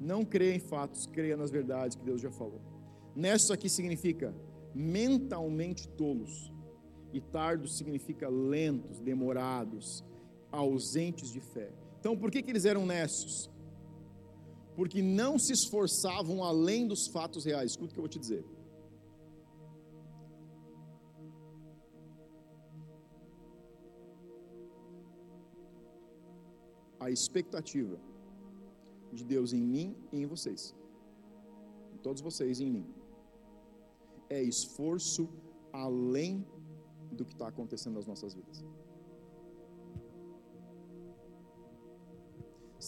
não 0.01 0.25
creia 0.25 0.55
em 0.55 0.61
fatos, 0.61 1.07
creia 1.07 1.37
nas 1.37 1.51
verdades 1.51 1.97
que 1.97 2.05
Deus 2.05 2.21
já 2.21 2.31
falou. 2.31 2.61
Nécios 3.15 3.51
aqui 3.51 3.69
significa 3.69 4.35
mentalmente 4.75 5.89
tolos, 5.89 6.53
e 7.13 7.21
tardos 7.21 7.77
significa 7.77 8.29
lentos, 8.29 9.01
demorados, 9.01 10.05
ausentes 10.53 11.31
de 11.33 11.41
fé. 11.41 11.73
Então, 11.99 12.17
por 12.17 12.31
que, 12.31 12.43
que 12.43 12.51
eles 12.51 12.65
eram 12.65 12.87
nécios? 12.87 13.51
Porque 14.79 15.03
não 15.03 15.41
se 15.41 15.53
esforçavam 15.53 16.45
além 16.45 16.87
dos 16.87 17.09
fatos 17.09 17.45
reais. 17.45 17.73
Escuta 17.73 17.91
o 17.91 17.95
que 17.95 17.99
eu 17.99 18.03
vou 18.03 18.09
te 18.09 18.21
dizer. 18.21 18.45
A 27.01 27.11
expectativa 27.11 27.99
de 29.13 29.25
Deus 29.25 29.53
em 29.53 29.65
mim 29.75 29.97
e 30.13 30.23
em 30.23 30.27
vocês, 30.27 30.73
em 31.93 31.99
todos 31.99 32.23
vocês 32.23 32.61
e 32.61 32.65
em 32.65 32.71
mim, 32.71 32.87
é 34.31 34.41
esforço 34.41 35.29
além 35.73 36.47
do 37.11 37.25
que 37.25 37.33
está 37.33 37.49
acontecendo 37.49 37.95
nas 37.95 38.07
nossas 38.07 38.33
vidas. 38.33 38.65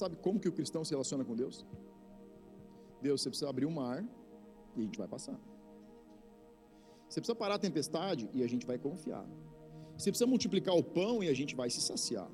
Sabe 0.00 0.16
como 0.16 0.40
que 0.42 0.48
o 0.48 0.52
cristão 0.58 0.82
se 0.82 0.92
relaciona 0.96 1.24
com 1.28 1.34
Deus? 1.42 1.56
Deus, 3.06 3.20
você 3.20 3.28
precisa 3.28 3.50
abrir 3.50 3.66
o 3.66 3.70
mar 3.70 3.98
e 4.74 4.80
a 4.80 4.84
gente 4.86 4.98
vai 5.02 5.08
passar. 5.14 5.38
Você 7.06 7.20
precisa 7.20 7.34
parar 7.42 7.56
a 7.56 7.58
tempestade 7.66 8.22
e 8.32 8.42
a 8.42 8.48
gente 8.52 8.64
vai 8.70 8.78
confiar. 8.78 9.26
Você 9.98 10.08
precisa 10.10 10.26
multiplicar 10.34 10.74
o 10.74 10.82
pão 10.82 11.22
e 11.22 11.28
a 11.28 11.34
gente 11.34 11.54
vai 11.54 11.68
se 11.68 11.82
saciar. 11.82 12.30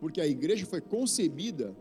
Porque 0.00 0.20
a 0.26 0.26
igreja 0.26 0.64
foi 0.64 0.80
concebida, 0.80 1.76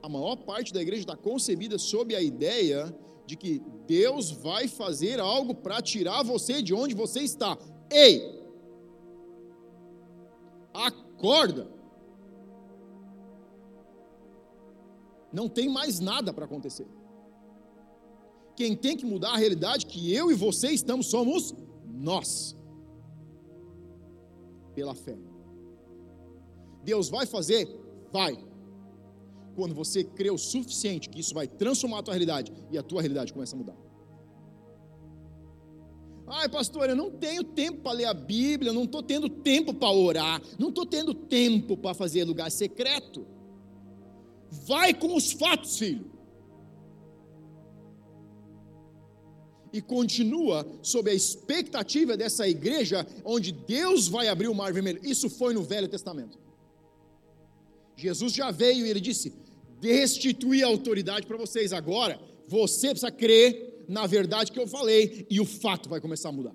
a 0.00 0.08
maior 0.08 0.36
parte 0.36 0.72
da 0.72 0.80
igreja 0.80 1.02
está 1.02 1.16
concebida 1.16 1.78
sob 1.78 2.14
a 2.14 2.22
ideia 2.22 2.94
de 3.26 3.36
que 3.36 3.60
Deus 3.88 4.30
vai 4.30 4.68
fazer 4.68 5.18
algo 5.18 5.52
para 5.52 5.82
tirar 5.82 6.22
você 6.22 6.62
de 6.62 6.72
onde 6.72 6.94
você 6.94 7.22
está. 7.22 7.58
Ei! 7.90 8.35
Acorda! 10.84 11.70
Não 15.32 15.48
tem 15.48 15.68
mais 15.68 16.00
nada 16.00 16.32
para 16.32 16.44
acontecer. 16.44 16.86
Quem 18.54 18.74
tem 18.76 18.96
que 18.96 19.04
mudar 19.04 19.32
a 19.32 19.36
realidade 19.36 19.86
que 19.86 20.12
eu 20.12 20.30
e 20.30 20.34
você 20.34 20.68
estamos 20.68 21.06
somos 21.06 21.54
nós. 21.84 22.56
Pela 24.74 24.94
fé. 24.94 25.16
Deus 26.82 27.08
vai 27.08 27.26
fazer? 27.26 27.68
Vai. 28.12 28.38
Quando 29.54 29.74
você 29.74 30.04
crê 30.04 30.30
o 30.30 30.38
suficiente 30.38 31.08
que 31.08 31.20
isso 31.20 31.34
vai 31.34 31.48
transformar 31.48 31.98
a 31.98 32.02
tua 32.02 32.14
realidade 32.14 32.52
e 32.70 32.78
a 32.78 32.82
tua 32.82 33.00
realidade 33.00 33.32
começa 33.32 33.56
a 33.56 33.58
mudar. 33.58 33.85
Ai, 36.28 36.48
pastor, 36.48 36.88
eu 36.88 36.96
não 36.96 37.10
tenho 37.10 37.44
tempo 37.44 37.82
para 37.82 37.92
ler 37.92 38.06
a 38.06 38.14
Bíblia, 38.14 38.72
não 38.72 38.84
estou 38.84 39.02
tendo 39.02 39.28
tempo 39.28 39.72
para 39.72 39.92
orar, 39.92 40.42
não 40.58 40.70
estou 40.70 40.84
tendo 40.84 41.14
tempo 41.14 41.76
para 41.76 41.94
fazer 41.94 42.24
lugar 42.24 42.50
secreto. 42.50 43.26
Vai 44.66 44.92
com 44.92 45.14
os 45.14 45.32
fatos, 45.32 45.78
filho. 45.78 46.10
E 49.72 49.80
continua 49.80 50.66
sob 50.82 51.10
a 51.10 51.14
expectativa 51.14 52.16
dessa 52.16 52.48
igreja 52.48 53.06
onde 53.24 53.52
Deus 53.52 54.08
vai 54.08 54.26
abrir 54.26 54.48
o 54.48 54.54
mar 54.54 54.72
vermelho. 54.72 55.00
Isso 55.04 55.28
foi 55.28 55.54
no 55.54 55.62
Velho 55.62 55.86
Testamento. 55.86 56.38
Jesus 57.94 58.32
já 58.32 58.50
veio 58.50 58.86
e 58.86 58.90
ele 58.90 59.00
disse: 59.00 59.32
Destituir 59.80 60.64
a 60.64 60.68
autoridade 60.68 61.26
para 61.26 61.36
vocês. 61.36 61.72
Agora, 61.72 62.18
você 62.48 62.88
precisa 62.88 63.10
crer 63.10 63.65
na 63.88 64.06
verdade 64.06 64.52
que 64.52 64.58
eu 64.58 64.66
falei 64.66 65.26
e 65.30 65.40
o 65.40 65.44
fato 65.44 65.88
vai 65.88 66.00
começar 66.00 66.28
a 66.30 66.32
mudar. 66.32 66.54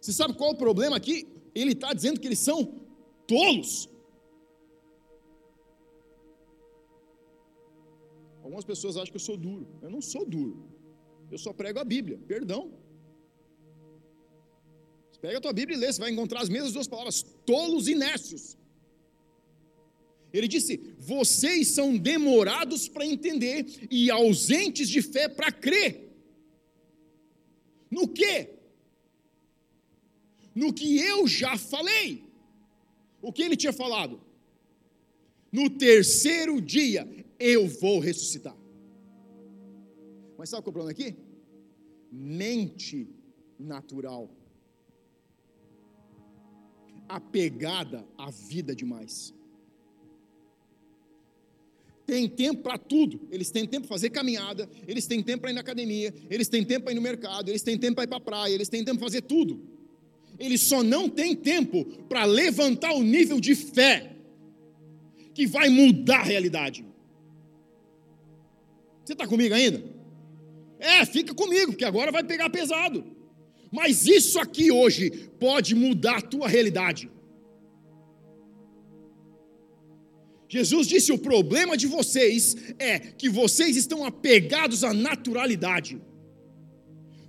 Você 0.00 0.12
sabe 0.12 0.34
qual 0.34 0.50
é 0.50 0.54
o 0.54 0.56
problema 0.56 0.96
aqui? 0.96 1.26
Ele 1.54 1.72
está 1.72 1.92
dizendo 1.92 2.20
que 2.20 2.26
eles 2.26 2.38
são 2.38 2.64
tolos. 3.26 3.88
Algumas 8.42 8.64
pessoas 8.64 8.96
acham 8.96 9.10
que 9.10 9.16
eu 9.16 9.20
sou 9.20 9.36
duro. 9.36 9.66
Eu 9.82 9.90
não 9.90 10.00
sou 10.00 10.24
duro. 10.24 10.68
Eu 11.30 11.38
só 11.38 11.52
prego 11.52 11.78
a 11.78 11.84
Bíblia. 11.84 12.18
Perdão. 12.26 12.72
Você 15.10 15.20
pega 15.20 15.38
a 15.38 15.40
tua 15.40 15.52
Bíblia 15.52 15.76
e 15.76 15.80
lê, 15.80 15.92
você 15.92 16.00
vai 16.00 16.10
encontrar 16.10 16.40
as 16.42 16.48
mesmas 16.48 16.72
duas 16.72 16.88
palavras: 16.88 17.22
tolos 17.44 17.88
e 17.88 17.94
nécios. 17.94 18.57
Ele 20.32 20.48
disse: 20.48 20.94
vocês 20.98 21.68
são 21.68 21.96
demorados 21.96 22.88
para 22.88 23.06
entender 23.06 23.66
e 23.90 24.10
ausentes 24.10 24.88
de 24.88 25.00
fé 25.00 25.28
para 25.28 25.50
crer. 25.50 26.08
No 27.90 28.06
que? 28.06 28.50
No 30.54 30.72
que 30.72 30.98
eu 30.98 31.26
já 31.26 31.56
falei. 31.56 32.24
O 33.22 33.32
que 33.32 33.42
ele 33.42 33.56
tinha 33.56 33.72
falado? 33.72 34.20
No 35.50 35.70
terceiro 35.70 36.60
dia 36.60 37.08
eu 37.38 37.66
vou 37.66 37.98
ressuscitar. 37.98 38.56
Mas 40.36 40.50
sabe 40.50 40.62
qual 40.62 40.68
é 40.68 40.70
o 40.70 40.72
problema 40.72 40.90
aqui? 40.90 41.16
Mente 42.12 43.08
natural. 43.58 44.30
Apegada 47.08 48.06
à 48.16 48.30
vida 48.30 48.74
demais. 48.74 49.34
Tem 52.08 52.26
tempo 52.26 52.62
para 52.62 52.78
tudo. 52.78 53.20
Eles 53.30 53.50
têm 53.50 53.66
tempo 53.66 53.86
para 53.86 53.94
fazer 53.94 54.08
caminhada, 54.08 54.66
eles 54.86 55.06
têm 55.06 55.22
tempo 55.22 55.42
para 55.42 55.50
ir 55.50 55.52
na 55.52 55.60
academia, 55.60 56.14
eles 56.30 56.48
têm 56.48 56.64
tempo 56.64 56.84
para 56.84 56.92
ir 56.92 56.96
no 56.96 57.02
mercado, 57.02 57.50
eles 57.50 57.60
têm 57.60 57.76
tempo 57.76 57.96
para 57.96 58.04
ir 58.04 58.06
para 58.06 58.16
a 58.16 58.20
praia, 58.20 58.54
eles 58.54 58.70
têm 58.70 58.82
tempo 58.82 58.98
para 58.98 59.08
fazer 59.08 59.20
tudo. 59.20 59.60
Eles 60.38 60.62
só 60.62 60.82
não 60.82 61.06
têm 61.06 61.36
tempo 61.36 61.84
para 62.08 62.24
levantar 62.24 62.94
o 62.94 63.02
nível 63.02 63.38
de 63.38 63.54
fé 63.54 64.16
que 65.34 65.46
vai 65.46 65.68
mudar 65.68 66.20
a 66.20 66.24
realidade. 66.24 66.82
Você 69.04 69.12
está 69.12 69.26
comigo 69.26 69.54
ainda? 69.54 69.84
É, 70.78 71.04
fica 71.04 71.34
comigo, 71.34 71.72
porque 71.72 71.84
agora 71.84 72.10
vai 72.10 72.24
pegar 72.24 72.48
pesado. 72.48 73.04
Mas 73.70 74.06
isso 74.06 74.40
aqui 74.40 74.70
hoje 74.72 75.10
pode 75.38 75.74
mudar 75.74 76.16
a 76.16 76.22
tua 76.22 76.48
realidade. 76.48 77.10
Jesus 80.48 80.86
disse: 80.86 81.12
o 81.12 81.18
problema 81.18 81.76
de 81.76 81.86
vocês 81.86 82.56
é 82.78 82.98
que 82.98 83.28
vocês 83.28 83.76
estão 83.76 84.04
apegados 84.04 84.82
à 84.82 84.94
naturalidade. 84.94 86.00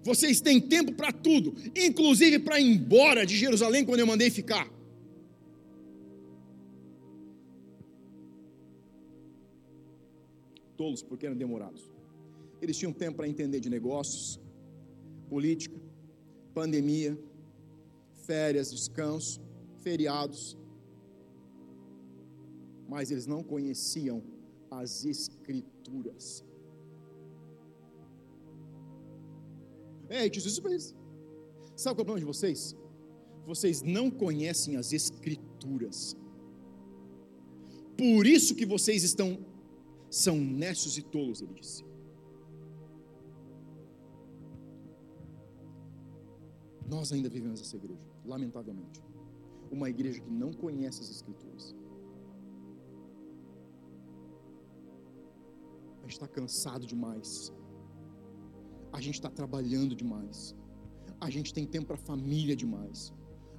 Vocês 0.03 0.39
têm 0.39 0.59
tempo 0.61 0.93
para 0.93 1.11
tudo, 1.11 1.53
inclusive 1.75 2.39
para 2.39 2.59
ir 2.59 2.71
embora 2.71 3.25
de 3.25 3.35
Jerusalém 3.35 3.83
quando 3.85 3.99
eu 3.99 4.07
mandei 4.07 4.29
ficar. 4.29 4.67
tolos 10.79 11.03
porque 11.03 11.25
eram 11.25 11.35
demorados. 11.35 11.91
Eles 12.61 12.77
tinham 12.77 12.93
tempo 12.93 13.17
para 13.17 13.27
entender 13.27 13.59
de 13.59 13.69
negócios, 13.69 14.39
política, 15.27 15.77
pandemia, 16.53 17.19
férias, 18.25 18.71
descanso, 18.71 19.41
feriados, 19.81 20.57
mas 22.89 23.11
eles 23.11 23.27
não 23.27 23.41
conheciam 23.43 24.23
as 24.71 25.05
Escrituras. 25.05 26.43
É, 30.09 30.21
Jesus 30.33 30.53
isso 30.53 30.61
para 30.61 30.71
eles. 30.71 30.95
Sabe 31.75 31.95
qual 31.95 32.01
é 32.01 32.03
o 32.03 32.05
problema 32.05 32.19
de 32.19 32.25
vocês? 32.25 32.75
Vocês 33.45 33.83
não 33.83 34.09
conhecem 34.09 34.75
as 34.75 34.91
Escrituras. 34.91 36.17
Por 37.95 38.25
isso 38.25 38.55
que 38.55 38.65
vocês 38.65 39.03
estão 39.03 39.29
são 40.09 40.35
necios 40.37 40.97
e 40.97 41.03
tolos, 41.03 41.41
ele 41.43 41.53
disse. 41.53 41.83
Nós 46.87 47.11
ainda 47.13 47.29
vivemos 47.29 47.61
essa 47.61 47.75
igreja, 47.77 48.01
lamentavelmente. 48.25 48.99
Uma 49.69 49.91
igreja 49.91 50.19
que 50.19 50.31
não 50.31 50.51
conhece 50.51 51.01
as 51.01 51.11
Escrituras. 51.11 51.75
Gente 56.09 56.17
está 56.17 56.27
cansado 56.27 56.87
demais. 56.87 57.53
A 58.91 58.99
gente 58.99 59.17
está 59.19 59.29
trabalhando 59.29 59.93
demais. 59.95 60.55
A 61.21 61.29
gente 61.29 61.53
tem 61.53 61.65
tempo 61.67 61.87
para 61.89 61.97
família 61.97 62.55
demais. 62.55 63.13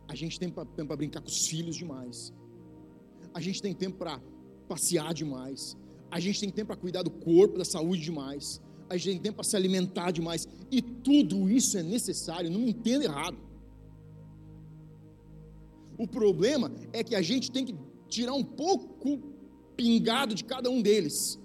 A 0.08 0.16
gente 0.16 0.38
tem 0.40 0.50
tempo 0.50 0.86
para 0.88 0.96
brincar 0.96 1.20
com 1.20 1.28
os 1.28 1.46
filhos 1.46 1.76
demais. 1.76 2.32
A 3.32 3.40
gente 3.40 3.62
tem 3.62 3.72
tempo 3.72 3.96
para 3.98 4.20
passear 4.68 5.14
demais. 5.14 5.76
A 6.10 6.18
gente 6.18 6.40
tem 6.40 6.50
tempo 6.50 6.68
para 6.72 6.76
cuidar 6.76 7.02
do 7.04 7.10
corpo, 7.10 7.56
da 7.56 7.64
saúde 7.64 8.02
demais. 8.02 8.60
A 8.88 8.96
gente 8.96 9.12
tem 9.12 9.22
tempo 9.26 9.36
para 9.36 9.44
se 9.44 9.54
alimentar 9.54 10.10
demais. 10.10 10.48
E 10.72 10.82
tudo 10.82 11.48
isso 11.48 11.78
é 11.78 11.84
necessário, 11.84 12.50
não 12.50 12.62
me 12.62 12.70
entenda 12.70 13.04
errado. 13.04 13.38
O 15.96 16.06
problema 16.08 16.72
é 16.92 17.04
que 17.04 17.14
a 17.14 17.22
gente 17.22 17.52
tem 17.52 17.64
que 17.64 17.76
tirar 18.08 18.34
um 18.34 18.42
pouco 18.42 19.20
pingado 19.76 20.34
de 20.34 20.42
cada 20.42 20.68
um 20.68 20.82
deles 20.82 21.38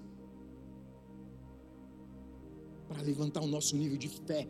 para 2.88 3.02
levantar 3.02 3.42
o 3.42 3.46
nosso 3.46 3.76
nível 3.76 3.96
de 3.96 4.08
fé 4.08 4.48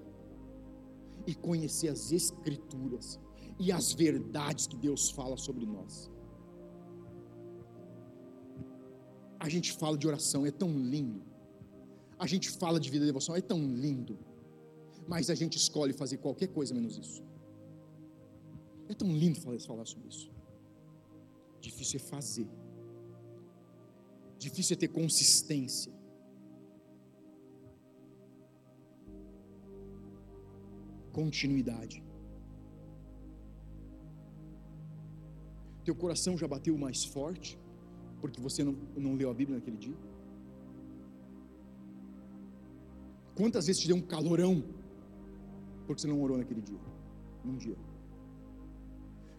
e 1.26 1.34
conhecer 1.34 1.88
as 1.88 2.12
Escrituras 2.12 3.18
e 3.58 3.72
as 3.72 3.92
verdades 3.92 4.66
que 4.66 4.76
Deus 4.76 5.10
fala 5.10 5.36
sobre 5.36 5.64
nós. 5.66 6.10
A 9.38 9.48
gente 9.48 9.72
fala 9.72 9.96
de 9.96 10.06
oração, 10.06 10.46
é 10.46 10.50
tão 10.50 10.70
lindo. 10.78 11.22
A 12.18 12.26
gente 12.26 12.50
fala 12.50 12.80
de 12.80 12.90
vida 12.90 13.04
de 13.04 13.10
devoção, 13.12 13.34
é 13.36 13.40
tão 13.40 13.58
lindo. 13.58 14.18
Mas 15.06 15.30
a 15.30 15.34
gente 15.34 15.56
escolhe 15.56 15.92
fazer 15.92 16.16
qualquer 16.18 16.48
coisa 16.48 16.74
menos 16.74 16.98
isso. 16.98 17.22
É 18.88 18.94
tão 18.94 19.08
lindo 19.14 19.40
falar 19.40 19.84
sobre 19.84 20.08
isso. 20.08 20.30
Difícil 21.60 22.00
é 22.00 22.02
fazer. 22.02 22.48
Difícil 24.38 24.74
é 24.74 24.78
ter 24.78 24.88
consistência. 24.88 25.92
Continuidade. 31.16 31.96
Teu 35.86 35.94
coração 36.02 36.36
já 36.36 36.46
bateu 36.54 36.76
mais 36.76 37.04
forte 37.14 37.58
porque 38.20 38.38
você 38.46 38.62
não, 38.62 38.76
não 39.04 39.14
leu 39.14 39.30
a 39.30 39.34
Bíblia 39.34 39.56
naquele 39.58 39.78
dia? 39.78 39.96
Quantas 43.34 43.66
vezes 43.66 43.80
te 43.80 43.88
deu 43.88 43.96
um 43.96 44.02
calorão 44.02 44.62
porque 45.86 46.02
você 46.02 46.08
não 46.12 46.20
orou 46.20 46.36
naquele 46.36 46.60
dia? 46.60 46.82
Num 47.42 47.56
dia. 47.56 47.78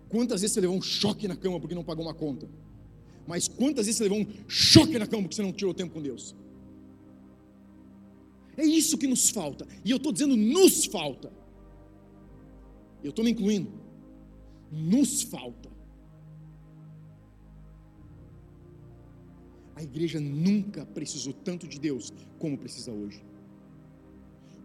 Quantas 0.10 0.42
vezes 0.42 0.56
você 0.56 0.62
levou 0.62 0.78
um 0.78 0.82
choque 0.82 1.28
na 1.28 1.36
cama 1.36 1.60
porque 1.60 1.76
não 1.76 1.84
pagou 1.84 2.04
uma 2.06 2.14
conta? 2.14 2.50
Mas 3.28 3.48
quantas 3.48 3.86
vezes 3.86 3.98
você 3.98 4.04
levou 4.10 4.22
um 4.22 4.28
choque 4.48 4.98
na 4.98 5.06
cama 5.06 5.24
porque 5.24 5.36
você 5.36 5.44
não 5.44 5.54
tirou 5.54 5.76
tempo 5.76 5.94
com 5.94 6.02
Deus? 6.02 6.36
É 8.56 8.66
isso 8.66 8.98
que 8.98 9.06
nos 9.06 9.30
falta. 9.30 9.68
E 9.86 9.92
eu 9.92 9.98
estou 9.98 10.12
dizendo 10.12 10.36
nos 10.36 10.86
falta. 10.86 11.37
Eu 13.04 13.10
estou 13.12 13.24
me 13.24 13.32
incluindo. 13.32 13.72
Nos 14.72 15.22
falta. 15.22 15.70
A 19.76 19.84
igreja 19.84 20.20
nunca 20.20 20.86
precisou 20.86 21.34
tanto 21.34 21.68
de 21.68 21.80
Deus 21.80 22.12
como 22.40 22.58
precisa 22.58 22.92
hoje. 22.92 23.24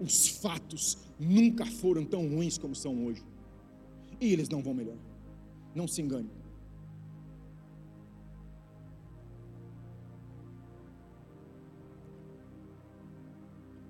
Os 0.00 0.26
fatos 0.26 0.98
nunca 1.18 1.66
foram 1.66 2.04
tão 2.04 2.26
ruins 2.28 2.56
como 2.56 2.74
são 2.74 3.04
hoje. 3.04 3.22
E 4.20 4.32
eles 4.32 4.48
não 4.48 4.62
vão 4.62 4.72
melhor. 4.72 4.96
Não 5.74 5.86
se 5.86 6.00
engane. 6.00 6.30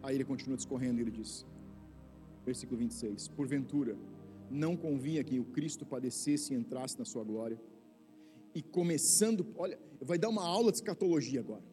Aí 0.02 0.16
ele 0.16 0.24
continua 0.24 0.56
discorrendo 0.56 0.98
e 0.98 1.02
ele 1.02 1.12
diz, 1.12 1.46
versículo 2.44 2.80
26: 2.80 3.28
Porventura, 3.28 3.96
não 4.52 4.76
convinha 4.76 5.24
que 5.24 5.40
o 5.40 5.44
Cristo 5.44 5.84
padecesse 5.84 6.52
e 6.52 6.56
entrasse 6.56 6.98
na 6.98 7.04
sua 7.04 7.24
glória 7.24 7.60
e 8.54 8.62
começando, 8.62 9.46
olha, 9.56 9.78
vai 10.00 10.18
dar 10.18 10.28
uma 10.28 10.44
aula 10.44 10.70
de 10.70 10.78
escatologia 10.78 11.40
agora. 11.40 11.64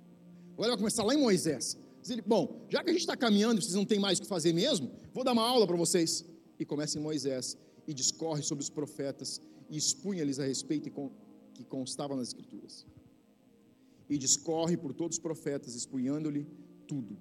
Agora 0.54 0.70
vai 0.70 0.78
começar 0.78 1.04
lá 1.04 1.14
em 1.14 1.18
Moisés. 1.18 1.78
Ele, 2.10 2.22
bom, 2.22 2.66
já 2.70 2.84
que 2.84 2.90
a 2.90 2.94
gente 2.94 3.02
está 3.02 3.18
caminhando, 3.18 3.62
vocês 3.62 3.76
não 3.76 3.86
têm 3.86 4.00
mais 4.00 4.18
o 4.18 4.22
que 4.22 4.28
fazer 4.28 4.54
mesmo, 4.54 4.90
vou 5.14 5.24
dar 5.24 5.34
uma 5.34 5.44
aula 5.44 5.68
para 5.68 5.76
vocês. 5.76 6.26
E 6.58 6.66
começa 6.66 6.98
em 6.98 7.02
Moisés 7.02 7.58
e 7.88 7.94
discorre 7.94 8.42
sobre 8.44 8.64
os 8.64 8.70
profetas 8.70 9.42
e 9.70 9.78
expunha-lhes 9.78 10.40
a 10.40 10.46
respeito 10.46 10.90
que 11.54 11.64
constava 11.64 12.16
nas 12.16 12.30
Escrituras. 12.30 12.86
E 14.10 14.18
discorre 14.18 14.76
por 14.76 14.94
todos 14.94 15.18
os 15.18 15.22
profetas, 15.22 15.76
expunhando-lhe 15.76 16.48
tudo. 16.88 17.18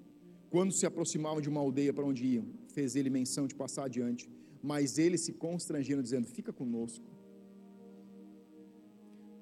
Quando 0.49 0.71
se 0.71 0.85
aproximavam 0.85 1.39
de 1.39 1.47
uma 1.47 1.59
aldeia 1.59 1.93
para 1.93 2.05
onde 2.05 2.25
iam, 2.25 2.47
fez 2.67 2.95
ele 2.95 3.09
menção 3.09 3.45
de 3.47 3.53
passar 3.53 3.85
adiante, 3.85 4.29
mas 4.61 4.97
eles 4.97 5.21
se 5.21 5.33
constrangeram, 5.33 6.01
dizendo: 6.01 6.27
Fica 6.27 6.51
conosco 6.51 7.05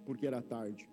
porque 0.07 0.26
era 0.26 0.41
tarde 0.41 0.89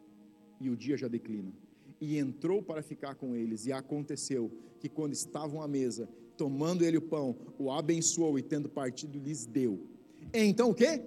e 0.60 0.68
o 0.68 0.76
dia 0.76 0.96
já 0.96 1.06
declina. 1.06 1.52
E 2.00 2.18
entrou 2.18 2.60
para 2.60 2.82
ficar 2.82 3.14
com 3.14 3.36
eles, 3.36 3.64
e 3.64 3.72
aconteceu 3.72 4.50
que 4.80 4.88
quando 4.88 5.12
estavam 5.12 5.62
à 5.62 5.68
mesa, 5.68 6.08
tomando 6.36 6.84
ele 6.84 6.98
o 6.98 7.02
pão, 7.02 7.36
o 7.56 7.70
abençoou 7.70 8.36
e 8.36 8.42
tendo 8.42 8.68
partido 8.68 9.16
lhes 9.20 9.46
deu. 9.46 9.86
Então 10.32 10.70
o 10.70 10.74
quê? 10.74 11.00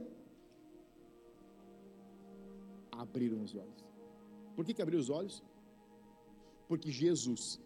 Abriram 2.90 3.44
os 3.44 3.54
olhos. 3.54 3.86
Por 4.56 4.64
que, 4.64 4.74
que 4.74 4.82
abriu 4.82 5.00
os 5.00 5.10
olhos? 5.10 5.44
Porque 6.68 6.90
Jesus, 6.90 7.60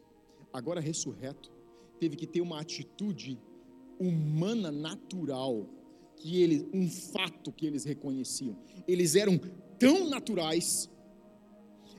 agora 0.52 0.82
ressurreto, 0.82 1.52
teve 2.00 2.16
que 2.16 2.26
ter 2.26 2.42
uma 2.42 2.60
atitude 2.60 3.40
humana 4.02 4.72
natural 4.72 5.70
que 6.18 6.42
ele, 6.42 6.70
um 6.74 6.90
fato 6.90 7.52
que 7.52 7.66
eles 7.66 7.84
reconheciam. 7.84 8.56
Eles 8.88 9.16
eram 9.16 9.40
tão 9.80 10.10
naturais, 10.10 10.90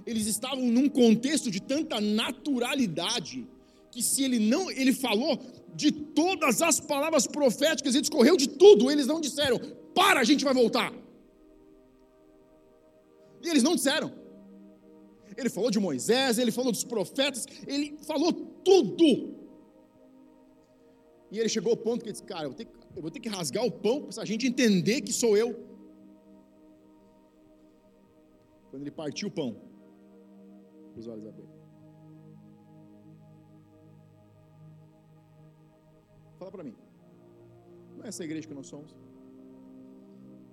eles 0.06 0.26
estavam 0.26 0.64
num 0.64 0.88
contexto 0.88 1.50
de 1.50 1.60
tanta 1.60 2.00
naturalidade, 2.00 3.46
que 3.90 4.02
se 4.02 4.22
ele 4.22 4.38
não, 4.38 4.70
ele 4.70 4.92
falou 4.92 5.38
de 5.74 5.90
todas 5.90 6.62
as 6.62 6.80
palavras 6.80 7.26
proféticas, 7.26 7.94
ele 7.94 8.02
discorreu 8.02 8.36
de 8.36 8.48
tudo, 8.48 8.90
eles 8.90 9.06
não 9.06 9.20
disseram, 9.20 9.58
para, 9.94 10.20
a 10.20 10.24
gente 10.24 10.44
vai 10.44 10.54
voltar. 10.54 10.92
E 13.42 13.48
eles 13.48 13.62
não 13.62 13.74
disseram. 13.74 14.12
Ele 15.36 15.48
falou 15.48 15.70
de 15.70 15.80
Moisés, 15.80 16.38
ele 16.38 16.52
falou 16.52 16.70
dos 16.70 16.84
profetas, 16.84 17.46
ele 17.66 17.96
falou 18.06 18.32
tudo. 18.32 19.41
E 21.32 21.38
ele 21.40 21.48
chegou 21.48 21.70
ao 21.72 21.76
ponto 21.86 22.02
que 22.02 22.08
ele 22.10 22.12
disse: 22.12 22.24
Cara, 22.24 22.44
eu 22.44 22.50
vou 22.50 22.58
ter, 22.60 22.68
eu 22.94 23.02
vou 23.04 23.10
ter 23.10 23.20
que 23.24 23.28
rasgar 23.36 23.64
o 23.64 23.72
pão 23.84 24.02
para 24.02 24.22
a 24.22 24.26
gente 24.30 24.46
entender 24.46 25.00
que 25.00 25.12
sou 25.12 25.34
eu. 25.34 25.50
Quando 28.70 28.82
ele 28.82 28.90
partiu 28.90 29.28
o 29.28 29.30
pão, 29.30 29.56
os 30.94 31.06
olhos 31.06 31.26
abriram. 31.26 31.50
Fala 36.38 36.50
para 36.50 36.64
mim. 36.64 36.76
Não 37.96 38.04
é 38.04 38.08
essa 38.08 38.24
igreja 38.24 38.46
que 38.46 38.54
nós 38.54 38.66
somos? 38.66 38.94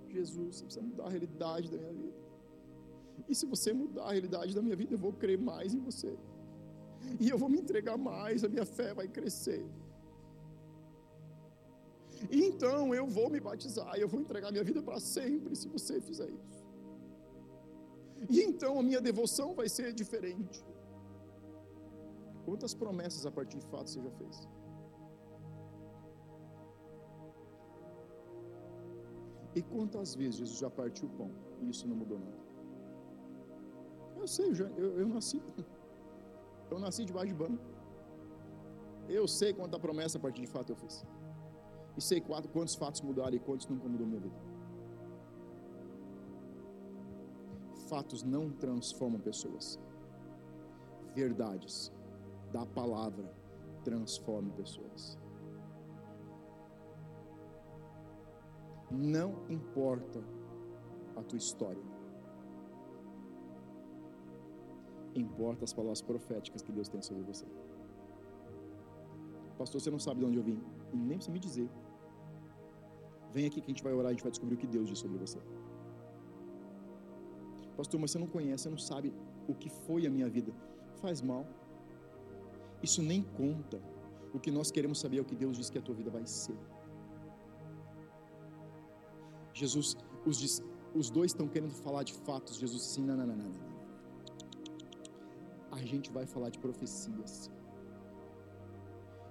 Jesus, 0.09 0.55
você 0.55 0.63
precisa 0.63 0.85
mudar 0.85 1.05
a 1.07 1.09
realidade 1.09 1.69
da 1.69 1.77
minha 1.77 1.93
vida. 1.93 2.17
E 3.27 3.35
se 3.35 3.45
você 3.45 3.73
mudar 3.73 4.05
a 4.05 4.11
realidade 4.11 4.55
da 4.55 4.61
minha 4.61 4.77
vida, 4.77 4.93
eu 4.93 4.97
vou 4.97 5.11
crer 5.11 5.37
mais 5.37 5.73
em 5.73 5.79
você. 5.79 6.17
E 7.19 7.29
eu 7.29 7.37
vou 7.37 7.49
me 7.49 7.59
entregar 7.59 7.97
mais, 7.97 8.43
a 8.43 8.49
minha 8.49 8.65
fé 8.65 8.93
vai 8.93 9.07
crescer. 9.07 9.65
Então 12.29 12.93
eu 12.93 13.05
vou 13.07 13.29
me 13.29 13.39
batizar, 13.39 13.95
eu 13.95 14.07
vou 14.07 14.19
entregar 14.19 14.51
minha 14.51 14.63
vida 14.63 14.81
para 14.81 14.99
sempre 14.99 15.55
se 15.55 15.67
você 15.67 16.01
fizer 16.01 16.29
isso. 16.29 16.59
E 18.29 18.41
então 18.41 18.77
a 18.79 18.83
minha 18.83 18.99
devoção 18.99 19.53
vai 19.53 19.69
ser 19.69 19.93
diferente. 19.93 20.65
Quantas 22.45 22.73
promessas 22.73 23.25
a 23.25 23.31
partir 23.31 23.59
de 23.59 23.67
fato 23.67 23.89
você 23.89 24.01
já 24.01 24.11
fez? 24.11 24.47
E 29.55 29.61
quantas 29.61 30.15
vezes 30.15 30.35
Jesus 30.37 30.59
já 30.59 30.69
partiu 30.69 31.07
o 31.07 31.11
pão 31.11 31.31
e 31.61 31.69
isso 31.69 31.87
não 31.87 31.95
mudou 31.95 32.19
nada? 32.19 32.49
Eu 34.17 34.27
sei, 34.27 34.49
eu, 34.51 34.67
eu, 34.77 34.99
eu 34.99 35.07
nasci. 35.07 35.41
Eu 36.69 36.77
nasci 36.77 37.05
debaixo 37.05 37.29
de 37.29 37.33
banho. 37.33 37.59
Eu 39.07 39.27
sei 39.27 39.53
quanta 39.53 39.79
promessa 39.79 40.17
a 40.17 40.21
partir 40.21 40.41
de 40.41 40.47
fato 40.47 40.71
eu 40.71 40.75
fiz. 40.75 41.03
E 41.99 42.01
sei 42.01 42.21
quantos 42.21 42.75
fatos 42.75 43.01
mudaram 43.01 43.35
e 43.35 43.39
quantos 43.39 43.67
nunca 43.67 43.87
mudou 43.87 44.07
minha 44.07 44.21
vida. 44.21 44.49
fatos 47.89 48.23
não 48.23 48.51
transformam 48.51 49.19
pessoas. 49.19 49.79
Verdades 51.15 51.91
da 52.53 52.65
palavra 52.65 53.27
transformam 53.83 54.51
pessoas. 54.51 55.17
Não 58.91 59.29
importa 59.49 60.23
a 61.15 61.23
tua 61.23 61.37
história. 61.37 61.83
Importa 65.15 65.65
as 65.65 65.73
palavras 65.73 66.01
proféticas 66.01 66.61
que 66.61 66.71
Deus 66.71 66.87
tem 66.87 67.01
sobre 67.01 67.23
você. 67.23 67.45
Pastor, 69.57 69.81
você 69.81 69.91
não 69.91 69.99
sabe 69.99 70.19
de 70.21 70.25
onde 70.27 70.37
eu 70.37 70.43
vim. 70.43 70.63
E 70.93 70.97
nem 70.97 71.17
precisa 71.17 71.33
me 71.33 71.39
dizer. 71.39 71.69
Vem 73.33 73.45
aqui 73.45 73.61
que 73.61 73.67
a 73.69 73.73
gente 73.73 73.83
vai 73.83 73.93
orar, 73.93 74.09
a 74.09 74.13
gente 74.13 74.23
vai 74.23 74.31
descobrir 74.31 74.55
o 74.55 74.57
que 74.57 74.67
Deus 74.67 74.87
diz 74.89 74.99
sobre 74.99 75.17
você. 75.17 75.39
Pastor, 77.77 77.99
mas 77.99 78.11
você 78.11 78.19
não 78.19 78.27
conhece, 78.27 78.63
você 78.63 78.69
não 78.69 78.77
sabe 78.77 79.13
o 79.47 79.53
que 79.53 79.69
foi 79.69 80.05
a 80.05 80.09
minha 80.09 80.29
vida. 80.29 80.51
Faz 81.01 81.21
mal. 81.21 81.45
Isso 82.81 83.01
nem 83.01 83.21
conta. 83.21 83.81
O 84.33 84.39
que 84.39 84.51
nós 84.51 84.69
queremos 84.71 84.99
saber 84.99 85.17
é 85.17 85.21
o 85.21 85.25
que 85.25 85.35
Deus 85.35 85.57
diz 85.57 85.69
que 85.69 85.77
a 85.77 85.81
tua 85.81 85.95
vida 85.95 86.09
vai 86.09 86.25
ser. 86.25 86.57
Jesus, 89.53 89.97
os, 90.25 90.63
os 90.93 91.09
dois 91.09 91.31
estão 91.31 91.47
querendo 91.47 91.73
falar 91.73 92.03
de 92.03 92.13
fatos. 92.13 92.57
Jesus 92.57 92.81
disse 92.83 93.01
não, 93.01 93.15
não, 93.17 93.27
não, 93.27 93.35
não, 93.35 93.49
não. 93.49 93.69
A 95.71 95.81
gente 95.85 96.11
vai 96.11 96.25
falar 96.25 96.49
de 96.49 96.59
profecias. 96.59 97.49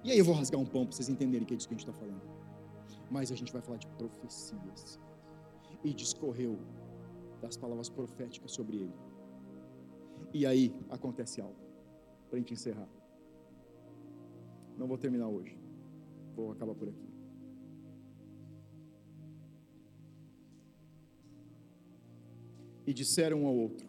E 0.03 0.11
aí 0.11 0.17
eu 0.17 0.25
vou 0.25 0.33
rasgar 0.33 0.59
um 0.59 0.65
pão 0.65 0.85
para 0.85 0.95
vocês 0.95 1.09
entenderem 1.09 1.45
que 1.45 1.53
é 1.53 1.57
disso 1.57 1.67
que 1.67 1.75
a 1.75 1.77
gente 1.77 1.87
está 1.87 1.99
falando. 1.99 2.38
Mas 3.09 3.31
a 3.31 3.35
gente 3.35 3.51
vai 3.51 3.61
falar 3.61 3.77
de 3.77 3.87
profecias. 3.87 4.99
E 5.83 5.93
discorreu 5.93 6.59
das 7.41 7.55
palavras 7.55 7.89
proféticas 7.89 8.51
sobre 8.51 8.77
ele. 8.77 8.93
E 10.33 10.45
aí 10.45 10.75
acontece 10.89 11.41
algo. 11.41 11.55
Para 12.29 12.37
a 12.37 12.39
gente 12.39 12.53
encerrar. 12.53 12.87
Não 14.77 14.87
vou 14.87 14.97
terminar 14.97 15.27
hoje. 15.27 15.57
Vou 16.35 16.51
acabar 16.51 16.75
por 16.75 16.87
aqui. 16.87 17.09
E 22.85 22.93
disseram 22.93 23.43
um 23.43 23.47
ao 23.47 23.55
outro: 23.55 23.87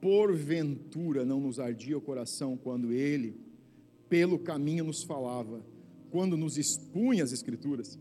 Porventura 0.00 1.24
não 1.24 1.40
nos 1.40 1.60
ardia 1.60 1.96
o 1.96 2.00
coração 2.00 2.56
quando 2.56 2.92
ele, 2.92 3.38
pelo 4.08 4.38
caminho, 4.38 4.84
nos 4.84 5.02
falava, 5.02 5.62
quando 6.10 6.36
nos 6.36 6.56
expunha 6.56 7.24
as 7.24 7.32
Escrituras? 7.32 7.98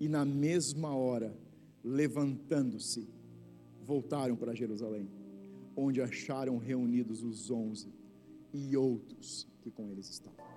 E 0.00 0.08
na 0.08 0.24
mesma 0.24 0.94
hora, 0.94 1.36
levantando-se, 1.82 3.08
voltaram 3.82 4.36
para 4.36 4.54
Jerusalém, 4.54 5.08
onde 5.76 6.00
acharam 6.00 6.58
reunidos 6.58 7.22
os 7.22 7.50
onze 7.50 7.92
e 8.52 8.76
outros 8.76 9.48
que 9.62 9.70
com 9.70 9.90
eles 9.90 10.08
estavam. 10.08 10.51